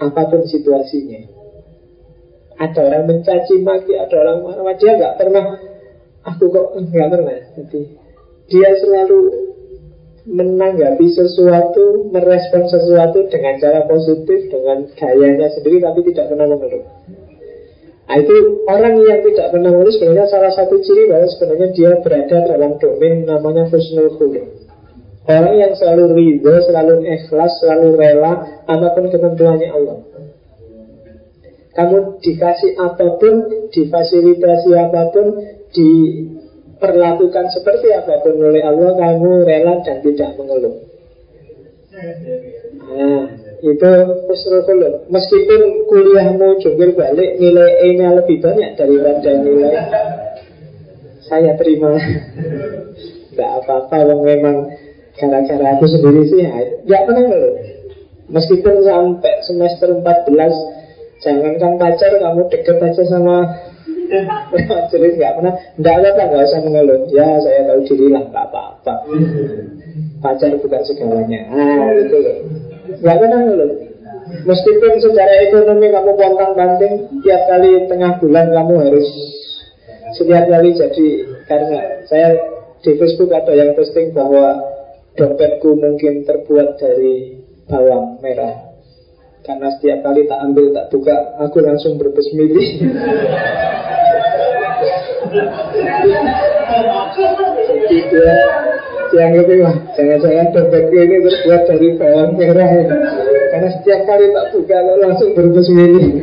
apa 0.00 0.22
pun 0.32 0.44
situasinya. 0.48 1.39
Ada 2.60 2.80
orang 2.92 3.04
mencaci 3.08 3.54
maki, 3.64 3.96
ada 3.96 4.14
orang 4.20 4.44
marah, 4.44 4.76
dia 4.76 4.92
nggak 5.00 5.16
pernah. 5.16 5.44
Aku 6.28 6.52
kok 6.52 6.76
nggak 6.76 7.08
pernah. 7.08 7.36
Jadi 7.56 7.80
dia 8.52 8.68
selalu 8.76 9.18
menanggapi 10.28 11.06
sesuatu, 11.08 12.12
merespon 12.12 12.68
sesuatu 12.68 13.24
dengan 13.32 13.56
cara 13.56 13.88
positif, 13.88 14.52
dengan 14.52 14.84
gayanya 14.92 15.48
sendiri, 15.48 15.80
tapi 15.80 16.04
tidak 16.12 16.28
pernah 16.28 16.46
mengeluh. 16.52 16.84
Nah, 18.10 18.18
itu 18.18 18.36
orang 18.66 18.98
yang 19.06 19.22
tidak 19.22 19.54
pernah 19.54 19.70
mengeluh 19.70 19.94
sebenarnya 19.94 20.26
salah 20.26 20.50
satu 20.50 20.82
ciri 20.82 21.06
bahwa 21.06 21.30
sebenarnya 21.30 21.68
dia 21.70 21.90
berada 22.02 22.36
dalam 22.42 22.74
domain 22.82 23.22
namanya 23.22 23.70
husnul 23.70 24.18
khuluq. 24.18 24.66
Orang 25.30 25.54
yang 25.54 25.70
selalu 25.78 26.18
ridho, 26.18 26.58
selalu 26.66 27.06
ikhlas, 27.06 27.62
selalu 27.62 27.94
rela 27.94 28.66
apa 28.66 28.86
pun 28.98 29.14
ketentuannya 29.14 29.68
Allah. 29.70 30.09
Kamu 31.80 32.20
dikasih 32.20 32.76
apa 32.76 33.16
pun, 33.16 33.48
difasilitasi 33.72 34.70
apa 34.76 35.02
pun, 35.16 35.26
di 35.72 35.88
perlakukan 36.76 37.48
seperti 37.48 37.88
apa 37.96 38.20
pun 38.20 38.36
oleh 38.36 38.60
Allah 38.60 39.00
kamu 39.00 39.48
rela 39.48 39.80
dan 39.80 40.04
tidak 40.04 40.36
mengeluh. 40.36 40.76
Nah, 42.84 43.24
itu 43.64 43.90
husnul 44.28 45.08
Meskipun 45.08 45.60
kuliahmu 45.88 46.60
jungkir 46.60 46.92
balik 46.92 47.40
nilai 47.40 47.70
E 47.80 47.88
nya 47.96 48.12
lebih 48.12 48.44
banyak 48.44 48.76
daripada 48.76 49.30
nilai 49.40 49.72
saya 51.24 51.56
terima. 51.56 51.96
Gak 53.30 53.50
apa-apa, 53.62 54.04
wong 54.10 54.20
memang 54.26 54.56
gara-gara 55.16 55.78
aku 55.78 55.86
sendiri 55.86 56.28
sih, 56.28 56.44
gak 56.84 57.02
pernah 57.08 57.24
ngeluh. 57.24 57.54
Meskipun 58.30 58.74
sampai 58.84 59.34
semester 59.46 59.88
14 59.96 60.79
Jangankan 61.20 61.76
pacar 61.76 62.12
kamu 62.16 62.42
deket 62.48 62.76
aja 62.80 63.02
sama 63.08 63.36
Serius 64.90 65.14
nggak 65.14 65.34
pernah. 65.38 65.54
Nggak 65.78 65.94
apa-apa 66.02 66.22
nggak 66.26 66.46
usah 66.50 66.60
mengeluh. 66.66 67.00
Ya 67.14 67.38
saya 67.38 67.62
tahu 67.70 67.80
diri 67.86 68.06
lah 68.10 68.22
nggak 68.26 68.46
apa-apa. 68.50 68.94
Pacar 70.18 70.50
bukan 70.58 70.82
segalanya. 70.82 71.40
Ah 71.54 71.94
itu 71.94 72.16
loh. 72.18 72.38
Nggak 72.98 73.16
pernah 73.22 73.38
mengeluh 73.38 73.70
Meskipun 74.30 74.92
secara 74.98 75.34
ekonomi 75.46 75.86
kamu 75.90 76.12
pontang 76.18 76.52
banting 76.58 76.94
Tiap 77.22 77.42
kali 77.46 77.86
tengah 77.86 78.18
bulan 78.18 78.50
kamu 78.50 78.74
harus 78.88 79.08
Setiap 80.18 80.50
kali 80.50 80.74
jadi 80.74 81.08
Karena 81.46 82.02
saya 82.10 82.28
di 82.80 82.96
Facebook 82.96 83.30
ada 83.30 83.52
yang 83.54 83.76
posting 83.76 84.10
bahwa 84.16 84.58
Dompetku 85.14 85.76
mungkin 85.76 86.24
terbuat 86.24 86.80
dari 86.80 87.44
bawang 87.66 88.22
merah 88.24 88.69
karena 89.40 89.72
setiap 89.72 89.98
kali 90.04 90.28
tak 90.28 90.40
ambil 90.44 90.66
tak 90.76 90.86
buka 90.92 91.16
Aku 91.48 91.64
langsung 91.64 91.96
berbesmili 91.96 92.84
Jadi 97.80 97.98
dia 98.10 98.36
yang 99.10 99.34
itu 99.34 99.66
jangan-jangan 99.98 100.54
dompetku 100.54 100.94
ini 100.94 101.18
terbuat 101.18 101.62
dari 101.66 101.88
bawang 101.98 102.38
merah 102.38 102.70
ya. 102.70 102.86
Karena 103.50 103.68
setiap 103.74 104.00
kali 104.06 104.30
tak 104.30 104.46
buka 104.54 104.78
langsung 105.02 105.30
berbesmili 105.34 106.22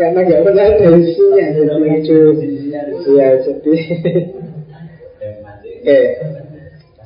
Karena 0.00 0.20
gak 0.24 0.42
pernah 0.42 0.64
ada 0.66 0.88
isinya 0.98 1.46
Jadi 1.52 1.88
itu 2.00 2.18
Ya 3.12 3.28
jadi 3.38 3.74
Oke 5.62 6.00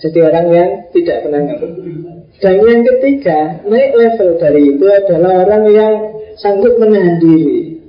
Jadi 0.00 0.18
orang 0.22 0.46
yang 0.54 0.70
tidak 0.94 1.16
pernah 1.26 1.40
ngerti 1.44 2.15
dan 2.36 2.60
yang 2.60 2.84
ketiga, 2.84 3.64
naik 3.64 3.96
level 3.96 4.36
dari 4.36 4.76
itu 4.76 4.84
adalah 4.84 5.48
orang 5.48 5.64
yang 5.72 5.92
sanggup 6.36 6.76
menahan 6.76 7.16
diri. 7.16 7.80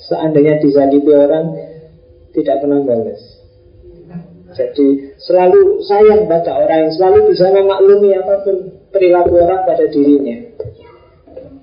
Seandainya 0.00 0.64
disakiti 0.64 1.12
orang, 1.12 1.52
tidak 2.32 2.64
pernah 2.64 2.80
balas. 2.80 3.20
Jadi 4.54 5.12
selalu 5.20 5.82
sayang 5.84 6.24
pada 6.30 6.56
orang 6.56 6.88
yang 6.88 6.92
selalu 6.94 7.18
bisa 7.34 7.50
memaklumi 7.50 8.16
apa 8.16 8.34
pun 8.46 8.56
perilaku 8.94 9.34
orang 9.42 9.66
pada 9.66 9.92
dirinya. 9.92 10.36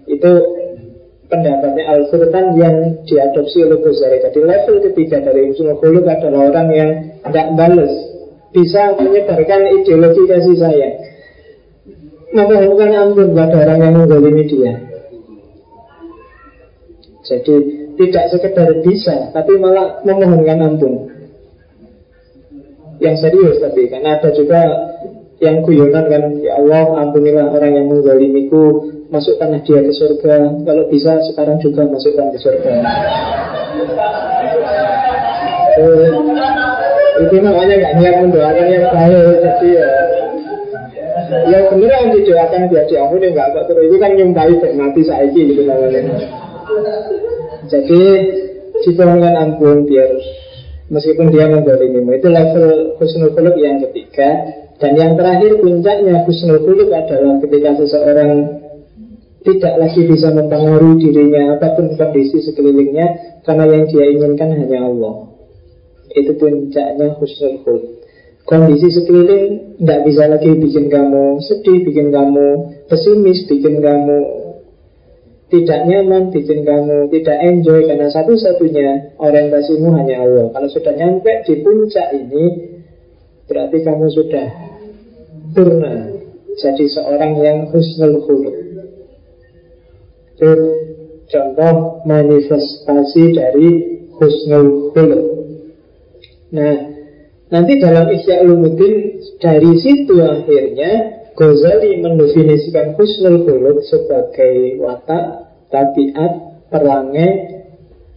Itu 0.06 0.32
pendapatnya 1.32 1.88
Al-Furqan 1.88 2.60
yang 2.60 2.76
diadopsi 3.08 3.64
oleh 3.64 3.80
Ghazali. 3.80 4.20
Jadi 4.22 4.40
level 4.44 4.76
ketiga 4.92 5.24
dari 5.24 5.56
Khuluq 5.56 6.04
adalah 6.04 6.52
orang 6.52 6.68
yang 6.76 6.92
tidak 7.26 7.48
balas, 7.56 7.94
bisa 8.52 9.00
menyebarkan 9.00 9.62
ideologi 9.82 10.24
kasih 10.28 10.58
sayang 10.60 11.11
memohonkan 12.32 12.92
ampun 12.96 13.28
pada 13.36 13.56
orang 13.68 13.80
yang 13.80 13.94
menggolimi 14.00 14.44
dia. 14.48 14.74
Jadi 17.22 17.56
tidak 17.96 18.26
sekedar 18.34 18.70
bisa, 18.82 19.30
tapi 19.36 19.56
malah 19.60 20.02
memohonkan 20.04 20.60
ampun. 20.60 20.94
Yang 23.02 23.16
serius 23.28 23.58
tapi 23.62 23.90
karena 23.90 24.22
ada 24.22 24.30
juga 24.30 24.62
yang 25.42 25.66
guyonan 25.66 26.06
kan 26.06 26.24
ya 26.38 26.62
Allah 26.62 27.02
ampunilah 27.02 27.50
orang 27.50 27.74
yang 27.74 27.90
menggolimiku 27.90 28.94
masukkanlah 29.10 29.66
dia 29.66 29.82
ke 29.82 29.90
surga 29.90 30.62
kalau 30.62 30.86
bisa 30.86 31.18
sekarang 31.34 31.58
juga 31.58 31.82
masukkan 31.90 32.30
ke 32.30 32.38
surga 32.38 32.72
itu, 35.82 35.88
itu 37.26 37.36
namanya 37.42 37.74
nggak 37.74 37.94
niat 37.98 38.16
mendoakan 38.22 38.66
yang 38.70 38.86
baik 38.94 39.34
jadi 39.42 39.70
ya 39.82 39.90
yang 41.32 41.66
beneran 41.72 42.12
didoakan 42.12 42.68
biar 42.68 42.86
diampuni 42.92 43.32
nggak 43.32 43.48
kok 43.56 43.64
terus. 43.72 43.88
Itu 43.88 43.98
kan 43.98 44.12
nyumpahi 44.20 44.54
dan 44.60 44.74
mati 44.76 45.02
saiki 45.08 45.42
gitu 45.52 45.64
namanya 45.64 46.02
jadi 47.68 48.04
diperlukan 48.82 49.36
ampun 49.38 49.86
biar 49.86 50.12
meskipun 50.92 51.32
dia 51.32 51.48
mendolimimu 51.48 52.18
itu 52.18 52.28
level 52.28 52.98
husnul 53.00 53.32
khuluq 53.36 53.56
yang 53.60 53.80
ketiga. 53.90 54.60
Dan 54.82 54.98
yang 54.98 55.14
terakhir 55.14 55.62
puncaknya 55.62 56.26
husnul 56.26 56.66
khuluq 56.66 56.90
adalah 56.90 57.38
ketika 57.46 57.78
seseorang 57.78 58.32
tidak 59.42 59.74
lagi 59.78 60.02
bisa 60.06 60.34
mempengaruhi 60.34 61.02
dirinya 61.02 61.58
apa 61.58 61.78
pun 61.78 61.94
kondisi 61.98 62.42
sekelilingnya 62.46 63.40
karena 63.46 63.66
yang 63.70 63.84
dia 63.90 64.06
inginkan 64.10 64.50
hanya 64.58 64.90
Allah. 64.90 65.32
Itu 66.12 66.34
puncaknya 66.36 67.14
husnul 67.22 67.62
khuluq 67.62 68.01
Kondisi 68.42 68.89
sekeliling 68.89 69.78
tidak 69.80 70.00
bisa 70.06 70.24
lagi 70.28 70.52
bikin 70.58 70.89
kamu 70.89 71.39
sedih, 71.46 71.86
bikin 71.88 72.10
kamu 72.10 72.48
pesimis, 72.89 73.46
bikin 73.48 73.80
kamu 73.80 74.18
tidak 75.52 75.80
nyaman, 75.86 76.32
bikin 76.32 76.64
kamu 76.64 77.12
tidak 77.12 77.38
enjoy 77.44 77.86
karena 77.86 78.08
satu-satunya 78.10 79.20
orientasimu 79.20 79.94
hanya 79.94 80.26
Allah. 80.26 80.46
Kalau 80.52 80.70
sudah 80.72 80.94
nyampe 80.96 81.32
di 81.44 81.54
puncak 81.60 82.08
ini, 82.18 82.46
berarti 83.46 83.78
kamu 83.84 84.06
sudah 84.10 84.48
purna 85.52 85.96
jadi 86.56 86.86
seorang 86.88 87.32
yang 87.39 87.58
husnul 87.72 88.24
khuluq. 88.26 88.58
Itu 90.36 90.52
contoh 91.32 92.04
manifestasi 92.04 93.24
dari 93.36 93.68
husnul 94.18 94.92
khuluq. 94.92 95.24
Nah, 96.52 96.91
nanti 97.52 97.78
dalam 97.78 98.08
Isya 98.08 98.47
Ulumuddin 98.47 99.20
dari 99.38 99.72
situ 99.78 100.16
akhirnya 100.24 101.22
Ghazali 101.32 102.04
mendefinisikan 102.04 102.99
husnul 102.99 103.47
khuluq 103.47 103.80
sebagai 103.88 104.76
watak, 104.84 105.47
tabiat, 105.72 106.34
perangai 106.68 107.32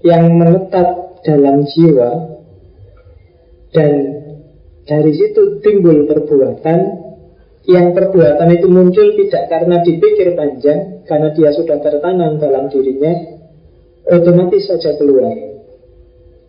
yang 0.03 0.35
menetap 0.35 1.22
dalam 1.22 1.62
jiwa. 1.62 2.11
Dan 3.70 3.93
dari 4.87 5.12
situ 5.14 5.62
timbul 5.62 6.11
perbuatan. 6.11 7.07
Yang 7.64 7.97
perbuatan 7.97 8.49
itu 8.61 8.68
muncul 8.68 9.16
tidak 9.16 9.49
karena 9.49 9.80
dipikir 9.80 10.37
panjang 10.37 11.01
karena 11.09 11.32
dia 11.32 11.49
sudah 11.49 11.80
tertanam 11.80 12.37
dalam 12.37 12.68
dirinya 12.68 13.41
otomatis 14.05 14.68
saja 14.68 14.93
keluar. 15.01 15.32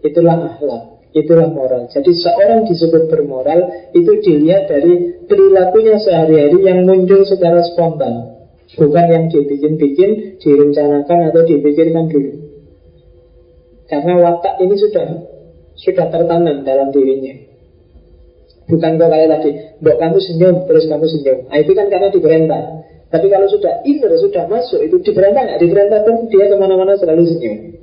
Itulah 0.04 0.44
akhlak 0.44 0.95
Itulah 1.16 1.48
moral. 1.48 1.88
Jadi 1.88 2.12
seorang 2.12 2.68
disebut 2.68 3.08
bermoral 3.08 3.88
itu 3.96 4.20
dilihat 4.20 4.68
dari 4.68 5.24
perilakunya 5.24 5.96
sehari-hari 5.96 6.60
yang 6.60 6.84
muncul 6.84 7.24
secara 7.24 7.64
spontan. 7.64 8.36
Bukan 8.76 9.06
yang 9.08 9.26
dibikin-bikin, 9.32 10.44
direncanakan 10.44 11.32
atau 11.32 11.42
dipikirkan 11.48 12.12
dulu. 12.12 12.32
Karena 13.88 14.14
watak 14.20 14.60
ini 14.60 14.76
sudah 14.76 15.08
sudah 15.80 16.12
tertanam 16.12 16.68
dalam 16.68 16.92
dirinya. 16.92 17.56
Bukan 18.66 18.98
kok 18.98 19.08
kayak 19.08 19.30
tadi, 19.30 19.50
mbok 19.80 19.96
kamu 20.02 20.18
senyum, 20.20 20.56
terus 20.66 20.90
kamu 20.90 21.06
senyum. 21.06 21.40
Nah, 21.48 21.58
itu 21.62 21.72
kan 21.78 21.88
karena 21.88 22.10
diperintah. 22.10 22.64
Tapi 23.14 23.30
kalau 23.30 23.48
sudah 23.48 23.86
inner, 23.86 24.12
sudah 24.18 24.50
masuk, 24.50 24.82
itu 24.82 25.00
diperintah 25.00 25.48
nggak? 25.48 25.60
Diperintah 25.62 26.00
pun 26.02 26.28
dia 26.28 26.50
ke 26.50 26.56
mana-mana 26.58 26.98
selalu 26.98 27.24
senyum. 27.30 27.75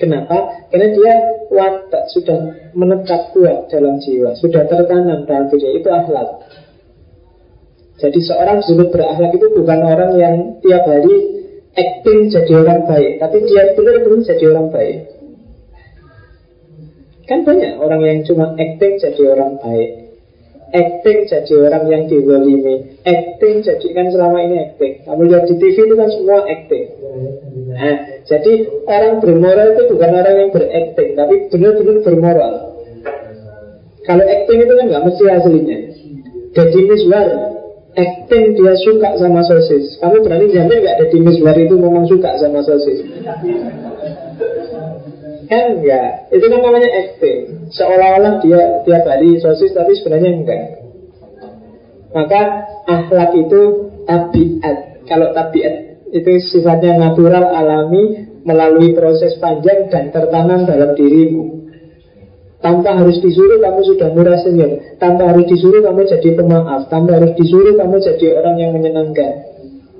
Kenapa? 0.00 0.64
Karena 0.72 0.96
dia 0.96 1.14
watak 1.52 2.08
sudah 2.08 2.72
menetap 2.72 3.36
kuat 3.36 3.68
dalam 3.68 4.00
jiwa, 4.00 4.32
sudah 4.32 4.64
tertanam 4.64 5.28
dalam 5.28 5.52
diri 5.52 5.76
itu 5.76 5.88
akhlak. 5.92 6.48
Jadi 8.00 8.18
seorang 8.24 8.64
disebut 8.64 8.88
berakhlak 8.96 9.36
itu 9.36 9.46
bukan 9.52 9.80
orang 9.84 10.12
yang 10.16 10.36
tiap 10.64 10.88
hari 10.88 11.16
acting 11.76 12.32
jadi 12.32 12.52
orang 12.64 12.88
baik, 12.88 13.20
tapi 13.20 13.44
dia 13.44 13.76
benar-benar 13.76 14.24
jadi 14.24 14.44
orang 14.56 14.68
baik. 14.72 14.98
Kan 17.28 17.44
banyak 17.44 17.76
orang 17.76 18.00
yang 18.00 18.18
cuma 18.24 18.56
acting 18.56 18.96
jadi 18.96 19.22
orang 19.36 19.60
baik 19.60 19.99
acting 20.70 21.18
jadi 21.26 21.52
orang 21.66 21.84
yang 21.90 22.02
dizalimi. 22.06 22.98
Acting 23.02 23.62
jadi 23.62 23.86
kan 23.94 24.06
selama 24.14 24.38
ini 24.46 24.56
acting. 24.70 24.92
Kamu 25.06 25.22
lihat 25.26 25.44
di 25.50 25.54
TV 25.58 25.76
itu 25.86 25.94
kan 25.98 26.08
semua 26.10 26.46
acting. 26.46 26.86
Nah, 27.70 27.96
jadi 28.26 28.52
orang 28.86 29.14
bermoral 29.22 29.68
itu 29.74 29.82
bukan 29.90 30.10
orang 30.14 30.34
yang 30.38 30.50
berakting 30.54 31.10
tapi 31.18 31.34
benar-benar 31.50 31.96
bermoral. 32.06 32.54
Kalau 34.06 34.24
acting 34.24 34.58
itu 34.62 34.72
kan 34.74 34.84
nggak 34.86 35.04
mesti 35.06 35.24
aslinya. 35.28 35.78
Jadi 36.50 36.78
miswar 36.86 37.26
acting 37.94 38.44
dia 38.58 38.74
suka 38.78 39.08
sama 39.18 39.42
sosis. 39.46 39.98
Kamu 39.98 40.22
berani 40.22 40.50
jamin 40.50 40.78
nggak 40.82 40.96
ada 40.98 41.16
miswar 41.18 41.56
itu 41.58 41.74
memang 41.78 42.06
suka 42.06 42.30
sama 42.38 42.62
sosis 42.62 43.02
Kan? 45.50 45.82
Enggak 45.82 46.30
Itu 46.30 46.46
kan 46.46 46.60
namanya 46.62 46.90
acting. 46.94 47.66
Seolah-olah 47.74 48.38
dia 48.38 48.86
tiap 48.86 49.02
hari 49.02 49.42
sosis 49.42 49.74
Tapi 49.74 49.98
sebenarnya 49.98 50.30
enggak. 50.30 50.64
Maka 52.14 52.42
akhlak 52.86 53.34
itu 53.34 53.90
tabiat. 54.06 55.06
Kalau 55.10 55.34
tabiat 55.34 56.06
itu 56.10 56.30
sifatnya 56.54 56.98
natural, 56.98 57.50
alami 57.50 58.30
Melalui 58.40 58.96
proses 58.96 59.36
panjang 59.36 59.92
dan 59.92 60.08
tertanam 60.14 60.64
dalam 60.64 60.96
dirimu. 60.96 61.60
Tanpa 62.60 62.96
harus 62.96 63.20
disuruh 63.20 63.60
kamu 63.60 63.80
sudah 63.84 64.08
murah 64.12 64.36
senyum 64.40 64.96
Tanpa 64.96 65.32
harus 65.32 65.44
disuruh 65.48 65.84
kamu 65.84 66.08
jadi 66.08 66.40
pemaaf. 66.40 66.88
Tanpa 66.88 67.20
harus 67.20 67.36
disuruh 67.36 67.76
kamu 67.76 68.00
jadi 68.00 68.26
orang 68.40 68.56
yang 68.56 68.70
menyenangkan. 68.72 69.44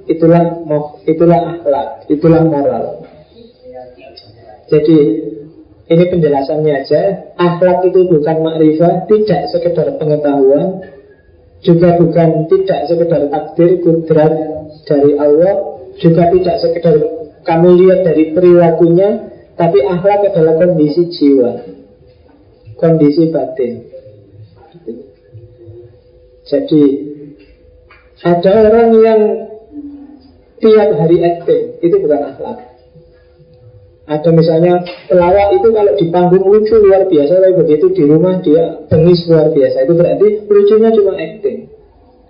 Itulah 0.09 0.64
itulah 1.05 1.40
akhlak. 1.59 1.88
Itulah 2.09 2.42
moral. 2.48 3.05
Jadi 4.70 4.96
ini 5.91 6.05
penjelasannya 6.07 6.72
aja. 6.86 7.03
Akhlak 7.34 7.82
itu 7.91 8.07
bukan 8.07 8.36
makrifat, 8.47 9.11
tidak 9.11 9.43
sekedar 9.51 9.99
pengetahuan, 9.99 10.86
juga 11.66 11.99
bukan 11.99 12.47
tidak 12.47 12.80
sekedar 12.86 13.26
takdir 13.26 13.82
kudrat 13.82 14.32
dari 14.86 15.18
Allah, 15.18 15.82
juga 15.99 16.30
tidak 16.30 16.57
sekedar 16.62 16.95
kamu 17.43 17.68
lihat 17.82 18.01
dari 18.07 18.30
perilakunya, 18.30 19.34
tapi 19.59 19.82
akhlak 19.82 20.30
adalah 20.30 20.55
kondisi 20.62 21.11
jiwa, 21.11 21.53
kondisi 22.78 23.34
batin. 23.34 23.91
Jadi 26.47 26.82
ada 28.22 28.51
orang 28.62 28.91
yang 28.95 29.20
tiap 30.62 30.88
hari 31.03 31.18
acting, 31.18 31.82
itu 31.82 31.97
bukan 31.99 32.30
akhlak. 32.30 32.69
Ada 34.11 34.34
misalnya 34.34 34.82
pelawak 35.06 35.54
itu 35.54 35.70
kalau 35.70 35.94
di 35.94 36.11
panggung 36.11 36.42
lucu 36.42 36.74
luar 36.82 37.06
biasa 37.06 37.30
Tapi 37.38 37.54
begitu 37.62 37.94
di 37.94 38.02
rumah 38.11 38.42
dia 38.42 38.82
bengis 38.90 39.22
luar 39.30 39.54
biasa. 39.54 39.86
Itu 39.86 39.94
berarti 39.94 40.26
lucunya 40.50 40.90
cuma 40.90 41.14
acting 41.14 41.70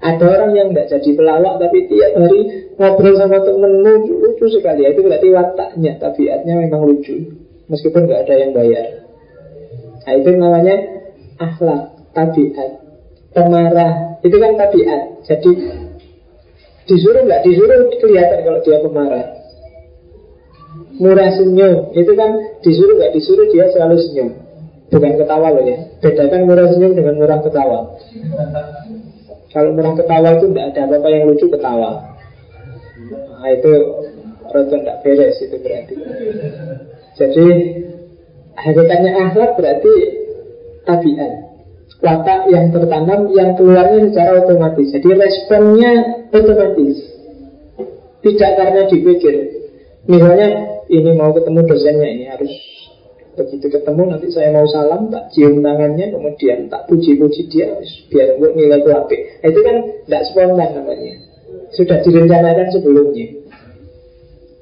Ada 0.04 0.24
orang 0.28 0.50
yang 0.52 0.68
tidak 0.72 0.92
jadi 0.92 1.10
pelawak 1.16 1.54
Tapi 1.56 1.78
tiap 1.88 2.12
hari 2.20 2.40
ngobrol 2.76 3.14
sama 3.16 3.38
temen 3.40 3.72
lucu, 3.80 4.12
lucu 4.12 4.46
sekali. 4.52 4.84
Itu 4.92 5.00
berarti 5.08 5.28
wataknya, 5.32 5.92
tabiatnya 5.96 6.54
memang 6.68 6.84
lucu 6.84 7.16
Meskipun 7.72 8.04
nggak 8.04 8.28
ada 8.28 8.34
yang 8.36 8.52
bayar. 8.52 8.86
Nah 10.04 10.12
itu 10.20 10.30
namanya 10.36 10.76
akhlak, 11.40 11.96
tabiat 12.12 12.70
Pemarah, 13.30 14.20
itu 14.26 14.36
kan 14.36 14.52
tabiat. 14.58 15.22
Jadi 15.24 15.50
disuruh 16.92 17.24
nggak 17.24 17.40
disuruh 17.46 17.88
kelihatan 18.02 18.42
kalau 18.42 18.60
dia 18.66 18.82
pemarah 18.82 19.39
murah 21.00 21.32
senyum. 21.32 21.96
Itu 21.96 22.12
kan 22.14 22.60
disuruh 22.60 22.94
nggak 23.00 23.12
disuruh 23.16 23.46
dia 23.48 23.66
selalu 23.72 23.96
senyum. 23.98 24.28
Bukan 24.92 25.12
ketawa 25.16 25.48
loh 25.56 25.64
ya. 25.64 25.78
Bedakan 26.04 26.46
murah 26.46 26.66
senyum 26.68 26.92
dengan 26.92 27.14
murah 27.16 27.40
ketawa. 27.40 27.96
Kalau 29.50 29.70
murah 29.74 29.94
ketawa 29.98 30.28
itu 30.38 30.46
tidak 30.52 30.66
ada 30.76 30.80
apa-apa 30.86 31.08
yang 31.10 31.22
lucu 31.26 31.46
ketawa. 31.48 31.90
Nah 33.40 33.50
itu 33.50 33.72
rada 34.50 34.76
tidak 34.76 34.96
beres 35.02 35.36
itu 35.40 35.56
berarti. 35.58 35.94
Jadi 37.16 37.46
hakikatnya 38.54 39.10
akhlak 39.26 39.50
berarti 39.56 39.92
tabiat. 40.84 41.32
Watak 42.00 42.48
yang 42.48 42.72
tertanam 42.72 43.28
yang 43.34 43.58
keluarnya 43.60 44.08
secara 44.08 44.40
otomatis. 44.40 44.88
Jadi 44.94 45.08
responnya 45.20 45.92
otomatis. 46.32 46.96
Tidak 48.20 48.50
karena 48.56 48.82
dipikir. 48.88 49.34
Misalnya 50.08 50.69
ini 50.90 51.10
mau 51.14 51.30
ketemu 51.30 51.60
dosennya 51.70 52.08
ini 52.10 52.24
harus 52.26 52.52
begitu 53.38 53.70
ketemu 53.70 54.02
nanti 54.10 54.26
saya 54.34 54.50
mau 54.50 54.66
salam 54.66 55.06
tak 55.08 55.30
cium 55.30 55.62
tangannya 55.62 56.10
kemudian 56.10 56.66
tak 56.66 56.90
puji-puji 56.90 57.46
dia 57.46 57.78
biar 58.10 58.36
gue 58.36 58.50
nilai 58.58 58.82
itu 58.82 58.90
api 58.90 59.16
itu 59.46 59.60
kan 59.62 59.76
tidak 60.04 60.22
spontan 60.28 60.70
namanya. 60.76 61.14
Sudah 61.70 62.02
direncanakan 62.02 62.68
sebelumnya. 62.74 63.26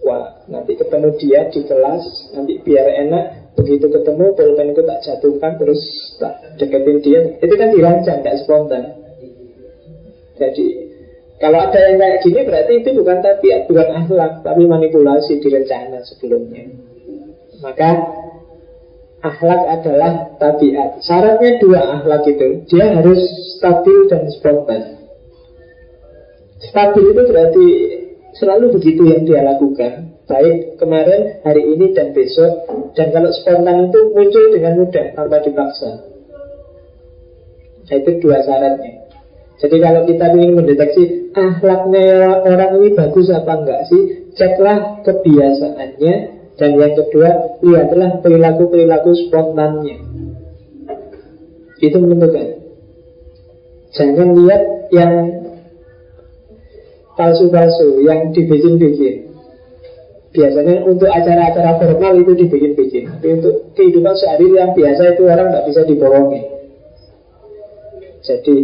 Wah 0.05 0.45
nanti 0.47 0.77
ketemu 0.77 1.09
dia 1.17 1.49
di 1.49 1.61
kelas 1.65 2.05
nanti 2.37 2.61
biar 2.61 2.87
enak 3.09 3.25
begitu 3.57 3.91
ketemu 3.91 4.37
pulpen 4.37 4.71
itu 4.77 4.83
tak 4.87 4.99
jatuhkan 5.03 5.53
terus 5.59 5.81
tak 6.21 6.35
deketin 6.61 6.99
dia. 7.03 7.21
Itu 7.41 7.55
kan 7.57 7.69
dirancang 7.73 8.21
tidak 8.21 8.37
spontan. 8.45 8.83
Jadi 10.39 10.88
kalau 11.39 11.59
ada 11.71 11.79
yang 11.79 12.03
kayak 12.03 12.19
gini 12.27 12.41
berarti 12.43 12.73
itu 12.83 12.91
bukan 12.99 13.23
tabiat, 13.23 13.71
bukan 13.71 13.89
akhlak, 13.95 14.33
tapi 14.43 14.63
manipulasi 14.67 15.39
direncana 15.39 16.03
sebelumnya. 16.03 16.67
Maka 17.63 17.91
akhlak 19.23 19.63
adalah 19.71 20.35
tabiat. 20.43 20.99
Syaratnya 20.99 21.63
dua 21.63 21.81
akhlak 22.03 22.27
itu, 22.27 22.67
dia 22.67 22.91
harus 22.91 23.23
stabil 23.55 24.11
dan 24.11 24.27
spontan. 24.35 24.83
Stabil 26.59 27.05
itu 27.07 27.23
berarti 27.31 27.67
selalu 28.35 28.75
begitu 28.75 29.07
yang 29.07 29.23
dia 29.23 29.47
lakukan. 29.47 30.19
Baik 30.27 30.77
kemarin, 30.77 31.41
hari 31.47 31.63
ini, 31.65 31.95
dan 31.95 32.13
besok. 32.13 32.67
Dan 32.99 33.15
kalau 33.15 33.31
spontan 33.31 33.89
itu 33.89 34.11
muncul 34.11 34.45
dengan 34.51 34.75
mudah 34.75 35.15
tanpa 35.15 35.39
dipaksa. 35.39 36.03
Nah, 37.89 37.95
itu 37.97 38.11
dua 38.21 38.43
syaratnya. 38.45 39.08
Jadi 39.59 39.77
kalau 39.83 40.07
kita 40.07 40.27
ingin 40.39 40.55
mendeteksi 40.55 41.35
akhlaknya 41.35 42.43
orang 42.47 42.79
ini 42.79 42.89
bagus 42.95 43.27
apa 43.35 43.53
enggak 43.59 43.81
sih, 43.91 44.31
ceklah 44.39 45.03
kebiasaannya 45.03 46.15
dan 46.59 46.71
yang 46.79 46.95
kedua 46.95 47.59
lihatlah 47.63 48.23
perilaku-perilaku 48.23 49.11
spontannya. 49.27 49.99
Itu 51.83 51.97
menentukan. 51.99 52.59
Jangan 53.95 54.29
lihat 54.35 54.63
yang 54.95 55.13
palsu-palsu, 57.19 58.03
yang 58.07 58.31
dibikin-bikin. 58.31 59.27
Biasanya 60.29 60.87
untuk 60.87 61.11
acara-acara 61.11 61.83
formal 61.83 62.15
itu 62.23 62.47
dibikin-bikin. 62.47 63.11
Tapi 63.11 63.29
untuk 63.43 63.75
kehidupan 63.75 64.15
sehari 64.15 64.55
yang 64.55 64.71
biasa 64.71 65.19
itu 65.19 65.23
orang 65.27 65.51
tidak 65.51 65.65
bisa 65.67 65.81
dibohongi. 65.83 66.43
Jadi 68.23 68.57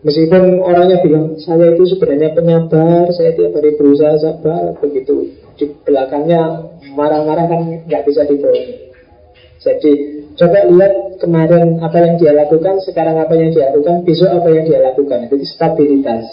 Meskipun 0.00 0.64
orangnya 0.64 1.04
bilang 1.04 1.36
saya 1.36 1.76
itu 1.76 1.84
sebenarnya 1.92 2.32
penyabar, 2.32 3.12
saya 3.12 3.36
tiap 3.36 3.52
hari 3.52 3.76
berusaha 3.76 4.16
sabar, 4.16 4.72
begitu 4.80 5.36
di 5.60 5.68
belakangnya 5.84 6.72
marah-marah 6.96 7.44
kan 7.44 7.60
nggak 7.84 8.02
bisa 8.08 8.24
dibohongi. 8.24 8.96
Jadi 9.60 9.92
coba 10.40 10.64
lihat 10.72 11.20
kemarin 11.20 11.84
apa 11.84 11.96
yang 12.00 12.14
dia 12.16 12.32
lakukan, 12.32 12.80
sekarang 12.80 13.20
apa 13.20 13.36
yang 13.36 13.52
dia 13.52 13.68
lakukan, 13.68 14.00
besok 14.08 14.32
apa 14.32 14.48
yang 14.48 14.64
dia 14.64 14.80
lakukan. 14.80 15.28
Jadi 15.28 15.44
stabilitas, 15.44 16.24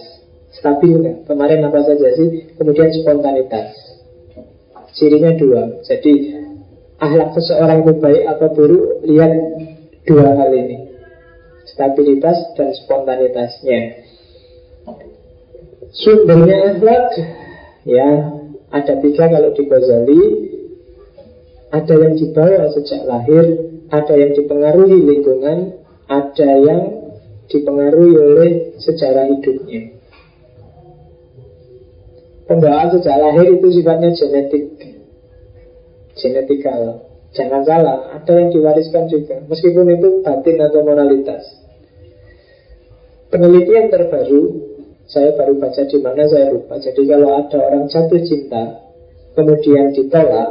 stabil 0.55 0.95
kan. 1.03 1.15
Kemarin 1.27 1.59
apa 1.67 1.79
saja 1.83 2.07
sih, 2.15 2.55
kemudian 2.55 2.87
spontanitas. 2.95 3.75
Cirinya 4.95 5.35
dua. 5.35 5.83
Jadi 5.83 6.39
ahlak 7.03 7.35
seseorang 7.35 7.83
itu 7.83 7.99
baik 7.99 8.23
atau 8.31 8.47
buruk, 8.55 9.03
lihat 9.03 9.31
dua 10.07 10.39
hal 10.39 10.55
ini 10.55 10.86
stabilitas 11.77 12.57
dan 12.57 12.73
spontanitasnya. 12.73 14.01
Sumbernya 15.93 16.73
akhlak 16.73 17.05
ya 17.85 18.09
ada 18.73 18.93
tiga 18.97 19.29
kalau 19.29 19.53
di 19.53 19.63
Ghazali 19.69 20.23
ada 21.69 21.93
yang 21.99 22.17
dibawa 22.17 22.71
sejak 22.73 23.05
lahir, 23.05 23.45
ada 23.93 24.13
yang 24.17 24.31
dipengaruhi 24.33 24.99
lingkungan, 25.03 25.77
ada 26.09 26.49
yang 26.57 26.81
dipengaruhi 27.51 28.13
oleh 28.17 28.51
sejarah 28.81 29.29
hidupnya. 29.29 29.93
Pembawaan 32.47 32.89
sejak 32.95 33.15
lahir 33.19 33.59
itu 33.59 33.67
sifatnya 33.69 34.15
genetik, 34.15 34.65
genetikal. 36.15 37.03
Jangan 37.35 37.61
salah, 37.67 38.15
ada 38.15 38.33
yang 38.39 38.49
diwariskan 38.49 39.11
juga 39.11 39.43
Meskipun 39.51 39.99
itu 39.99 40.23
batin 40.23 40.57
atau 40.63 40.79
moralitas 40.81 41.66
Penelitian 43.27 43.91
terbaru 43.91 44.43
Saya 45.07 45.35
baru 45.39 45.55
baca 45.59 45.81
di 45.87 45.97
mana 46.03 46.23
saya 46.27 46.51
lupa. 46.51 46.75
Jadi 46.79 47.01
kalau 47.07 47.29
ada 47.39 47.57
orang 47.63 47.85
jatuh 47.87 48.21
cinta 48.23 48.63
Kemudian 49.35 49.95
ditolak 49.95 50.49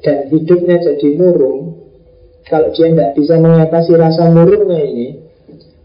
Dan 0.00 0.18
hidupnya 0.32 0.76
jadi 0.80 1.08
murung 1.16 1.80
Kalau 2.48 2.72
dia 2.72 2.88
tidak 2.90 3.12
bisa 3.16 3.34
mengatasi 3.36 3.92
rasa 3.96 4.32
murungnya 4.32 4.80
ini 4.80 5.30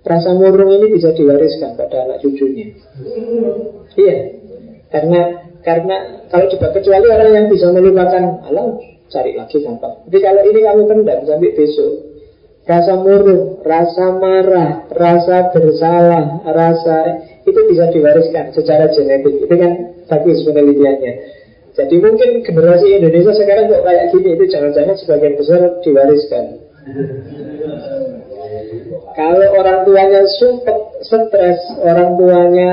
Rasa 0.05 0.37
murung 0.37 0.69
ini 0.69 0.93
bisa 0.93 1.17
diwariskan 1.17 1.73
pada 1.73 2.05
anak 2.05 2.21
cucunya. 2.21 2.77
Iya. 3.97 4.17
Karena 4.93 5.49
karena 5.65 6.29
kalau 6.29 6.45
juga 6.45 6.69
kecuali 6.77 7.09
orang 7.09 7.31
yang 7.33 7.45
bisa 7.49 7.73
melupakan 7.73 8.45
alam 8.45 8.77
cari 9.09 9.33
lagi 9.33 9.65
gampang. 9.65 10.05
Tapi 10.05 10.17
kalau 10.21 10.45
ini 10.45 10.61
kamu 10.61 10.81
pendam 10.85 11.19
sampai 11.25 11.57
besok, 11.57 12.04
rasa 12.65 12.93
murung, 12.97 13.61
rasa 13.61 14.05
marah, 14.17 14.89
rasa 14.89 15.53
bersalah, 15.53 16.41
rasa 16.49 16.97
itu 17.45 17.59
bisa 17.69 17.93
diwariskan 17.93 18.49
secara 18.57 18.89
genetik. 18.89 19.45
Itu 19.45 19.53
kan 19.53 19.71
bagus 20.09 20.41
penelitiannya. 20.41 21.13
Jadi 21.75 21.95
mungkin 21.99 22.29
generasi 22.41 22.87
Indonesia 22.97 23.35
sekarang 23.35 23.67
kok 23.69 23.83
kayak 23.83 24.05
gini 24.15 24.29
itu 24.33 24.45
jangan-jangan 24.49 24.95
sebagian 24.97 25.35
besar 25.37 25.61
diwariskan. 25.83 26.45
Kalau 29.15 29.47
orang 29.59 29.83
tuanya 29.83 30.21
sumpet, 30.39 30.77
stres, 31.03 31.59
orang 31.83 32.15
tuanya 32.15 32.69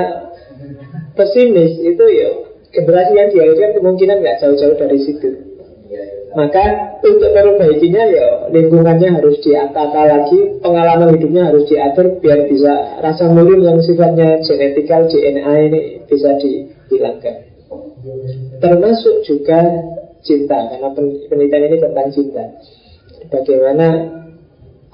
pesimis, 1.13 1.83
itu 1.83 2.05
ya 2.09 2.29
generasi 2.73 3.13
yang 3.13 3.29
diwariskan 3.29 3.71
kemungkinan 3.77 4.17
nggak 4.23 4.39
jauh-jauh 4.41 4.75
dari 4.79 4.97
situ. 5.03 5.52
Maka 6.33 6.97
untuk 7.05 7.29
perbaikinya 7.29 8.03
ya 8.09 8.27
lingkungannya 8.49 9.21
harus 9.21 9.37
diatata 9.45 10.01
lagi, 10.01 10.57
pengalaman 10.65 11.13
hidupnya 11.13 11.53
harus 11.53 11.69
diatur 11.69 12.17
biar 12.17 12.49
bisa 12.49 12.97
rasa 13.05 13.29
murni 13.29 13.61
yang 13.61 13.77
sifatnya 13.85 14.41
genetikal 14.41 15.05
DNA 15.05 15.53
ini 15.69 15.81
bisa 16.09 16.33
dihilangkan. 16.41 17.53
Termasuk 18.57 19.21
juga 19.29 19.61
cinta 20.25 20.57
karena 20.73 20.89
penelitian 21.29 21.63
ini 21.69 21.77
tentang 21.77 22.07
cinta. 22.09 22.43
Bagaimana 23.29 23.87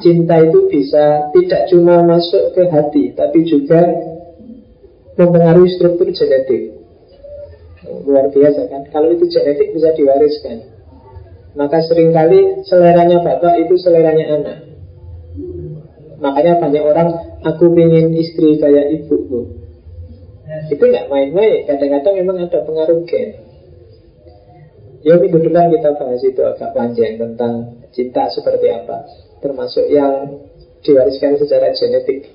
cinta 0.03 0.35
itu 0.43 0.59
bisa 0.67 1.31
tidak 1.31 1.61
cuma 1.71 2.03
masuk 2.03 2.51
ke 2.51 2.67
hati 2.67 3.15
tapi 3.15 3.47
juga 3.47 3.79
mempengaruhi 5.15 5.71
struktur 5.71 6.11
genetik. 6.11 6.75
Luar 8.03 8.27
biasa 8.27 8.67
kan? 8.67 8.81
Kalau 8.91 9.07
itu 9.15 9.23
genetik 9.27 9.71
bisa 9.71 9.95
diwariskan. 9.95 10.78
Maka 11.60 11.84
sering 11.84 12.16
kali 12.16 12.64
seleranya 12.64 13.20
bapak 13.20 13.68
itu 13.68 13.76
seleranya 13.76 14.26
anak. 14.39 14.57
Makanya 16.24 16.64
banyak 16.64 16.84
orang 16.84 17.10
Aku 17.39 17.72
ingin 17.76 18.16
istri 18.16 18.60
kayak 18.60 18.95
ibuku 18.95 19.60
Itu 20.72 20.84
nggak 20.84 21.12
main-main. 21.12 21.68
Kadang-kadang 21.68 22.16
memang 22.24 22.47
ada 22.47 22.64
pengaruh 22.64 23.03
gen. 23.03 23.43
Ya 25.03 25.16
minggu 25.16 25.39
depan 25.47 25.72
kita 25.72 25.95
bahas 25.95 26.20
itu 26.24 26.43
agak 26.43 26.76
panjang 26.76 27.16
Tentang 27.16 27.84
cinta 27.95 28.28
seperti 28.28 28.68
apa 28.68 29.07
Termasuk 29.39 29.88
yang 29.88 30.43
diwariskan 30.84 31.36
secara 31.39 31.76
genetik. 31.76 32.28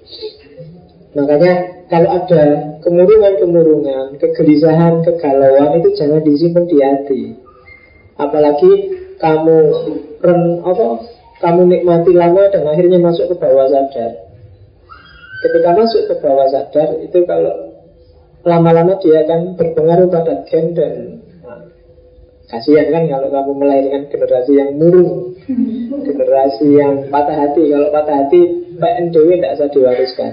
Makanya 1.14 1.84
kalau 1.88 2.10
ada 2.10 2.44
kemurungan-kemurungan, 2.82 4.18
kegelisahan, 4.18 5.00
kegalauan 5.06 5.80
itu 5.80 5.88
jangan 5.96 6.20
disimpan 6.26 6.64
di 6.66 6.78
hati. 6.82 7.22
Apalagi 8.18 8.72
kamu 9.18 9.58
ren, 10.22 10.40
apa 10.64 10.86
kamu 11.44 11.60
nikmati 11.68 12.12
lama 12.16 12.48
dan 12.48 12.64
akhirnya 12.64 12.98
masuk 13.02 13.28
ke 13.32 13.36
bawah 13.36 13.68
sadar. 13.68 14.12
Ketika 15.44 15.70
masuk 15.76 16.02
ke 16.08 16.14
bawah 16.24 16.48
sadar 16.48 16.88
itu 17.04 17.18
kalau 17.28 17.74
lama-lama 18.44 18.96
dia 19.00 19.24
akan 19.24 19.56
berpengaruh 19.56 20.08
pada 20.08 20.44
gen 20.48 20.72
dan 20.76 20.92
nah, 21.44 21.60
kasihan 22.48 22.92
kan 22.92 23.04
kalau 23.08 23.28
kamu 23.28 23.52
melahirkan 23.60 24.02
generasi 24.08 24.52
yang 24.56 24.70
murung, 24.80 25.36
generasi 26.08 26.66
yang 26.80 27.12
patah 27.12 27.36
hati. 27.36 27.62
Kalau 27.68 27.88
patah 27.92 28.16
hati 28.24 28.40
PNDW 28.80 29.28
tidak 29.40 29.52
bisa 29.58 29.66
diwariskan. 29.68 30.32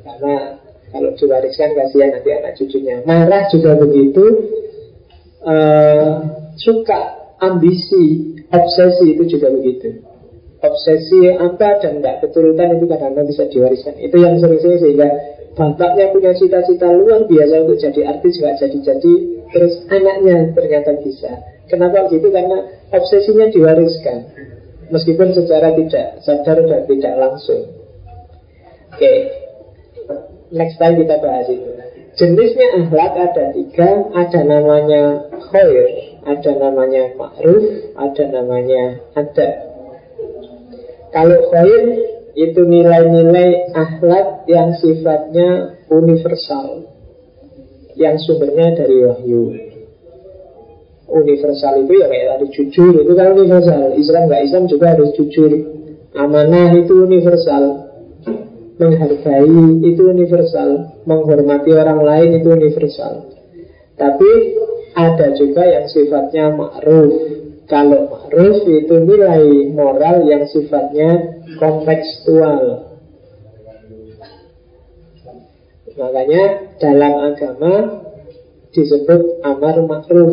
Karena 0.00 0.34
kalau 0.90 1.10
diwariskan 1.14 1.70
kasihan 1.76 2.08
nanti 2.16 2.30
anak 2.32 2.52
cucunya. 2.56 2.96
Marah 3.04 3.44
juga 3.52 3.76
begitu. 3.76 4.24
Uh, 5.40 6.20
suka 6.60 7.19
ambisi, 7.40 8.36
obsesi 8.52 9.16
itu 9.16 9.36
juga 9.36 9.48
begitu. 9.52 10.04
Obsesi 10.60 11.32
apa 11.40 11.80
dan 11.80 12.04
tidak 12.04 12.20
keturutan 12.28 12.76
itu 12.76 12.84
kadang-kadang 12.84 13.26
bisa 13.26 13.48
diwariskan. 13.48 13.96
Itu 13.96 14.20
yang 14.20 14.36
sering-sering 14.36 14.76
sehingga 14.76 15.08
bapaknya 15.56 16.12
punya 16.12 16.32
cita-cita 16.36 16.92
luar 16.92 17.24
biasa 17.24 17.64
untuk 17.64 17.80
jadi 17.80 18.00
artis 18.12 18.38
nggak 18.38 18.56
jadi-jadi, 18.60 19.14
terus 19.56 19.74
anaknya 19.88 20.52
ternyata 20.52 21.00
bisa. 21.00 21.32
Kenapa 21.64 22.10
begitu? 22.10 22.28
Karena 22.28 22.66
obsesinya 22.92 23.46
diwariskan, 23.48 24.18
meskipun 24.92 25.32
secara 25.32 25.72
tidak 25.72 26.20
sadar 26.20 26.58
dan 26.66 26.82
tidak 26.84 27.14
langsung. 27.16 27.62
Oke, 28.90 29.00
okay. 29.00 29.18
next 30.50 30.76
time 30.76 30.98
kita 30.98 31.16
bahas 31.22 31.46
itu. 31.46 31.70
Jenisnya 32.18 32.68
akhlak 32.84 33.12
ada 33.16 33.44
tiga, 33.54 33.90
ada 34.12 34.40
namanya 34.42 35.30
khair, 35.48 36.09
ada 36.24 36.52
namanya 36.56 37.16
ma'ruf, 37.16 37.64
ada 37.96 38.24
namanya 38.28 38.82
ada. 39.16 39.48
Kalau 41.10 41.38
khair 41.50 41.82
itu 42.38 42.60
nilai-nilai 42.62 43.74
akhlak 43.74 44.46
yang 44.46 44.76
sifatnya 44.78 45.80
universal, 45.90 46.86
yang 47.98 48.20
sumbernya 48.20 48.78
dari 48.78 48.96
wahyu. 49.02 49.42
Universal 51.10 51.82
itu 51.82 51.92
ya 51.98 52.06
kayak 52.06 52.26
tadi 52.38 52.46
jujur 52.54 52.94
itu 53.02 53.12
kan 53.18 53.34
universal. 53.34 53.98
Islam 53.98 54.30
nggak 54.30 54.42
Islam 54.46 54.64
juga 54.70 54.86
harus 54.94 55.10
jujur. 55.18 55.50
Amanah 56.14 56.70
itu 56.78 57.02
universal. 57.02 57.90
Menghargai 58.78 59.82
itu 59.82 60.02
universal. 60.06 61.02
Menghormati 61.10 61.74
orang 61.74 62.06
lain 62.06 62.38
itu 62.38 62.48
universal. 62.54 63.26
Tapi 63.98 64.30
ada 64.94 65.26
juga 65.38 65.62
yang 65.66 65.86
sifatnya 65.86 66.54
ma'ruf 66.54 67.12
Kalau 67.70 68.10
ma'ruf 68.10 68.66
itu 68.66 68.94
nilai 69.06 69.70
moral 69.70 70.26
yang 70.26 70.42
sifatnya 70.50 71.40
kontekstual 71.58 72.90
Makanya 76.00 76.44
dalam 76.80 77.12
agama 77.28 77.74
disebut 78.72 79.44
amar 79.44 79.76
ma'ruf. 79.84 80.32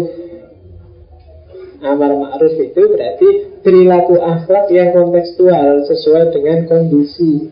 Amar 1.84 2.12
ma'ruf 2.16 2.56
itu 2.56 2.82
berarti 2.88 3.30
perilaku 3.68 4.16
akhlak 4.22 4.72
yang 4.72 4.96
kontekstual 4.96 5.84
sesuai 5.84 6.32
dengan 6.32 6.72
kondisi. 6.72 7.52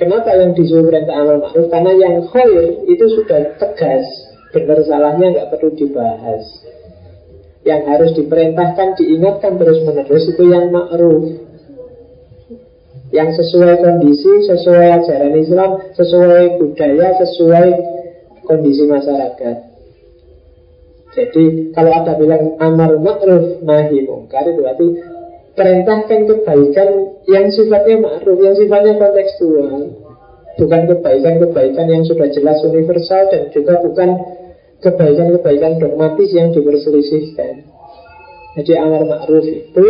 Kenapa 0.00 0.36
yang 0.40 0.56
disuruh 0.56 0.88
perintah 0.88 1.20
amar 1.20 1.36
ma'ruf? 1.44 1.68
Karena 1.68 1.92
yang 2.00 2.16
khair 2.32 2.88
itu 2.88 3.04
sudah 3.12 3.60
tegas. 3.60 4.25
Benar 4.54 4.78
salahnya 4.86 5.26
nggak 5.34 5.48
perlu 5.54 5.70
dibahas. 5.74 6.44
Yang 7.66 7.82
harus 7.90 8.10
diperintahkan, 8.14 8.88
diingatkan 8.94 9.58
terus 9.58 9.82
menerus 9.82 10.24
itu 10.30 10.44
yang 10.46 10.70
ma'ruf 10.70 11.46
yang 13.14 13.30
sesuai 13.30 13.80
kondisi, 13.80 14.44
sesuai 14.50 14.86
ajaran 15.02 15.34
Islam, 15.38 15.70
sesuai 15.94 16.58
budaya, 16.58 17.14
sesuai 17.22 17.68
kondisi 18.42 18.84
masyarakat. 18.86 19.56
Jadi 21.16 21.72
kalau 21.72 21.92
ada 21.96 22.12
bilang 22.20 22.60
amar 22.60 22.98
ma'ruf 23.00 23.64
nahi 23.64 24.04
mungkar 24.04 24.44
itu 24.44 24.60
berarti 24.60 24.86
perintahkan 25.56 26.20
kebaikan 26.28 26.88
yang 27.24 27.48
sifatnya 27.48 28.04
ma'ruf, 28.04 28.38
yang 28.42 28.52
sifatnya 28.52 29.00
kontekstual. 29.00 30.05
Bukan 30.56 30.88
kebaikan-kebaikan 30.88 31.86
yang 31.88 32.04
sudah 32.08 32.32
jelas 32.32 32.64
universal 32.64 33.28
dan 33.28 33.52
juga 33.52 33.76
bukan 33.84 34.08
kebaikan-kebaikan 34.80 35.76
dogmatis 35.80 36.30
yang 36.32 36.52
diperselisihkan. 36.56 37.68
Jadi 38.56 38.72
amar 38.80 39.04
ma'ruf 39.04 39.44
itu 39.44 39.86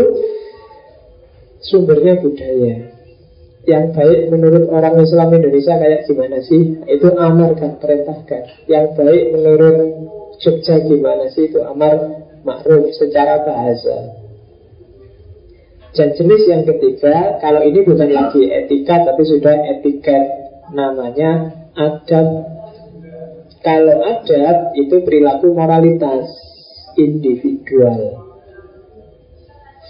sumbernya 1.62 2.18
budaya 2.18 2.96
yang 3.66 3.90
baik 3.90 4.30
menurut 4.30 4.70
orang 4.70 4.94
Islam 5.02 5.34
Indonesia 5.34 5.74
kayak 5.74 6.06
gimana 6.06 6.38
sih? 6.46 6.78
Itu 6.86 7.14
amar 7.18 7.58
kan, 7.58 7.82
perintahkan. 7.82 8.70
Yang 8.70 8.86
baik 8.94 9.22
menurut 9.34 9.76
Jogja 10.38 10.78
gimana 10.86 11.26
sih? 11.34 11.50
Itu 11.50 11.66
amar 11.66 12.22
makruf 12.46 12.94
secara 12.94 13.42
bahasa. 13.42 14.22
Dan 15.96 16.14
jenis 16.14 16.42
yang 16.46 16.62
ketiga, 16.62 17.40
kalau 17.42 17.64
ini 17.64 17.82
bukan 17.82 18.10
lagi 18.12 18.46
etika 18.46 19.02
tapi 19.02 19.22
sudah 19.26 19.56
etiket 19.76 20.24
namanya 20.72 21.52
adab. 21.76 22.28
Kalau 23.62 23.98
adab 23.98 24.78
itu 24.78 25.02
perilaku 25.02 25.50
moralitas 25.50 26.30
individual, 26.94 28.30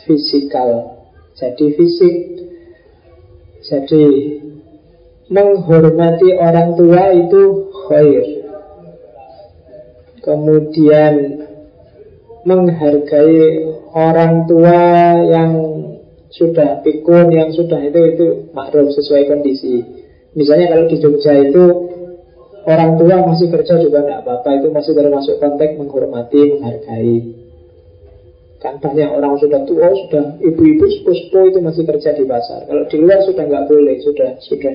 fisikal. 0.08 0.96
Jadi 1.36 1.66
fisik 1.76 2.16
jadi 3.66 4.04
menghormati 5.28 6.32
orang 6.38 6.78
tua 6.78 7.12
itu 7.12 7.42
khair. 7.90 8.24
Kemudian 10.22 11.14
menghargai 12.46 13.66
orang 13.90 14.46
tua 14.46 14.82
yang 15.26 15.52
sudah 16.30 16.82
pikun, 16.82 17.34
yang 17.34 17.50
sudah 17.50 17.78
itu 17.82 18.00
itu 18.14 18.26
makruf 18.54 18.90
sesuai 18.94 19.26
kondisi. 19.30 20.05
Misalnya 20.37 20.66
kalau 20.68 20.84
di 20.84 20.97
Jogja 21.01 21.32
itu 21.32 21.64
orang 22.68 23.01
tua 23.01 23.16
masih 23.24 23.49
kerja 23.49 23.80
juga 23.80 24.05
tidak 24.05 24.20
apa-apa, 24.20 24.49
itu 24.61 24.68
masih 24.68 24.93
termasuk 24.93 25.34
konteks 25.41 25.80
menghormati, 25.80 26.41
menghargai. 26.53 27.16
Kan 28.61 28.76
banyak 28.82 29.09
orang 29.16 29.41
sudah 29.41 29.64
tua, 29.64 29.89
sudah 29.97 30.37
ibu-ibu 30.45 30.84
sepuh-sepuh 30.84 31.45
itu 31.55 31.59
masih 31.64 31.89
kerja 31.89 32.12
di 32.12 32.24
pasar. 32.28 32.68
Kalau 32.68 32.84
di 32.84 32.97
luar 33.01 33.24
sudah 33.24 33.45
nggak 33.49 33.64
boleh, 33.64 33.97
sudah 34.05 34.30
sudah 34.45 34.74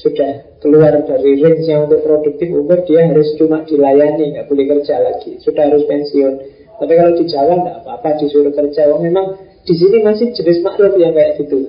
sudah 0.00 0.32
keluar 0.64 0.96
dari 1.04 1.44
range 1.44 1.66
yang 1.68 1.84
untuk 1.84 2.00
produktif 2.00 2.48
umur 2.54 2.80
dia 2.88 3.04
harus 3.04 3.36
cuma 3.36 3.66
dilayani, 3.68 4.32
nggak 4.32 4.48
boleh 4.48 4.64
kerja 4.64 4.96
lagi, 4.96 5.36
sudah 5.44 5.68
harus 5.68 5.84
pensiun. 5.84 6.34
Tapi 6.80 6.92
kalau 6.96 7.12
di 7.12 7.24
Jawa 7.28 7.54
nggak 7.60 7.76
apa-apa 7.84 8.08
disuruh 8.16 8.54
kerja. 8.56 8.88
Oh, 8.88 9.00
memang 9.02 9.36
di 9.68 9.74
sini 9.76 10.00
masih 10.00 10.32
jenis 10.32 10.64
makruf 10.64 10.96
yang 10.96 11.12
kayak 11.12 11.36
gitu. 11.36 11.68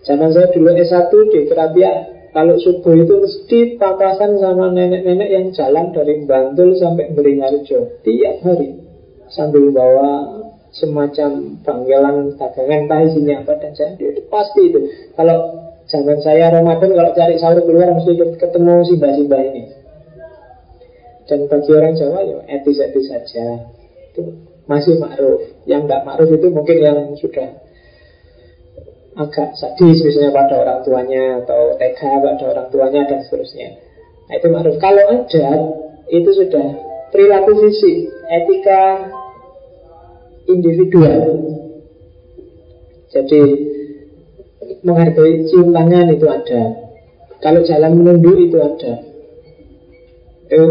Zaman 0.00 0.32
saya 0.32 0.48
dulu 0.48 0.72
S1 0.72 1.12
di 1.28 1.44
Kerapia, 1.44 1.92
kalau 2.30 2.56
subuh 2.56 2.94
itu 2.94 3.14
mesti 3.20 3.58
papasan 3.76 4.38
sama 4.38 4.70
nenek-nenek 4.70 5.28
yang 5.28 5.46
jalan 5.50 5.90
dari 5.90 6.24
Bantul 6.24 6.78
sampai 6.78 7.10
Beringharjo 7.12 8.00
tiap 8.06 8.36
hari. 8.46 8.80
Sambil 9.30 9.74
bawa 9.74 10.40
semacam 10.70 11.58
panggilan 11.66 12.38
dagangan 12.38 12.86
entah 12.86 13.00
isinya 13.02 13.42
apa 13.42 13.58
dan 13.58 13.72
saya. 13.74 13.98
Itu 13.98 14.22
pasti 14.30 14.70
itu. 14.70 14.80
Kalau 15.18 15.38
zaman 15.90 16.18
saya 16.22 16.54
Ramadan 16.54 16.94
kalau 16.94 17.12
cari 17.18 17.34
sahur 17.36 17.60
keluar 17.66 17.90
mesti 17.90 18.14
ketemu 18.38 18.74
simbah-simbah 18.86 19.40
ini. 19.50 19.62
Dan 21.26 21.46
bagi 21.46 21.70
orang 21.74 21.94
Jawa 21.94 22.20
ya 22.26 22.38
etis-etis 22.46 23.06
saja. 23.10 23.70
Itu 24.14 24.22
masih 24.70 25.02
ma'ruf 25.02 25.66
yang 25.66 25.86
tidak 25.86 26.06
ma'ruf 26.06 26.30
itu 26.30 26.46
mungkin 26.54 26.78
yang 26.78 26.98
sudah 27.18 27.69
agak 29.20 29.52
sadis 29.60 30.00
misalnya 30.00 30.32
pada 30.32 30.54
orang 30.64 30.80
tuanya 30.80 31.44
atau 31.44 31.76
tega 31.76 32.10
pada 32.24 32.44
orang 32.56 32.66
tuanya 32.72 33.00
dan 33.04 33.20
seterusnya 33.20 33.76
nah 34.26 34.34
itu 34.40 34.46
ma'ruf 34.48 34.76
kalau 34.80 35.04
ada 35.04 35.48
itu 36.08 36.30
sudah 36.32 36.68
perilaku 37.14 37.52
fisik 37.66 38.10
etika 38.30 38.82
individual. 40.50 41.22
Jadi 43.10 43.42
menghargai 44.86 45.46
cium 45.50 45.74
tangan 45.74 46.14
itu 46.14 46.26
ada. 46.30 46.62
Kalau 47.42 47.60
jalan 47.66 47.92
menunduk 47.98 48.38
itu 48.38 48.56
ada. 48.58 48.92
Itu 50.46 50.62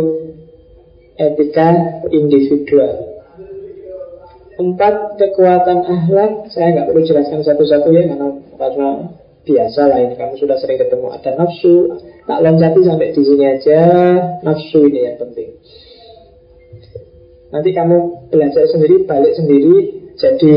etika 1.19 1.67
individual. 2.11 3.08
Empat 4.59 5.15
kekuatan 5.15 5.87
akhlak 5.87 6.51
saya 6.51 6.75
nggak 6.75 6.87
perlu 6.91 7.01
jelaskan 7.07 7.39
satu-satu 7.47 7.95
ya 7.95 8.11
karena 8.11 8.27
karena 8.59 8.89
biasa 9.47 9.81
lah 9.87 9.99
ini 10.03 10.19
kamu 10.19 10.35
sudah 10.35 10.59
sering 10.59 10.75
ketemu 10.75 11.07
ada 11.15 11.31
nafsu 11.39 11.95
tak 12.27 12.43
loncati 12.43 12.83
sampai 12.83 13.15
di 13.15 13.23
sini 13.23 13.45
aja 13.47 13.81
nafsu 14.43 14.83
ini 14.83 14.99
yang 15.07 15.15
penting 15.15 15.55
Nanti 17.49 17.73
kamu 17.73 18.29
belajar 18.29 18.61
sendiri, 18.69 19.09
balik 19.09 19.33
sendiri, 19.33 19.75
jadi 20.21 20.53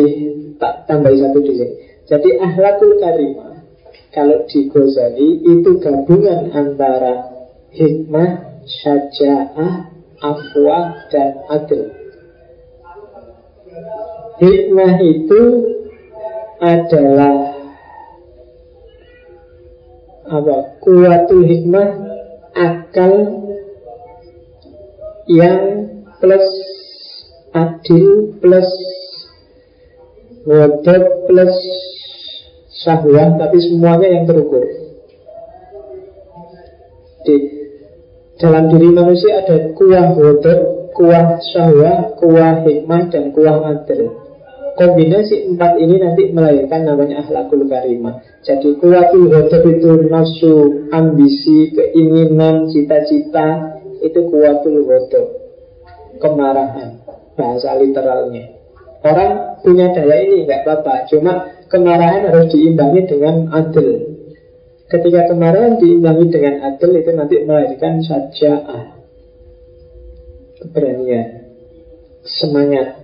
tak 0.60 0.84
tambah 0.84 1.08
satu 1.16 1.40
di 1.40 1.52
sini. 1.56 1.74
Jadi 2.04 2.36
ahlakul 2.36 3.00
karimah 3.00 3.64
kalau 4.12 4.44
di 4.44 4.68
Ghazali 4.68 5.40
itu 5.40 5.80
gabungan 5.80 6.52
antara 6.52 7.32
hikmah, 7.72 8.60
syaja'ah, 8.68 9.88
afwah, 10.20 11.08
dan 11.08 11.40
adil. 11.48 12.01
Hikmah 14.42 14.94
itu 15.06 15.42
adalah 16.58 17.34
apa? 20.26 20.56
Kuatul 20.82 21.46
hikmah 21.46 21.88
akal 22.50 23.12
yang 25.30 25.62
plus 26.18 26.46
adil 27.52 28.34
plus 28.42 28.70
wadab 30.42 31.02
plus 31.30 31.54
syahwat 32.82 33.38
tapi 33.38 33.58
semuanya 33.62 34.08
yang 34.10 34.24
terukur 34.26 34.64
di 37.22 37.36
dalam 38.42 38.66
diri 38.74 38.90
manusia 38.90 39.46
ada 39.46 39.70
kuah 39.78 40.08
wadab 40.18 40.58
kuah 40.98 41.38
syahwat 41.54 42.18
kuah 42.18 42.66
hikmah 42.66 43.02
dan 43.12 43.30
kuah 43.30 43.62
adil 43.70 44.31
kombinasi 44.78 45.52
empat 45.52 45.78
ini 45.78 45.96
nanti 46.00 46.22
melahirkan 46.32 46.88
namanya 46.88 47.24
akhlakul 47.24 47.64
karimah 47.68 48.24
jadi 48.42 48.68
kuatul 48.80 49.30
wadab 49.30 49.64
itu 49.68 49.90
nafsu 50.08 50.54
ambisi 50.90 51.72
keinginan 51.76 52.68
cita-cita 52.72 53.78
itu 54.02 54.20
kuatul 54.28 54.82
wadab 54.88 55.42
kemarahan 56.22 57.02
bahasa 57.34 57.74
literalnya. 57.80 58.54
Orang 59.02 59.58
punya 59.66 59.90
daya 59.90 60.22
ini 60.22 60.46
nggak 60.46 60.62
apa-apa, 60.62 61.10
cuma 61.10 61.50
kemarahan 61.66 62.30
harus 62.30 62.54
diimbangi 62.54 63.02
dengan 63.10 63.50
adil. 63.50 64.14
Ketika 64.86 65.26
kemarahan 65.34 65.82
diimbangi 65.82 66.30
dengan 66.30 66.54
adil 66.70 66.90
itu 66.94 67.10
nanti 67.10 67.36
melahirkan 67.42 67.98
saja 68.06 68.62
keberanian, 70.62 71.50
semangat. 72.22 73.01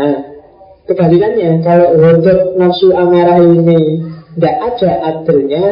Nah, 0.00 0.16
kebalikannya 0.88 1.60
kalau 1.60 1.92
untuk 1.92 2.56
nafsu 2.56 2.88
amarah 2.96 3.36
ini 3.44 4.00
tidak 4.32 4.56
ada 4.64 4.90
adilnya, 5.12 5.64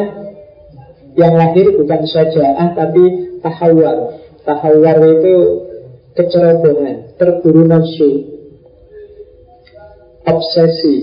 yang 1.17 1.33
lahir 1.33 1.73
bukan 1.73 2.05
saja 2.05 2.45
ah 2.53 2.69
tapi 2.77 3.33
tahawar. 3.41 4.21
Tahawar 4.45 4.97
itu 5.01 5.35
kecerobohan, 6.13 7.17
terburu 7.17 7.65
nafsu, 7.65 8.37
obsesi 10.29 10.95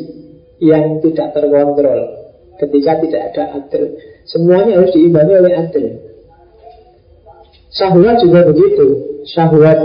yang 0.62 1.03
tidak 1.03 1.35
terkontrol. 1.35 2.23
ketika 2.57 3.05
tidak 3.05 3.23
ada 3.32 3.43
adil. 3.61 4.01
Semuanya 4.24 4.81
harus 4.81 4.97
diimbangi 4.97 5.35
oleh 5.36 5.55
adil. 5.61 5.86
Syahwat 7.69 8.16
juga 8.24 8.48
begitu. 8.48 8.86
Syahwat 9.28 9.77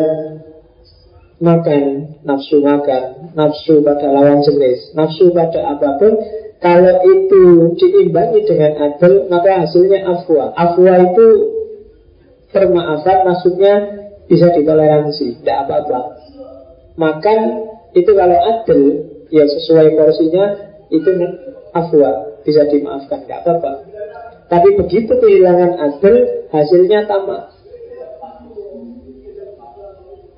makan, 1.41 2.21
nafsu 2.21 2.61
makan, 2.61 3.33
nafsu 3.33 3.81
pada 3.81 4.07
lawan 4.13 4.45
jenis, 4.45 4.93
nafsu 4.93 5.33
pada 5.33 5.73
apa 5.75 5.97
pun, 5.97 6.13
kalau 6.61 6.95
itu 7.01 7.73
diimbangi 7.73 8.45
dengan 8.45 8.77
adil, 8.77 9.25
maka 9.27 9.65
hasilnya 9.65 10.05
afwa. 10.05 10.53
Afwa 10.53 10.93
itu 11.01 11.27
permaafan, 12.53 13.17
maksudnya 13.25 13.73
bisa 14.29 14.53
ditoleransi, 14.53 15.41
tidak 15.41 15.65
apa-apa. 15.65 15.99
Makan 17.01 17.39
itu 17.97 18.11
kalau 18.13 18.37
adil, 18.37 18.81
ya 19.33 19.49
sesuai 19.49 19.97
porsinya, 19.97 20.45
itu 20.93 21.09
afwa, 21.73 22.37
bisa 22.45 22.69
dimaafkan, 22.69 23.25
tidak 23.25 23.41
apa-apa. 23.41 23.71
Tapi 24.45 24.69
begitu 24.77 25.17
kehilangan 25.17 25.81
adil, 25.81 26.45
hasilnya 26.53 27.09
tamak. 27.09 27.57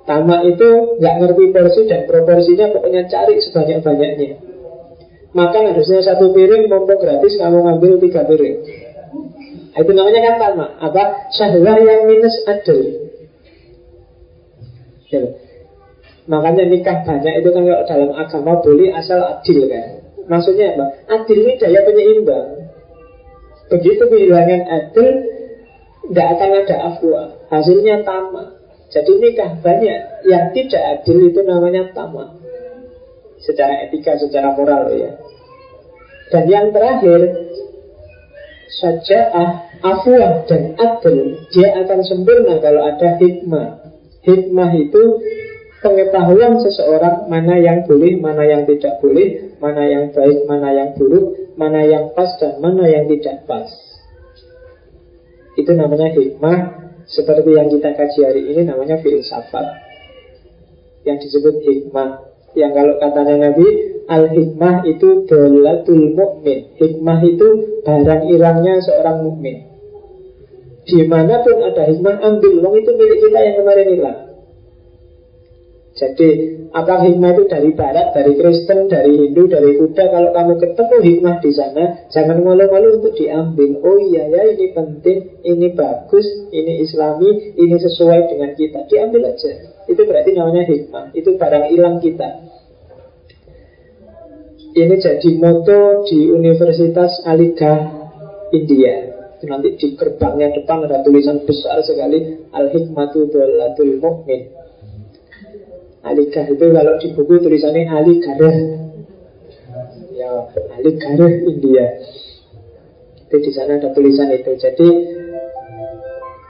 Tamak 0.04 0.42
itu 0.52 1.00
nggak 1.00 1.16
ngerti 1.24 1.44
porsi 1.56 1.82
dan 1.88 2.04
proporsinya 2.04 2.76
pokoknya 2.76 3.08
cari 3.08 3.40
sebanyak-banyaknya. 3.40 4.32
Makan 5.34 5.64
harusnya 5.74 6.04
satu 6.04 6.30
piring, 6.36 6.68
mumpung 6.68 7.00
gratis 7.00 7.40
kamu 7.40 7.64
ngambil 7.66 7.98
tiga 8.04 8.22
piring. 8.28 8.58
Itu 9.74 9.92
namanya 9.96 10.20
kan 10.22 10.36
tamak. 10.38 10.70
Apa? 10.78 11.04
Syahwah 11.34 11.78
yang 11.82 12.06
minus 12.06 12.36
adil. 12.46 13.10
Ya. 15.10 15.24
Makanya 16.30 16.64
nikah 16.70 17.04
banyak 17.04 17.34
itu 17.42 17.50
kan 17.52 17.64
kalau 17.66 17.84
dalam 17.90 18.12
agama 18.14 18.52
boleh 18.62 18.94
asal 18.94 19.20
adil 19.20 19.66
kan. 19.66 20.04
Maksudnya 20.30 20.78
apa? 20.78 20.86
Adil 21.10 21.38
ini 21.42 21.54
daya 21.58 21.80
penyeimbang. 21.84 22.48
Begitu 23.74 24.04
kehilangan 24.06 24.62
adil, 24.70 25.08
tidak 26.12 26.28
akan 26.38 26.50
ada 26.64 26.76
afwa. 26.94 27.22
Hasilnya 27.50 28.06
tamak. 28.06 28.62
Jadi 28.92 29.12
nikah 29.20 29.62
banyak 29.64 30.28
yang 30.28 30.52
tidak 30.52 30.84
adil 31.00 31.18
itu 31.32 31.40
namanya 31.46 31.92
tamak. 31.96 32.40
Secara 33.44 33.88
etika, 33.88 34.16
secara 34.20 34.56
moral 34.56 34.92
ya. 34.96 35.12
Dan 36.32 36.48
yang 36.48 36.68
terakhir 36.72 37.52
Saja'ah, 38.74 39.70
afwah 39.86 40.50
dan 40.50 40.74
adil 40.82 41.46
Dia 41.54 41.78
akan 41.86 42.00
sempurna 42.02 42.58
kalau 42.58 42.82
ada 42.82 43.22
hikmah. 43.22 43.94
Hikmah 44.24 44.72
itu 44.80 45.02
pengetahuan 45.84 46.58
seseorang 46.64 47.28
mana 47.28 47.60
yang 47.60 47.84
boleh, 47.84 48.18
mana 48.18 48.48
yang 48.48 48.64
tidak 48.64 49.04
boleh, 49.04 49.60
mana 49.60 49.84
yang 49.84 50.06
baik, 50.16 50.48
mana 50.48 50.70
yang 50.72 50.90
buruk, 50.96 51.54
mana 51.60 51.84
yang 51.84 52.16
pas 52.16 52.32
dan 52.40 52.58
mana 52.64 52.88
yang 52.88 53.06
tidak 53.12 53.44
pas. 53.46 53.68
Itu 55.54 55.76
namanya 55.76 56.10
hikmah 56.16 56.83
seperti 57.08 57.50
yang 57.56 57.68
kita 57.72 57.96
kaji 57.96 58.20
hari 58.24 58.42
ini 58.54 58.62
namanya 58.68 59.00
filsafat 59.00 59.66
Yang 61.04 61.28
disebut 61.28 61.56
hikmah. 61.64 62.32
Yang 62.56 62.72
kalau 62.80 62.96
katanya 63.00 63.36
Nabi 63.52 63.68
Al-hikmah 64.08 64.88
itu 64.88 65.28
dolatul 65.28 66.16
mukmin 66.16 66.76
Hikmah 66.80 67.20
itu 67.24 67.48
barang 67.84 68.24
hilangnya 68.28 68.80
seorang 68.84 69.24
mukmin 69.24 69.68
Di 70.84 71.08
mana 71.08 71.40
pun 71.44 71.64
ada 71.64 71.88
hikmah 71.88 72.20
ambil. 72.20 72.54
Wong 72.60 72.76
itu 72.80 72.92
milik 72.96 73.20
kita 73.24 73.40
yang 73.40 73.56
kemarin 73.64 73.88
hilang 73.94 74.33
jadi 76.04 76.30
apa 76.76 77.06
hikmah 77.06 77.32
itu 77.38 77.44
dari 77.48 77.72
barat, 77.72 78.12
dari 78.12 78.34
Kristen, 78.36 78.92
dari 78.92 79.14
Hindu, 79.14 79.48
dari 79.48 79.78
Buddha. 79.80 80.12
Kalau 80.12 80.36
kamu 80.36 80.54
ketemu 80.60 80.96
hikmah 81.00 81.36
di 81.40 81.52
sana 81.54 81.86
Jangan 82.12 82.44
malu-malu 82.44 83.00
untuk 83.00 83.16
diambil. 83.16 83.80
Oh 83.80 83.98
iya 83.98 84.28
ya 84.28 84.42
ini 84.52 84.76
penting, 84.76 85.40
ini 85.48 85.72
bagus, 85.72 86.26
ini 86.52 86.84
islami, 86.84 87.56
ini 87.56 87.76
sesuai 87.80 88.30
dengan 88.30 88.52
kita. 88.58 88.86
Diambil 88.92 89.32
aja. 89.32 89.52
Itu 89.88 90.02
berarti 90.04 90.32
namanya 90.36 90.64
hikmah. 90.68 91.16
Itu 91.16 91.40
barang 91.40 91.66
hilang 91.72 91.98
kita. 92.04 92.30
Ini 94.74 94.96
jadi 94.98 95.30
moto 95.38 96.10
di 96.10 96.34
Universitas 96.34 97.22
Aligarh 97.30 98.10
India. 98.50 99.14
Nanti 99.44 99.76
di 99.76 99.88
gerbangnya 99.94 100.56
depan 100.56 100.88
ada 100.88 101.04
tulisan 101.04 101.44
besar 101.44 101.84
sekali 101.84 102.48
Al-Hikmatu 102.56 103.28
Dolatul 103.28 104.00
Mu'min 104.00 104.62
Alikah 106.04 106.46
itu 106.52 106.66
kalau 106.68 106.94
di 107.00 107.08
buku 107.16 107.34
tulisannya 107.40 107.88
Aligarh 107.88 108.58
Ya, 110.14 110.30
Aligarh 110.78 111.34
India. 111.48 111.88
Itu 113.24 113.36
di 113.40 113.52
sana 113.56 113.80
ada 113.80 113.90
tulisan 113.96 114.30
itu. 114.36 114.52
Jadi 114.60 114.88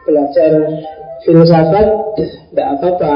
belajar 0.10 0.52
filsafat 1.22 1.88
tidak 2.18 2.68
apa-apa. 2.76 3.14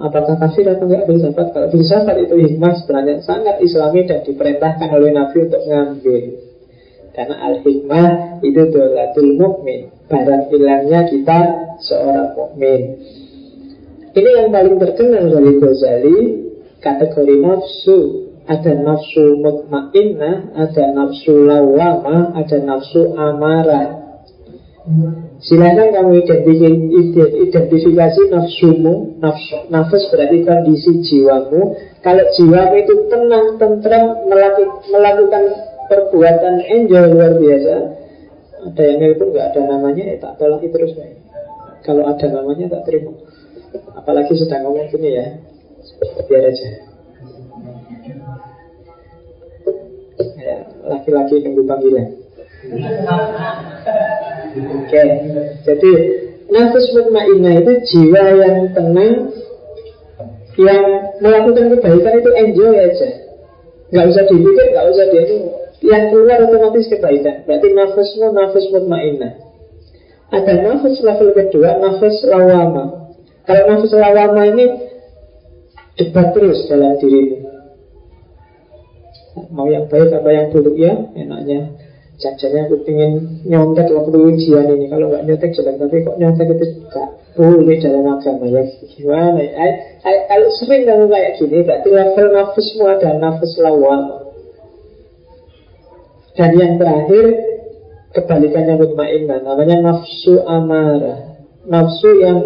Apakah 0.00 0.34
kafir 0.40 0.66
atau 0.66 0.90
enggak 0.90 1.06
filsafat? 1.06 1.46
Kalau 1.54 1.68
filsafat 1.70 2.16
itu 2.26 2.34
hikmah 2.34 2.72
sebenarnya 2.82 3.20
sangat 3.20 3.60
islami 3.60 4.08
Dan 4.08 4.24
diperintahkan 4.24 4.88
oleh 4.96 5.12
Nabi 5.12 5.44
untuk 5.44 5.60
mengambil 5.68 6.22
Karena 7.12 7.36
al-hikmah 7.36 8.08
itu 8.40 8.62
dolatul 8.72 9.30
mukmin. 9.36 9.92
Barang 10.08 10.48
hilangnya 10.48 11.06
kita 11.06 11.38
seorang 11.84 12.32
mukmin 12.32 12.82
ini 14.10 14.30
yang 14.42 14.48
paling 14.50 14.76
terkenal 14.82 15.24
dari 15.30 15.52
Ghazali 15.58 16.18
Kategori 16.80 17.36
nafsu. 17.44 17.98
Ada 18.48 18.72
nafsu 18.82 19.38
mutmainnah 19.38 20.56
Ada 20.56 20.96
nafsu 20.96 21.46
lawama 21.46 22.34
Ada 22.34 22.58
nafsu 22.64 23.14
amarah 23.14 24.00
Silahkan 25.40 25.92
kamu 25.92 26.24
identifikasi 27.46 28.20
nafsumu. 28.32 29.22
Nafsu, 29.22 29.68
Nafas 29.68 30.08
berarti 30.08 30.44
kondisi 30.44 31.04
jiwamu. 31.04 31.76
Kalau 32.00 32.24
jiwamu 32.34 32.74
itu 32.80 32.94
tenang, 33.12 33.60
tentram 33.60 34.24
Melakukan 34.90 35.44
perbuatan 35.90 36.54
enjoy 36.64 37.04
luar 37.10 37.34
biasa 37.38 37.74
Ada 38.70 38.82
yang 38.82 38.96
nelpon 39.02 39.34
nggak 39.34 39.46
ada 39.50 39.60
namanya 39.66 40.02
ya 40.06 40.16
tak 40.22 40.38
tolong 40.38 40.62
terus 40.62 40.94
Kalau 41.82 42.06
ada 42.06 42.26
namanya 42.30 42.70
tak 42.70 42.82
terima 42.86 43.10
Apalagi 43.94 44.32
sedang 44.34 44.66
ngomong 44.66 44.90
gini 44.90 45.14
ya. 45.14 45.26
Biar 46.26 46.42
aja. 46.50 46.68
Ya, 50.40 50.56
Laki-laki 50.90 51.40
nunggu 51.44 51.62
panggilan. 51.64 52.08
Oke 54.50 54.90
okay. 54.90 55.08
Jadi 55.64 55.92
Nafas 56.50 56.86
mutmainah 56.98 57.62
itu 57.62 57.72
jiwa 57.86 58.24
yang 58.42 58.74
tenang 58.74 59.30
Yang 60.58 60.84
melakukan 61.22 61.78
kebaikan 61.78 62.14
itu 62.20 62.30
enjoy 62.34 62.74
aja. 62.74 63.08
Gak 63.94 64.06
usah 64.10 64.24
dipikir, 64.26 64.66
gak 64.74 64.86
usah 64.90 65.06
dia 65.14 65.24
Yang 65.80 66.04
keluar 66.10 66.38
otomatis 66.42 66.90
kebaikan. 66.90 67.46
Berarti 67.46 67.68
nafasmu 67.70 68.26
nafas 68.34 68.66
mutmainah 68.74 69.32
Ada 70.34 70.54
nafas 70.66 70.98
level 71.00 71.30
kedua 71.38 71.78
Nafas 71.78 72.16
lawama 72.26 72.99
kalau 73.50 73.66
nafsu 73.66 73.98
lawama 73.98 74.46
ini 74.46 74.64
debat 75.98 76.30
terus 76.30 76.70
dalam 76.70 76.94
dirimu. 77.02 77.50
Mau 79.50 79.66
yang 79.66 79.90
baik 79.90 80.14
apa 80.14 80.30
yang 80.30 80.46
buruk 80.54 80.78
ya, 80.78 80.94
enaknya 81.18 81.74
jajannya 82.20 82.68
aku 82.68 82.86
pengen 82.86 83.42
nyontek 83.42 83.90
waktu 83.90 84.18
ujian 84.22 84.70
ini. 84.70 84.86
Kalau 84.86 85.10
nggak 85.10 85.26
nyontek 85.26 85.50
jelek 85.50 85.82
Tapi 85.82 85.96
kok 86.06 86.16
nyontek 86.20 86.46
itu 86.52 86.66
gak 86.92 87.08
boleh 87.34 87.76
dalam 87.82 88.04
agama 88.06 88.46
ya? 88.46 88.62
Gimana? 88.94 89.40
Ya 89.40 89.66
Kalau 90.04 90.48
sering 90.60 90.82
kamu 90.84 91.06
kayak 91.08 91.32
gini 91.40 91.58
Berarti 91.64 91.88
level 91.88 92.26
nafasmu 92.34 92.84
ada 92.90 93.10
nafas 93.16 93.54
lawam 93.62 94.02
Dan 96.36 96.50
yang 96.58 96.74
terakhir 96.76 97.24
Kebalikannya 98.12 98.74
mutmainnah 98.82 99.38
Namanya 99.46 99.76
nafsu 99.80 100.42
amarah. 100.42 101.38
Nafsu 101.70 102.10
yang 102.18 102.38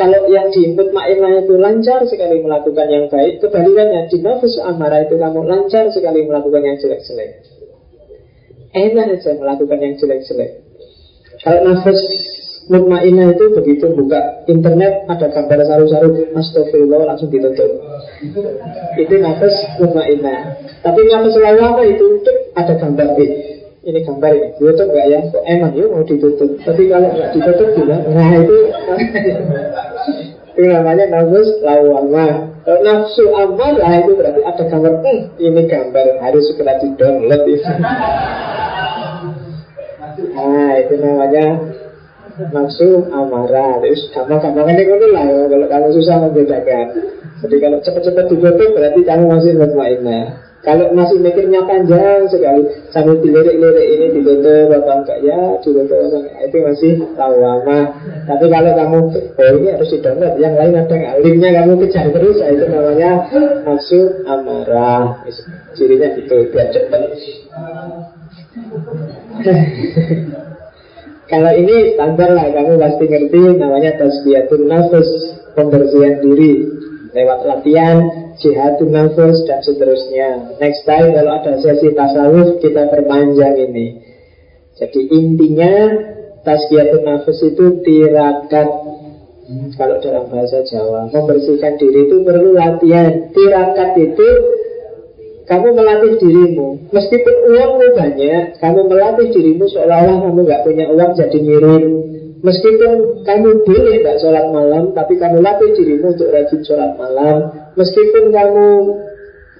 kalau 0.00 0.32
yang 0.32 0.48
di 0.48 0.72
mutmainah 0.72 1.44
itu 1.44 1.60
lancar 1.60 2.00
sekali 2.08 2.40
melakukan 2.40 2.88
yang 2.88 3.04
baik, 3.12 3.36
kebalikannya 3.44 4.08
di 4.08 4.24
nafsu 4.24 4.64
amarah 4.64 5.04
itu 5.04 5.20
kamu 5.20 5.44
lancar 5.44 5.92
sekali 5.92 6.24
melakukan 6.24 6.64
yang 6.64 6.80
jelek-jelek. 6.80 7.44
Enak 8.72 9.20
aja 9.20 9.36
melakukan 9.36 9.76
yang 9.76 9.94
jelek-jelek. 10.00 10.64
Kalau 11.44 11.60
nafas 11.68 12.00
mutmainah 12.72 13.36
itu 13.36 13.44
begitu 13.52 13.92
buka 13.92 14.48
internet 14.48 15.04
ada 15.04 15.28
gambar 15.36 15.68
saru-saru, 15.68 16.32
astagfirullah 16.32 17.04
langsung 17.04 17.28
ditutup. 17.28 17.68
Itu 18.96 19.14
nafas 19.20 19.52
mutmainah. 19.84 20.64
Tapi 20.80 21.00
nafas 21.12 21.36
lawama 21.36 21.84
itu 21.84 22.24
ada 22.56 22.72
gambar 22.72 23.20
eh, 23.20 23.60
ini 23.84 24.00
gambar 24.04 24.32
ini 24.32 24.48
ditutup 24.56 24.92
nggak 24.92 25.06
ya 25.08 25.20
kok 25.32 25.44
emang 25.48 25.72
ya 25.72 25.84
mau 25.88 26.04
ditutup 26.04 26.52
tapi 26.68 26.84
kalau 26.92 27.08
nggak 27.16 27.32
ditutup 27.32 27.68
juga 27.72 27.96
nah 28.12 28.28
itu 28.36 28.56
Itu 30.60 30.68
namanya 30.68 31.08
nafsu 31.08 31.64
lawamah. 31.64 32.52
Kalau 32.68 32.80
nafsu 32.84 33.32
amarah 33.32 34.04
itu 34.04 34.12
berarti 34.12 34.44
ada 34.44 34.60
gambar, 34.68 34.92
hmm, 35.00 35.40
ini 35.40 35.64
gambar 35.64 36.20
harus 36.20 36.52
segera 36.52 36.76
di 36.76 36.92
download 37.00 37.48
itu. 37.48 37.64
Nah, 40.36 40.70
itu 40.84 40.94
namanya 41.00 41.44
nafsu 42.52 43.08
amarah. 43.08 43.80
Terus 43.80 44.12
gampang-gampang 44.12 44.68
ini 44.68 44.84
kan 44.84 45.00
lah 45.16 45.26
kalau 45.48 45.64
kamu 45.72 45.88
susah 45.96 46.16
membedakan. 46.28 46.86
Jadi 47.40 47.56
kalau 47.56 47.78
cepat-cepat 47.80 48.24
ditutup 48.28 48.70
berarti 48.76 49.00
kamu 49.00 49.24
masih 49.32 49.56
mutmainah. 49.56 50.49
Kalau 50.60 50.92
masih 50.92 51.24
mikirnya 51.24 51.64
panjang 51.64 52.28
sekali 52.28 52.68
sambil 52.92 53.16
dilirik-lirik 53.24 53.86
ini 53.96 54.06
ditutup 54.12 54.68
apa 54.68 54.92
enggak? 55.00 55.18
Ya 55.24 55.56
ditutup 55.64 55.88
apa 55.88 56.20
enggak? 56.20 56.36
Itu 56.52 56.56
masih 56.60 56.92
tahu 57.16 57.34
lama. 57.40 57.96
Tapi 58.28 58.44
kalau 58.44 58.72
kamu 58.76 58.98
oh 59.40 59.52
ini 59.56 59.68
harus 59.72 59.88
didownload, 59.88 60.36
yang 60.36 60.52
lain 60.60 60.76
ada 60.76 60.92
nggak? 60.92 61.16
Linknya 61.24 61.64
kamu 61.64 61.72
kejar 61.80 62.12
terus, 62.12 62.44
ya, 62.44 62.52
itu 62.52 62.68
namanya 62.68 63.10
nafsu 63.64 64.20
amarah. 64.28 65.24
Cirinya 65.72 66.12
itu 66.20 66.36
biar 66.52 66.68
cepat. 66.76 67.08
kalau 71.32 71.52
ini 71.56 71.96
standar 71.96 72.36
lah 72.36 72.52
kamu 72.52 72.76
pasti 72.76 73.04
ngerti. 73.08 73.56
Namanya 73.56 73.96
tasbiyatun 73.96 74.68
nafas 74.68 75.08
pembersihan 75.56 76.20
diri. 76.20 76.68
Lewat 77.16 77.48
latihan 77.48 78.19
jihadun 78.40 78.90
nafas 78.90 79.44
dan 79.44 79.60
seterusnya. 79.60 80.58
Next 80.58 80.82
time 80.88 81.12
kalau 81.12 81.32
ada 81.36 81.60
sesi 81.60 81.92
tasawuf 81.92 82.58
kita 82.64 82.88
perpanjang 82.88 83.56
ini. 83.70 83.86
Jadi 84.80 85.00
intinya 85.12 85.72
tasbiyatun 86.42 87.04
nafas 87.04 87.38
itu 87.44 87.84
tirakat 87.84 88.68
kalau 89.76 89.96
dalam 89.98 90.30
bahasa 90.30 90.62
Jawa 90.64 91.10
membersihkan 91.10 91.76
diri 91.76 92.08
itu 92.08 92.16
perlu 92.24 92.56
latihan. 92.56 93.28
Tirakat 93.30 93.90
itu 93.98 94.28
kamu 95.50 95.74
melatih 95.74 96.14
dirimu 96.22 96.94
Meskipun 96.94 97.34
uangmu 97.50 97.98
banyak 97.98 98.62
Kamu 98.62 98.86
melatih 98.86 99.34
dirimu 99.34 99.66
seolah-olah 99.66 100.22
kamu 100.22 100.46
nggak 100.46 100.62
punya 100.62 100.86
uang 100.86 101.10
jadi 101.18 101.38
ngirim 101.42 101.84
Meskipun 102.40 103.20
kamu 103.20 103.68
boleh 103.68 104.00
tidak 104.00 104.16
sholat 104.24 104.48
malam 104.48 104.96
Tapi 104.96 105.20
kamu 105.20 105.44
latih 105.44 105.76
dirimu 105.76 106.16
untuk 106.16 106.32
rajin 106.32 106.60
sholat 106.64 106.96
malam 106.96 107.52
Meskipun 107.76 108.32
kamu 108.32 108.68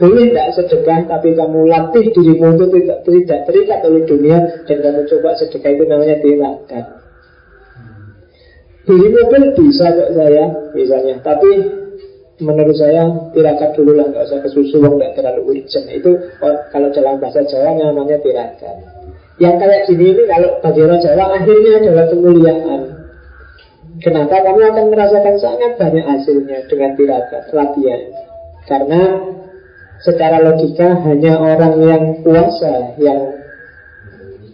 boleh 0.00 0.24
tidak 0.32 0.48
sedekah 0.56 1.00
Tapi 1.04 1.36
kamu 1.36 1.68
latih 1.68 2.04
dirimu 2.08 2.56
untuk 2.56 2.72
tidak, 2.72 3.04
tidak 3.04 3.40
terikat 3.44 3.78
oleh 3.84 4.02
dunia 4.08 4.38
Dan 4.64 4.76
kamu 4.80 5.00
coba 5.12 5.30
sedekah 5.36 5.70
itu 5.76 5.84
namanya 5.84 6.16
tirakat. 6.24 6.84
Dirimu 8.88 9.20
pun 9.28 9.42
bisa 9.60 9.86
kok 9.92 10.10
saya 10.16 10.44
Misalnya. 10.72 11.14
Tapi 11.20 11.50
menurut 12.40 12.76
saya 12.80 13.04
tirakat 13.36 13.76
dulu 13.76 13.92
lah 13.92 14.08
Nggak 14.08 14.24
usah 14.24 14.40
kesusu 14.40 14.80
Nggak 14.80 15.20
terlalu 15.20 15.52
urgent. 15.52 15.84
Itu 15.84 16.16
kalau 16.72 16.88
dalam 16.96 17.20
bahasa 17.20 17.44
Jawa 17.44 17.76
namanya 17.76 18.16
tirakat 18.24 18.89
yang 19.40 19.56
kayak 19.56 19.88
gini 19.88 20.12
ini 20.12 20.22
kalau 20.28 20.60
bagi 20.60 20.80
orang 20.84 21.00
Jawa 21.00 21.24
akhirnya 21.40 21.72
adalah 21.80 22.06
kemuliaan. 22.12 22.80
Kenapa 24.00 24.36
kamu 24.44 24.60
akan 24.68 24.86
merasakan 24.92 25.36
sangat 25.40 25.80
banyak 25.80 26.04
hasilnya 26.04 26.68
dengan 26.68 26.92
tirakat 26.96 27.48
latihan? 27.52 28.00
Karena 28.68 29.02
secara 30.04 30.44
logika 30.44 30.92
hanya 31.08 31.40
orang 31.40 31.74
yang 31.80 32.04
puasa 32.20 32.96
yang 33.00 33.20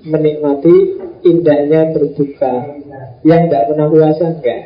menikmati 0.06 1.02
indahnya 1.26 1.90
berbuka. 1.90 2.54
Yang 3.26 3.40
tidak 3.50 3.64
pernah 3.74 3.86
puasa 3.90 4.24
enggak. 4.38 4.60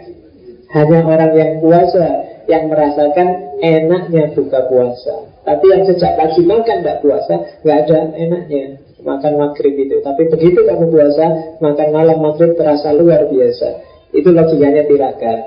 Hanya 0.76 1.00
orang 1.00 1.32
yang 1.32 1.52
puasa 1.64 2.06
yang 2.44 2.68
merasakan 2.68 3.28
enaknya 3.64 4.36
buka 4.36 4.68
puasa. 4.68 5.32
Tapi 5.48 5.64
yang 5.64 5.82
sejak 5.88 6.12
pagi 6.20 6.44
makan 6.44 6.84
tidak 6.84 7.00
puasa, 7.00 7.34
nggak 7.64 7.78
ada 7.88 7.98
enaknya 8.20 8.89
makan 9.02 9.32
maghrib 9.36 9.74
itu. 9.76 10.00
Tapi 10.00 10.28
begitu 10.28 10.64
kamu 10.64 10.88
puasa, 10.92 11.56
makan 11.60 11.88
malam 11.92 12.18
maghrib 12.20 12.56
terasa 12.56 12.92
luar 12.94 13.28
biasa. 13.28 13.68
Itu 14.12 14.34
logikanya 14.34 14.86
tirakat. 14.86 15.38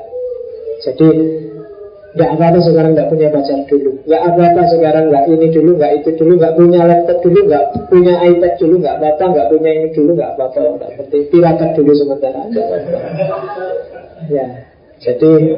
Jadi 0.83 1.07
Gak 2.13 2.29
apa-apa 2.37 2.61
sekarang 2.61 2.93
gak 2.93 3.09
punya 3.09 3.33
pacar 3.33 3.57
dulu. 3.65 3.97
Gak 4.05 4.21
apa-apa 4.21 4.61
sekarang 4.69 5.09
gak 5.09 5.25
ini 5.33 5.49
dulu 5.49 5.81
Gak 5.81 5.97
itu 5.97 6.13
dulu 6.13 6.37
Gak 6.37 6.53
punya 6.53 6.85
laptop 6.85 7.17
dulu 7.25 7.49
Gak 7.49 7.89
punya 7.89 8.13
iPad 8.21 8.53
dulu 8.61 8.75
Gak 8.85 9.01
apa-apa 9.01 9.23
Gak 9.33 9.47
punya 9.49 9.71
ini 9.73 9.89
dulu 9.97 10.11
Gak 10.13 10.31
apa-apa. 10.37 10.61
Gak 10.77 10.93
penting. 11.01 11.23
Tirakat 11.33 11.69
dulu 11.73 11.91
sementara 11.97 12.45
apa-apa 12.45 12.97
Ya. 14.29 14.45
Jadi 15.01 15.57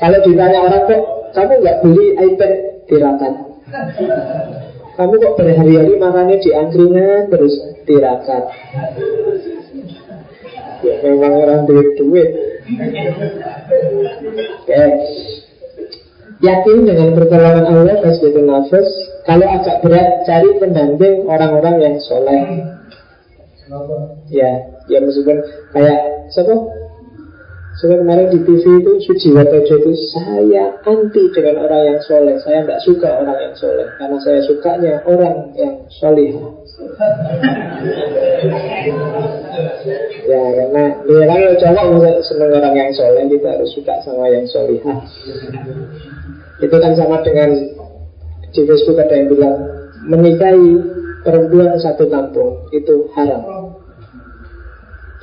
Kalau 0.00 0.18
ditanya 0.24 0.58
orang 0.64 0.82
kok 0.88 1.02
Kamu 1.36 1.54
gak 1.60 1.78
beli 1.84 2.06
iPad? 2.16 2.52
Tirakat 2.88 3.34
kamu 5.00 5.16
kok 5.16 5.36
berhari-hari 5.40 5.96
makannya 5.96 6.36
di 6.44 6.50
angkringan 6.52 7.32
terus 7.32 7.56
tirakat 7.88 8.44
Ya 10.80 10.96
memang 11.04 11.32
orang 11.40 11.64
duit-duit 11.64 12.28
Oke 14.60 14.84
Yakin 16.40 16.78
dengan 16.88 17.16
pertolongan 17.16 17.64
Allah 17.68 17.96
Tasbihun 18.00 18.44
nafas 18.44 18.88
Kalau 19.24 19.46
agak 19.48 19.80
berat 19.84 20.24
cari 20.28 20.56
pendamping 20.56 21.28
orang-orang 21.28 21.76
yang 21.80 21.96
soleh. 22.00 22.64
Ya, 24.32 24.50
ya 24.90 24.98
meskipun 25.04 25.38
kayak 25.70 26.00
siapa? 26.34 26.56
Sebenarnya 27.80 28.04
kemarin 28.04 28.28
di 28.28 28.38
TV 28.44 28.64
itu 28.84 28.92
Suci 29.08 29.28
Watojo 29.32 29.74
itu 29.80 29.92
saya 30.12 30.68
anti 30.84 31.32
dengan 31.32 31.64
orang 31.64 31.82
yang 31.88 32.00
soleh. 32.04 32.36
Saya 32.44 32.60
tidak 32.68 32.84
suka 32.84 33.08
orang 33.08 33.40
yang 33.40 33.56
soleh. 33.56 33.88
Karena 33.96 34.20
saya 34.20 34.40
sukanya 34.44 35.00
orang 35.08 35.48
yang 35.56 35.80
soleh. 35.88 36.28
Ya 40.28 40.42
karena 40.60 40.84
Ya 41.08 41.24
kan 41.24 41.40
cowok 41.56 42.20
seneng 42.24 42.50
orang 42.56 42.72
yang 42.72 42.92
soleh 42.96 43.24
Kita 43.28 43.48
harus 43.52 43.68
suka 43.76 43.94
sama 44.00 44.32
yang 44.32 44.48
solihah 44.48 44.98
Itu 46.56 46.76
kan 46.80 46.92
sama 46.96 47.20
dengan 47.20 47.52
Di 48.48 48.64
Facebook 48.64 48.96
ada 48.96 49.12
yang 49.12 49.28
bilang 49.28 49.56
Menikahi 50.08 50.68
perempuan 51.20 51.76
satu 51.76 52.08
kampung 52.08 52.64
Itu 52.72 53.12
haram 53.12 53.69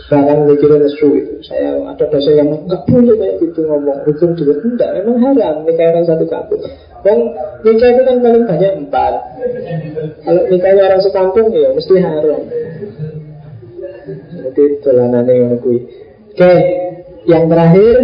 Sekarang 0.08 0.48
mikirin 0.48 0.88
nesu 0.88 1.20
itu 1.20 1.36
Saya 1.44 1.84
ada 1.84 2.06
dosen 2.08 2.40
yang 2.40 2.48
nggak 2.64 2.88
boleh 2.88 3.20
kayak 3.20 3.44
gitu 3.44 3.60
ngomong. 3.68 4.08
Hukum 4.08 4.40
juga 4.40 4.56
enggak, 4.64 4.90
memang 5.04 5.20
haram. 5.20 5.56
Nikah 5.68 5.86
orang 5.92 6.08
satu 6.08 6.26
kampung. 6.32 6.64
Dan 7.04 7.36
nikah 7.68 7.90
itu 7.92 8.02
kan 8.08 8.18
paling 8.24 8.44
banyak 8.48 8.72
empat. 8.88 9.14
Kalau 10.24 10.42
nikahnya 10.48 10.84
orang 10.88 11.04
sekampung 11.04 11.52
ya 11.52 11.76
mesti 11.76 11.96
haram. 12.00 12.42
Jadi 14.32 14.64
dolanannya 14.80 15.34
yang 15.36 15.60
Oke, 15.60 16.54
yang 17.28 17.44
terakhir 17.52 17.96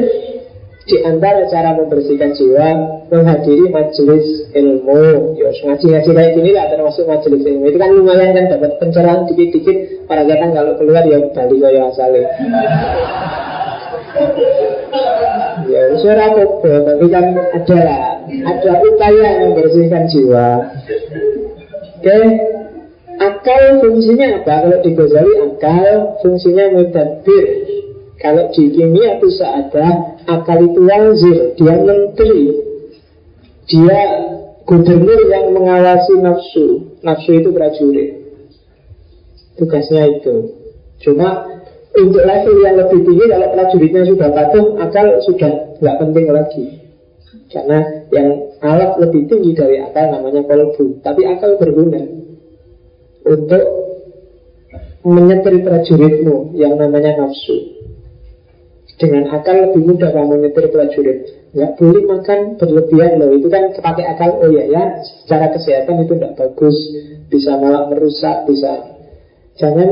di 0.84 1.00
antara 1.00 1.48
cara 1.48 1.80
membersihkan 1.80 2.36
jiwa 2.36 2.68
menghadiri 3.08 3.72
majelis 3.72 4.52
ilmu. 4.52 5.36
Ya 5.40 5.50
ngaji-ngaji 5.52 6.10
kayak 6.12 6.32
gini 6.36 6.50
lah 6.52 6.68
termasuk 6.68 7.08
majelis 7.08 7.40
ilmu. 7.40 7.72
Itu 7.72 7.80
kan 7.80 7.90
lumayan 7.96 8.36
kan 8.36 8.46
dapat 8.52 8.72
pencerahan 8.84 9.24
dikit-dikit 9.32 10.08
para 10.12 10.28
kan 10.28 10.52
kalau 10.52 10.76
keluar 10.76 11.08
ya 11.08 11.24
balik 11.32 11.60
kaya 11.64 11.82
asalnya 11.88 12.28
ya 15.72 15.82
suara 15.98 16.26
kok 16.38 16.62
tapi 16.62 17.06
kan 17.10 17.26
ada 17.34 17.80
ada 18.28 18.72
upaya 18.84 19.30
membersihkan 19.48 20.04
jiwa. 20.12 20.48
Oke 22.04 22.20
akal 23.24 23.64
fungsinya 23.80 24.44
apa? 24.44 24.54
Kalau 24.68 24.78
di 24.84 24.92
akal 24.92 25.86
fungsinya 26.20 26.66
mudabir 26.76 27.73
kalau 28.24 28.48
di 28.56 28.72
kimia 28.72 29.20
bisa 29.20 29.44
ada 29.44 30.16
akal 30.32 30.64
itu 30.64 30.80
wazir, 30.88 31.60
dia 31.60 31.76
menteri, 31.76 32.56
dia 33.68 34.00
gubernur 34.64 35.20
yang 35.28 35.52
mengawasi 35.52 36.24
nafsu. 36.24 36.96
Nafsu 37.04 37.36
itu 37.36 37.52
prajurit. 37.52 38.24
Tugasnya 39.60 40.08
itu. 40.08 40.56
Cuma 41.04 41.52
untuk 41.94 42.24
level 42.24 42.56
yang 42.64 42.80
lebih 42.80 43.04
tinggi 43.04 43.26
kalau 43.28 43.48
prajuritnya 43.60 44.02
sudah 44.08 44.30
patuh, 44.32 44.66
akal 44.80 45.08
sudah 45.28 45.52
nggak 45.84 45.98
penting 46.00 46.26
lagi. 46.32 46.66
Karena 47.52 48.08
yang 48.08 48.56
alat 48.64 49.04
lebih 49.04 49.28
tinggi 49.28 49.52
dari 49.52 49.84
akal 49.84 50.16
namanya 50.16 50.48
kolbu. 50.48 51.04
Tapi 51.04 51.22
akal 51.28 51.60
berguna 51.60 52.02
untuk 53.28 53.64
menyetir 55.04 55.60
prajuritmu 55.60 56.56
yang 56.56 56.80
namanya 56.80 57.20
nafsu. 57.20 57.73
Dengan 58.94 59.26
akal 59.34 59.70
lebih 59.70 59.82
mudah 59.90 60.10
kamu 60.14 60.34
nyetir 60.46 60.70
prajurit. 60.70 61.20
Nggak 61.54 61.72
boleh 61.82 62.04
makan 62.06 62.40
berlebihan 62.62 63.12
loh. 63.18 63.30
Itu 63.34 63.48
kan 63.50 63.74
pakai 63.74 64.06
akal. 64.06 64.38
Oh 64.42 64.50
ya 64.54 64.70
ya. 64.70 65.02
Secara 65.26 65.50
kesehatan 65.50 66.06
itu 66.06 66.14
tidak 66.18 66.38
bagus. 66.38 66.78
Bisa 67.30 67.58
malah 67.58 67.90
merusak 67.90 68.46
Bisa. 68.46 68.94
Jangan 69.54 69.90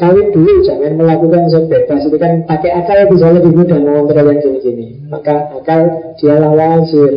kawin 0.00 0.32
dulu, 0.32 0.64
jangan 0.64 0.96
melakukan 0.96 1.52
sebebas 1.52 2.00
Itu 2.00 2.16
kan 2.16 2.48
pakai 2.48 2.72
akal 2.80 3.12
bisa 3.12 3.28
lebih 3.28 3.52
mudah 3.52 3.76
mengontrol 3.76 4.32
yang 4.32 4.40
gini-gini. 4.40 5.04
Maka 5.12 5.52
akal 5.52 5.80
dialah 6.16 6.52
wazir 6.56 7.12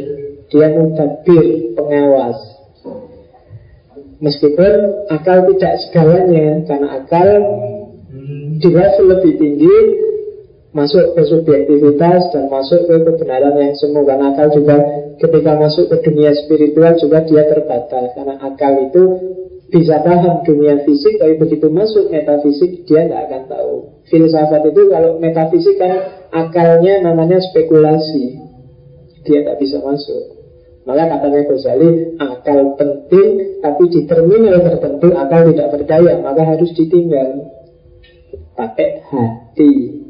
Dia 0.52 0.76
mudabir, 0.76 1.72
pengawas. 1.76 2.36
Meskipun 4.20 5.08
akal 5.08 5.48
tidak 5.56 5.74
segalanya 5.88 6.68
Karena 6.68 6.88
akal 7.00 7.28
dia 8.64 8.86
lebih 8.96 9.34
tinggi 9.40 9.76
masuk 10.74 11.14
ke 11.14 11.22
subjektivitas 11.30 12.34
dan 12.34 12.50
masuk 12.50 12.90
ke 12.90 12.96
kebenaran 13.06 13.54
yang 13.62 13.78
semu 13.78 14.02
karena 14.04 14.34
akal 14.34 14.50
juga. 14.52 14.78
Ketika 15.22 15.54
masuk 15.56 15.86
ke 15.94 15.98
dunia 16.10 16.34
spiritual 16.34 16.98
juga 16.98 17.22
dia 17.24 17.46
terbatas. 17.46 18.18
Karena 18.18 18.36
akal 18.42 18.90
itu 18.90 19.04
bisa 19.70 20.02
paham 20.02 20.46
dunia 20.46 20.82
fisik 20.86 21.18
tapi 21.18 21.38
begitu 21.38 21.70
masuk 21.70 22.10
metafisik 22.10 22.86
dia 22.90 23.06
nggak 23.06 23.22
akan 23.30 23.44
tahu. 23.50 23.74
Filsafat 24.10 24.70
itu 24.70 24.82
kalau 24.90 25.22
metafisik 25.22 25.78
kan 25.78 25.94
akalnya 26.34 27.06
namanya 27.06 27.38
spekulasi. 27.38 28.42
Dia 29.24 29.46
nggak 29.46 29.62
bisa 29.62 29.78
masuk. 29.80 30.42
Maka 30.84 31.16
katanya 31.16 31.48
Ghazali 31.48 31.90
akal 32.20 32.76
penting 32.76 33.30
tapi 33.64 33.84
di 33.88 34.02
terminal 34.04 34.60
tertentu 34.60 35.16
akal 35.16 35.48
tidak 35.54 35.70
berdaya 35.70 36.18
maka 36.20 36.42
harus 36.44 36.74
ditinggal. 36.76 37.54
Pakai 38.54 39.02
hati 39.10 40.03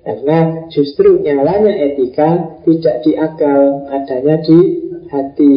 karena 0.00 0.64
justru 0.72 1.20
nyalanya 1.20 1.76
etika 1.76 2.60
tidak 2.64 3.04
di 3.04 3.12
akal, 3.20 3.84
adanya 3.92 4.40
di 4.40 4.58
hati 5.12 5.52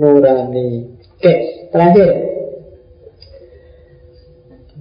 nurani. 0.00 0.96
Oke, 1.20 1.34
terakhir. 1.68 2.10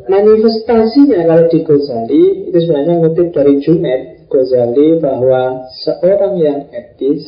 Manifestasinya 0.01 1.27
kalau 1.27 1.45
di 1.51 1.59
Ghazali 1.61 2.23
itu 2.49 2.57
sebenarnya 2.57 2.93
ngutip 3.03 3.27
dari 3.35 3.53
Junet 3.61 4.01
Ghazali 4.31 4.97
bahwa 4.97 5.69
seorang 5.85 6.41
yang 6.41 6.59
etis 6.73 7.21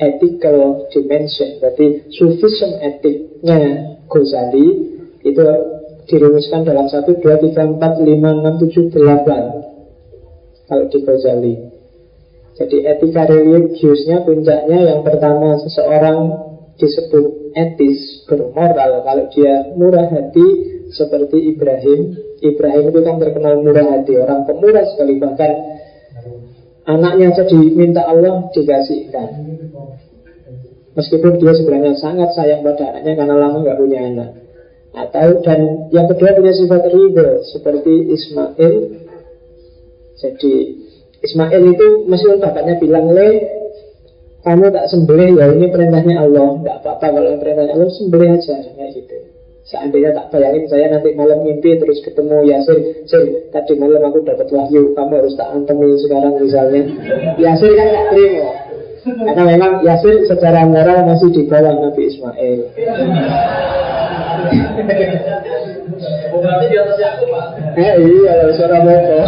ethical 0.00 0.88
dimension 0.94 1.60
berarti 1.60 2.08
sufficient 2.14 2.80
etiknya 2.80 3.60
Ghazali 4.08 4.66
itu 5.26 5.42
dirumuskan 6.06 6.62
dalam 6.62 6.86
1, 6.86 7.02
2, 7.02 7.18
3, 7.18 7.82
4, 7.82 7.82
5, 7.82 7.82
6, 7.82 8.94
7, 8.94 8.94
8 8.94 9.65
kalau 10.66 10.86
di 10.90 10.98
Ghazali. 11.02 11.54
Jadi 12.56 12.76
etika 12.88 13.28
religiusnya 13.28 14.24
puncaknya 14.24 14.78
yang 14.80 15.00
pertama 15.04 15.60
seseorang 15.60 16.18
disebut 16.80 17.52
etis, 17.52 18.24
bermoral. 18.24 19.04
Kalau 19.04 19.24
dia 19.32 19.76
murah 19.76 20.08
hati 20.08 20.46
seperti 20.92 21.52
Ibrahim. 21.52 22.16
Ibrahim 22.40 22.84
itu 22.92 23.00
kan 23.04 23.16
terkenal 23.20 23.60
murah 23.60 23.86
hati, 23.96 24.12
orang 24.16 24.48
pemurah 24.48 24.84
sekali. 24.88 25.20
Bahkan 25.20 25.52
anaknya 26.88 27.36
saja 27.36 27.52
diminta 27.52 28.08
Allah 28.08 28.48
dikasihkan. 28.52 29.28
Meskipun 30.96 31.36
dia 31.36 31.52
sebenarnya 31.52 31.92
sangat 32.00 32.32
sayang 32.32 32.64
pada 32.64 32.88
anaknya 32.88 33.20
karena 33.20 33.34
lama 33.36 33.56
nggak 33.60 33.78
punya 33.80 34.00
anak. 34.00 34.30
Atau 34.96 35.44
dan 35.44 35.92
yang 35.92 36.08
kedua 36.08 36.40
punya 36.40 36.56
sifat 36.56 36.88
ridho 36.88 37.44
seperti 37.52 38.16
Ismail 38.16 38.74
jadi 40.16 40.54
Ismail 41.24 41.62
itu 41.72 41.88
meskipun 42.06 42.38
bapaknya 42.38 42.76
bilang 42.78 43.10
le 43.12 43.28
kamu 44.46 44.70
tak 44.70 44.86
sembelih 44.86 45.34
ya 45.34 45.50
ini 45.50 45.66
perintahnya 45.74 46.22
Allah. 46.22 46.62
Nggak 46.62 46.76
apa-apa 46.78 47.06
kalau 47.18 47.30
perintahnya 47.42 47.72
Allah 47.74 47.90
sembelih 47.90 48.30
aja 48.38 48.54
kayak 48.62 48.90
gitu. 48.94 49.16
Seandainya 49.66 50.14
tak 50.14 50.30
bayangin 50.30 50.70
saya 50.70 50.86
nanti 50.86 51.10
malam 51.18 51.42
mimpi 51.42 51.74
terus 51.74 51.98
ketemu 52.06 52.46
Yasir. 52.46 53.02
Sir, 53.10 53.50
tadi 53.50 53.74
malam 53.74 53.98
aku 54.06 54.22
dapat 54.22 54.46
wahyu 54.54 54.94
Kamu 54.94 55.12
harus 55.18 55.34
tak 55.34 55.50
antemi 55.50 55.90
sekarang 55.98 56.38
misalnya. 56.38 56.86
Yasir 57.42 57.74
kan 57.74 57.86
gak 57.90 58.06
terima. 58.14 58.50
Karena 59.02 59.42
memang 59.58 59.72
Yasir 59.82 60.22
secara 60.30 60.62
moral 60.70 61.10
masih 61.10 61.34
di 61.34 61.42
bawah 61.50 61.74
Nabi 61.82 62.02
Ismail. 62.06 62.60
Oh, 66.30 66.38
berarti 66.38 66.66
di 66.70 66.76
atas 66.78 67.00
aku, 67.02 67.24
Pak. 67.32 67.46
Eh, 67.74 67.94
iya, 67.98 68.34
suara 68.54 68.78
moko. 68.84 69.18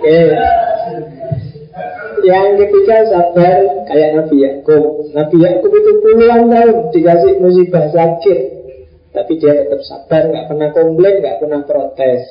Oke. 0.00 0.20
Yang 2.20 2.48
ketiga 2.60 2.96
sabar 3.08 3.58
kayak 3.88 4.10
Nabi 4.20 4.36
Yakub. 4.44 4.84
Nabi 5.16 5.36
Yakub 5.40 5.72
itu 5.72 5.90
puluhan 6.04 6.52
tahun 6.52 6.76
dikasih 6.92 7.32
musibah 7.40 7.88
sakit, 7.88 8.40
tapi 9.16 9.32
dia 9.40 9.56
tetap 9.56 9.80
sabar, 9.88 10.28
nggak 10.28 10.46
pernah 10.52 10.68
komplain, 10.76 11.14
nggak 11.24 11.38
pernah 11.40 11.60
protes. 11.64 12.24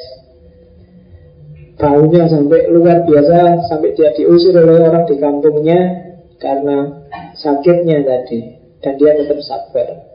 Baunya 1.80 2.28
sampai 2.28 2.70
luar 2.70 3.08
biasa, 3.08 3.66
sampai 3.72 3.96
dia 3.96 4.12
diusir 4.14 4.52
oleh 4.52 4.84
orang 4.84 5.08
di 5.08 5.16
kampungnya 5.18 5.80
karena 6.38 7.08
sakitnya 7.40 8.04
tadi, 8.04 8.60
dan 8.84 8.94
dia 9.00 9.16
tetap 9.16 9.40
sabar. 9.42 10.06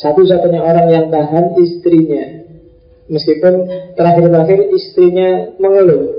Satu-satunya 0.00 0.64
orang 0.64 0.88
yang 0.88 1.06
tahan 1.12 1.60
istrinya 1.60 2.39
Meskipun 3.10 3.54
terakhir-terakhir 3.98 4.70
istrinya 4.70 5.58
mengeluh. 5.58 6.14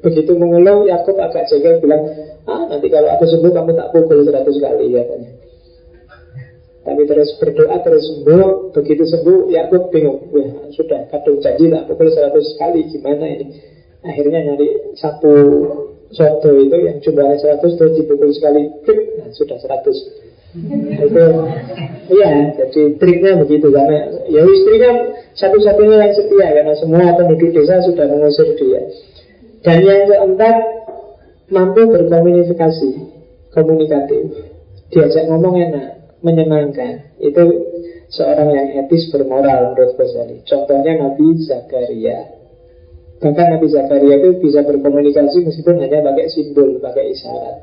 Begitu 0.00 0.32
mengeluh 0.38 0.86
Yakub 0.86 1.18
agak 1.18 1.50
jengkel 1.50 1.82
bilang 1.82 2.06
Ah 2.48 2.64
nanti 2.70 2.88
kalau 2.88 3.10
aku 3.12 3.28
sembuh 3.28 3.52
kamu 3.52 3.70
tak 3.76 3.88
pukul 3.92 4.22
seratus 4.24 4.56
kali 4.62 4.86
katanya. 4.94 5.30
Tapi 6.80 7.02
terus 7.04 7.30
berdoa 7.36 7.76
terus 7.84 8.04
sembuh. 8.08 8.72
Begitu 8.72 9.02
sembuh 9.04 9.52
Yakub 9.52 9.90
bingung. 9.92 10.30
Wah 10.32 10.70
sudah 10.72 11.10
kadung 11.10 11.42
janji 11.42 11.68
tak 11.68 11.84
pukul 11.90 12.08
seratus 12.08 12.46
kali 12.56 12.86
Gimana 12.88 13.26
ini? 13.26 13.46
Akhirnya 14.00 14.40
nyari 14.40 14.96
sapu 14.96 15.34
soto 16.10 16.50
itu 16.58 16.76
yang 16.78 16.98
jumlahnya 17.04 17.36
seratus 17.38 17.72
terus 17.78 17.92
dipukul 17.94 18.30
sekali 18.34 18.66
nah, 19.20 19.28
sudah 19.34 19.58
seratus. 19.60 19.98
Itu 20.98 21.24
iya 22.10 22.50
jadi 22.58 22.82
triknya 22.98 23.38
begitu 23.44 23.70
karena 23.70 24.10
ya 24.26 24.42
istrinya 24.42 24.92
satu-satunya 25.36 25.96
yang 26.00 26.12
setia 26.14 26.48
karena 26.50 26.74
semua 26.78 27.14
penduduk 27.14 27.50
desa 27.54 27.82
sudah 27.84 28.06
mengusir 28.10 28.54
dia. 28.58 28.82
Dan 29.60 29.78
yang 29.84 30.08
keempat 30.08 30.56
mampu 31.52 31.82
berkomunikasi 31.90 32.90
komunikatif. 33.52 34.50
Diajak 34.90 35.30
ngomong 35.30 35.54
enak 35.54 36.18
menyenangkan. 36.24 37.14
Itu 37.22 37.70
seorang 38.10 38.48
yang 38.50 38.68
etis 38.84 39.06
bermoral 39.14 39.72
menurut 39.72 39.94
Ghazali 39.94 40.42
contohnya 40.42 40.98
Nabi 40.98 41.26
Zakaria. 41.46 42.18
Bahkan 43.22 43.46
Nabi 43.54 43.66
Zakaria 43.70 44.14
itu 44.18 44.30
bisa 44.42 44.66
berkomunikasi 44.66 45.46
meskipun 45.46 45.78
hanya 45.78 46.02
pakai 46.02 46.26
simbol 46.26 46.82
pakai 46.82 47.14
isyarat. 47.14 47.56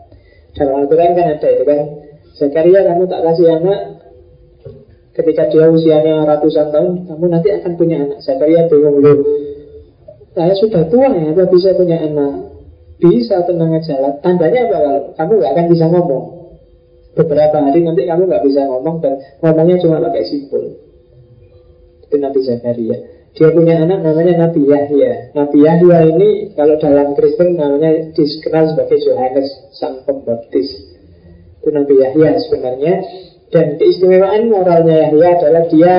Dalam 0.56 0.85
Al-Quran 0.85 1.11
kan 1.19 1.27
ada 1.35 1.48
itu 1.52 1.64
kan 1.68 1.80
Zakaria 2.39 2.80
kamu 2.88 3.03
tak 3.11 3.22
kasih 3.27 3.48
anak 3.60 3.80
Ketika 5.18 5.49
dia 5.49 5.65
usianya 5.65 6.30
ratusan 6.30 6.69
tahun 6.69 7.10
Kamu 7.10 7.26
nanti 7.26 7.49
akan 7.49 7.73
punya 7.73 8.06
anak. 8.06 8.22
Zakaria 8.22 8.69
bingung 8.69 9.02
loh 9.02 9.26
Saya 10.38 10.53
sudah 10.53 10.85
tua 10.94 11.10
ya 11.10 11.34
Apa 11.34 11.49
bisa 11.49 11.73
punya 11.73 11.98
anak? 11.98 12.53
Bisa 12.98 13.45
tenang 13.45 13.77
aja 13.77 13.98
lah. 13.98 14.14
Tandanya 14.22 14.69
apa? 14.69 14.77
Kalau 14.77 15.02
Kamu 15.18 15.34
gak 15.41 15.52
akan 15.53 15.65
bisa 15.73 15.85
ngomong. 15.89 16.26
Beberapa 17.18 17.57
hari 17.65 17.81
nanti 17.81 18.06
kamu 18.06 18.30
gak 18.30 18.45
bisa 18.45 18.61
ngomong 18.69 19.02
Dan 19.02 19.18
ngomongnya 19.41 19.81
cuma 19.81 19.98
pakai 20.06 20.23
simpul. 20.26 20.77
Itu 22.06 22.15
Nabi 22.22 22.39
Zakaria. 22.45 22.98
Dia 23.38 23.53
punya 23.53 23.77
anak 23.77 24.02
namanya 24.02 24.49
Nabi 24.49 24.65
Yahya. 24.65 25.30
Nabi 25.38 25.61
Yahya 25.61 25.98
ini 26.10 26.57
kalau 26.57 26.81
dalam 26.81 27.14
Kristen 27.14 27.53
namanya 27.53 28.10
dikenal 28.18 28.73
sebagai 28.73 28.98
Yohanes 28.98 29.49
Sang 29.77 30.02
Pembaptis. 30.10 30.98
Itu 31.61 31.69
Nabi 31.69 32.02
Yahya 32.02 32.34
sebenarnya 32.41 32.94
dan 33.48 33.80
keistimewaan 33.80 34.52
moralnya 34.52 35.07
Yahya 35.07 35.30
adalah 35.40 35.64
dia 35.72 35.95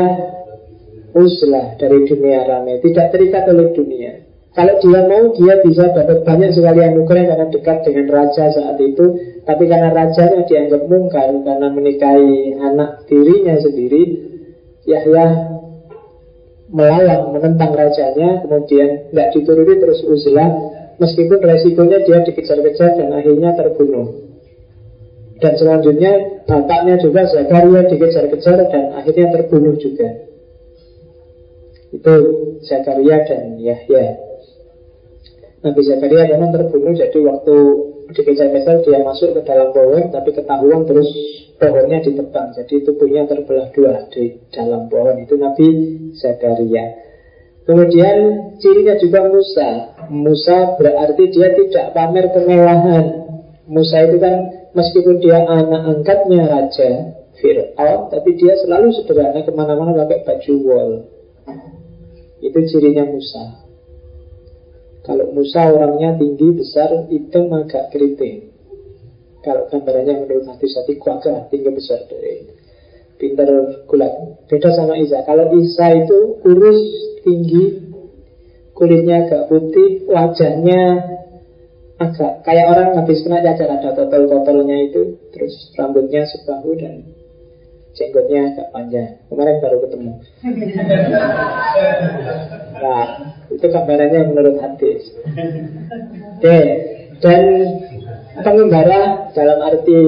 uslah 1.16 1.80
dari 1.80 2.04
dunia 2.04 2.44
ramai 2.44 2.80
tidak 2.84 3.16
terikat 3.16 3.48
oleh 3.48 3.72
dunia. 3.72 4.28
Kalau 4.52 4.74
dia 4.82 5.00
mau 5.06 5.24
dia 5.32 5.54
bisa 5.62 5.92
dapat 5.94 6.26
banyak 6.26 6.50
sekali 6.50 6.82
anugerah 6.82 7.24
karena 7.30 7.46
dekat 7.46 7.78
dengan 7.86 8.06
raja 8.10 8.44
saat 8.52 8.76
itu. 8.80 9.06
Tapi 9.46 9.64
karena 9.64 9.88
rajanya 9.94 10.44
dianggap 10.44 10.82
mungkar 10.90 11.30
karena 11.40 11.68
menikahi 11.72 12.58
anak 12.60 13.08
dirinya 13.08 13.56
sendiri 13.56 14.02
Yahya 14.84 15.24
melawan 16.68 17.32
menentang 17.32 17.72
rajanya 17.72 18.44
kemudian 18.44 19.08
tidak 19.08 19.28
dituruti 19.32 19.74
terus 19.80 20.00
uzlah. 20.04 20.50
Meskipun 20.98 21.38
resikonya 21.38 22.02
dia 22.02 22.18
dikejar-kejar 22.26 22.98
dan 22.98 23.14
akhirnya 23.14 23.54
terbunuh 23.54 24.27
dan 25.38 25.52
selanjutnya 25.54 26.42
bapaknya 26.50 26.98
juga 26.98 27.26
Zakaria 27.30 27.86
dikejar-kejar 27.86 28.58
dan 28.74 28.84
akhirnya 28.98 29.26
terbunuh 29.30 29.78
juga. 29.78 30.26
Itu 31.94 32.14
Zakaria 32.66 33.22
dan 33.22 33.56
Yahya. 33.62 34.18
Nabi 35.62 35.80
Zakaria 35.86 36.26
memang 36.34 36.50
terbunuh 36.54 36.94
jadi 36.94 37.18
waktu 37.22 37.56
dikejar-kejar 38.08 38.82
dia 38.82 38.98
masuk 39.04 39.36
ke 39.36 39.40
dalam 39.44 39.68
pohon 39.70 40.08
tapi 40.08 40.32
ketahuan 40.32 40.88
terus 40.88 41.08
pohonnya 41.60 42.00
ditebang 42.00 42.56
jadi 42.56 42.74
tubuhnya 42.88 43.28
terbelah 43.28 43.68
dua 43.76 44.08
di 44.08 44.40
dalam 44.48 44.88
pohon 44.88 45.20
itu 45.20 45.36
Nabi 45.36 45.68
Zakaria 46.16 47.04
kemudian 47.68 48.16
cirinya 48.56 48.96
juga 48.96 49.28
Musa 49.28 49.68
Musa 50.08 50.80
berarti 50.80 51.22
dia 51.28 51.52
tidak 51.52 51.86
pamer 51.92 52.32
kemewahan 52.32 53.04
Musa 53.68 54.08
itu 54.08 54.16
kan 54.16 54.57
meskipun 54.76 55.22
dia 55.22 55.44
anak 55.44 55.82
angkatnya 55.96 56.48
raja 56.48 56.90
Fir'aun 57.38 58.10
tapi 58.10 58.34
dia 58.36 58.56
selalu 58.58 58.92
sederhana 58.92 59.40
ke 59.46 59.52
mana-mana 59.54 59.94
pakai 60.04 60.26
baju 60.26 60.54
wol 60.64 60.90
itu 62.38 62.58
cirinya 62.68 63.08
Musa 63.08 63.68
kalau 65.08 65.32
Musa 65.32 65.72
orangnya 65.72 66.20
tinggi, 66.20 66.52
besar, 66.52 67.08
hitam, 67.08 67.48
agak 67.56 67.88
keriting. 67.88 68.52
Kalau 69.40 69.64
gambarannya 69.72 70.28
menurut 70.28 70.44
hati 70.44 70.68
hati 70.68 71.00
kuaga, 71.00 71.48
tinggi 71.48 71.72
besar 71.72 72.04
dari 72.12 72.44
pintar 73.16 73.48
kulat. 73.88 74.44
Beda 74.52 74.68
sama 74.76 75.00
Isa. 75.00 75.24
Kalau 75.24 75.48
Isa 75.56 75.96
itu 75.96 76.44
kurus, 76.44 76.80
tinggi, 77.24 77.88
kulitnya 78.76 79.24
agak 79.24 79.48
putih, 79.48 80.04
wajahnya 80.12 80.80
agak 81.98 82.46
kayak 82.46 82.66
orang 82.70 82.94
habis 82.94 83.22
kena 83.26 83.42
cacar 83.42 83.68
ada 83.74 83.90
totol-totolnya 83.90 84.86
itu, 84.86 85.18
terus 85.34 85.74
rambutnya 85.74 86.22
sebahu 86.30 86.78
dan 86.78 87.02
jenggotnya 87.98 88.54
agak 88.54 88.68
panjang. 88.70 89.10
Kemarin 89.26 89.56
baru 89.58 89.76
ketemu. 89.86 90.12
Nah, 92.78 93.34
itu 93.50 93.66
gambarannya 93.66 94.30
menurut 94.30 94.62
hadis. 94.62 95.10
Oke, 96.38 96.58
dan 97.18 97.42
pengembara 98.46 99.34
dalam 99.34 99.58
arti 99.66 100.02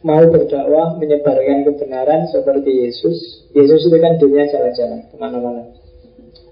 mau 0.00 0.24
berdakwah 0.32 0.96
menyebarkan 0.96 1.68
kebenaran 1.68 2.24
seperti 2.32 2.88
Yesus. 2.88 3.44
Yesus 3.52 3.84
itu 3.84 3.96
kan 4.00 4.16
dunia 4.16 4.48
jalan-jalan 4.48 5.00
ke 5.12 5.16
mana-mana. 5.20 5.83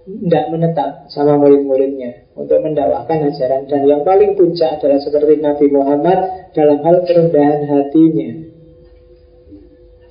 Tidak 0.02 0.44
menetap 0.50 1.06
sama 1.14 1.38
murid-muridnya 1.38 2.34
untuk 2.34 2.58
mendakwahkan 2.58 3.30
ajaran 3.30 3.70
dan 3.70 3.86
yang 3.86 4.02
paling 4.02 4.34
puncak 4.34 4.82
adalah 4.82 4.98
seperti 4.98 5.38
Nabi 5.38 5.66
Muhammad 5.70 6.50
dalam 6.50 6.82
hal 6.82 7.06
kerendahan 7.06 7.70
hatinya 7.70 8.52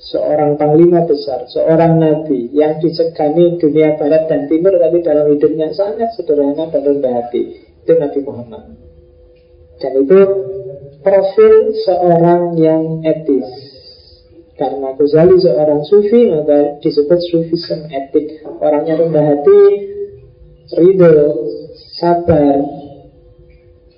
seorang 0.01 0.57
panglima 0.57 1.05
besar, 1.05 1.45
seorang 1.45 2.01
nabi 2.01 2.49
yang 2.51 2.81
disegani 2.81 3.61
dunia 3.61 3.95
barat 3.95 4.25
dan 4.25 4.49
timur 4.49 4.73
tapi 4.75 5.05
dalam 5.05 5.29
hidupnya 5.29 5.69
sangat 5.71 6.11
sederhana 6.17 6.67
dan 6.73 6.81
rendah 6.81 7.13
hati. 7.21 7.61
Itu 7.85 7.93
Nabi 7.97 8.19
Muhammad. 8.25 8.63
Dan 9.81 9.91
itu 10.01 10.19
profil 11.01 11.53
seorang 11.85 12.57
yang 12.57 13.01
etis. 13.05 13.49
Karena 14.61 14.93
Ghazali 14.93 15.41
seorang 15.41 15.81
sufi 15.81 16.29
maka 16.29 16.77
disebut 16.85 17.17
sufisme 17.33 17.89
etik. 17.89 18.45
Orangnya 18.61 19.01
rendah 19.01 19.25
hati, 19.33 19.61
ridho, 20.77 21.17
sabar, 21.97 22.61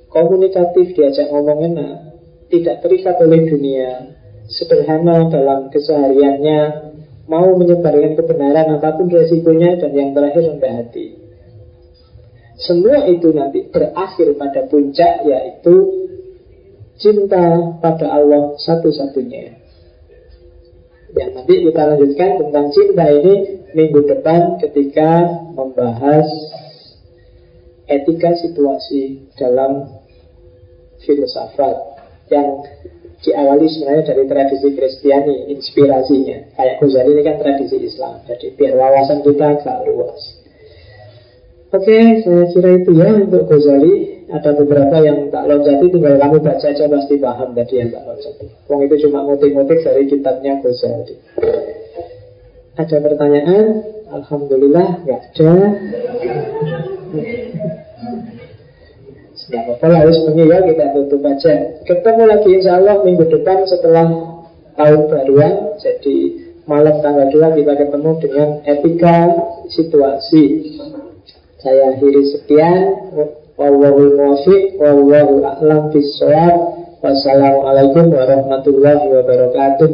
komunikatif, 0.07 0.95
diajak 0.95 1.27
ngomong 1.35 1.67
enak, 1.67 2.15
tidak 2.47 2.79
terikat 2.79 3.19
oleh 3.19 3.43
dunia, 3.43 4.15
sederhana 4.47 5.27
dalam 5.27 5.67
kesehariannya, 5.67 6.61
mau 7.27 7.59
menyebarkan 7.59 8.15
kebenaran 8.15 8.79
apa 8.79 8.95
pun 8.95 9.11
resikonya, 9.11 9.83
dan 9.83 9.91
yang 9.91 10.15
terakhir 10.15 10.47
rendah 10.47 10.73
hati. 10.79 11.19
Semua 12.55 13.03
itu 13.11 13.35
nanti 13.35 13.67
berakhir 13.67 14.39
pada 14.39 14.63
puncak 14.71 15.27
yaitu 15.27 15.75
cinta 16.95 17.75
pada 17.83 18.15
Allah 18.15 18.55
satu-satunya. 18.55 19.62
Ya, 21.13 21.29
nanti 21.29 21.53
kita 21.61 21.81
lanjutkan 21.93 22.29
tentang 22.41 22.65
cinta 22.73 23.05
ini 23.05 23.35
minggu 23.77 24.01
depan 24.09 24.57
ketika 24.57 25.29
membahas 25.53 26.25
etika 27.85 28.33
situasi 28.33 29.29
dalam 29.37 29.93
filsafat 31.05 31.75
yang 32.33 32.65
diawali 33.23 33.65
sebenarnya 33.69 34.09
dari 34.09 34.23
tradisi 34.25 34.73
Kristiani 34.73 35.53
inspirasinya. 35.53 36.57
Kayak 36.57 36.75
Ghazali 36.81 37.09
ini 37.13 37.21
kan 37.21 37.37
tradisi 37.37 37.77
Islam 37.77 38.25
jadi 38.25 38.47
biar 38.57 38.73
wawasan 38.73 39.21
kita 39.21 39.45
agak 39.61 39.85
luas 39.85 40.42
oke 41.73 41.97
saya 42.21 42.43
kira 42.53 42.69
itu 42.79 42.91
ya 42.93 43.09
untuk 43.17 43.49
Ghazali. 43.49 44.13
Ada 44.33 44.57
beberapa 44.57 44.97
yang 44.97 45.29
tak 45.29 45.45
loncati 45.45 45.93
tinggal 45.93 46.17
kamu 46.17 46.41
baca 46.41 46.65
aja 46.65 46.89
pasti 46.89 47.21
paham 47.21 47.53
tadi 47.53 47.73
yang 47.77 47.89
tak 47.93 48.01
loncati. 48.01 48.45
Wong 48.65 48.79
itu 48.89 48.95
cuma 49.05 49.19
ngotik-ngotik 49.29 49.79
dari 49.85 50.03
kitabnya 50.09 50.57
Ghazali. 50.61 51.15
Ada 52.73 52.97
pertanyaan? 52.97 53.65
Alhamdulillah 54.09 55.05
nggak 55.05 55.21
ada. 55.21 55.53
Ya 59.53 59.59
apa 59.69 59.85
harus 59.85 60.17
mengira 60.25 60.65
kita 60.65 60.97
tutup 60.97 61.21
aja. 61.29 61.53
Ketemu 61.85 62.23
lagi 62.25 62.49
insya 62.57 62.81
Allah 62.81 63.05
minggu 63.05 63.27
depan 63.29 63.67
setelah 63.69 64.07
tahun 64.73 65.01
baruan 65.11 65.77
Jadi 65.77 66.15
malam 66.63 66.95
tanggal 67.03 67.27
2 67.27 67.59
kita 67.59 67.73
ketemu 67.75 68.11
dengan 68.23 68.49
etika 68.63 69.17
situasi 69.67 70.43
Saya 71.63 71.95
akhiri 71.95 72.21
sekian. 72.35 72.79
Wallahu 73.53 74.17
muwafiq 74.17 74.81
Wallahu 74.81 75.45
a'lam 75.45 75.93
bisawab 75.93 76.55
Wassalamualaikum 77.03 78.15
warahmatullahi 78.15 79.11
wabarakatuh 79.11 79.89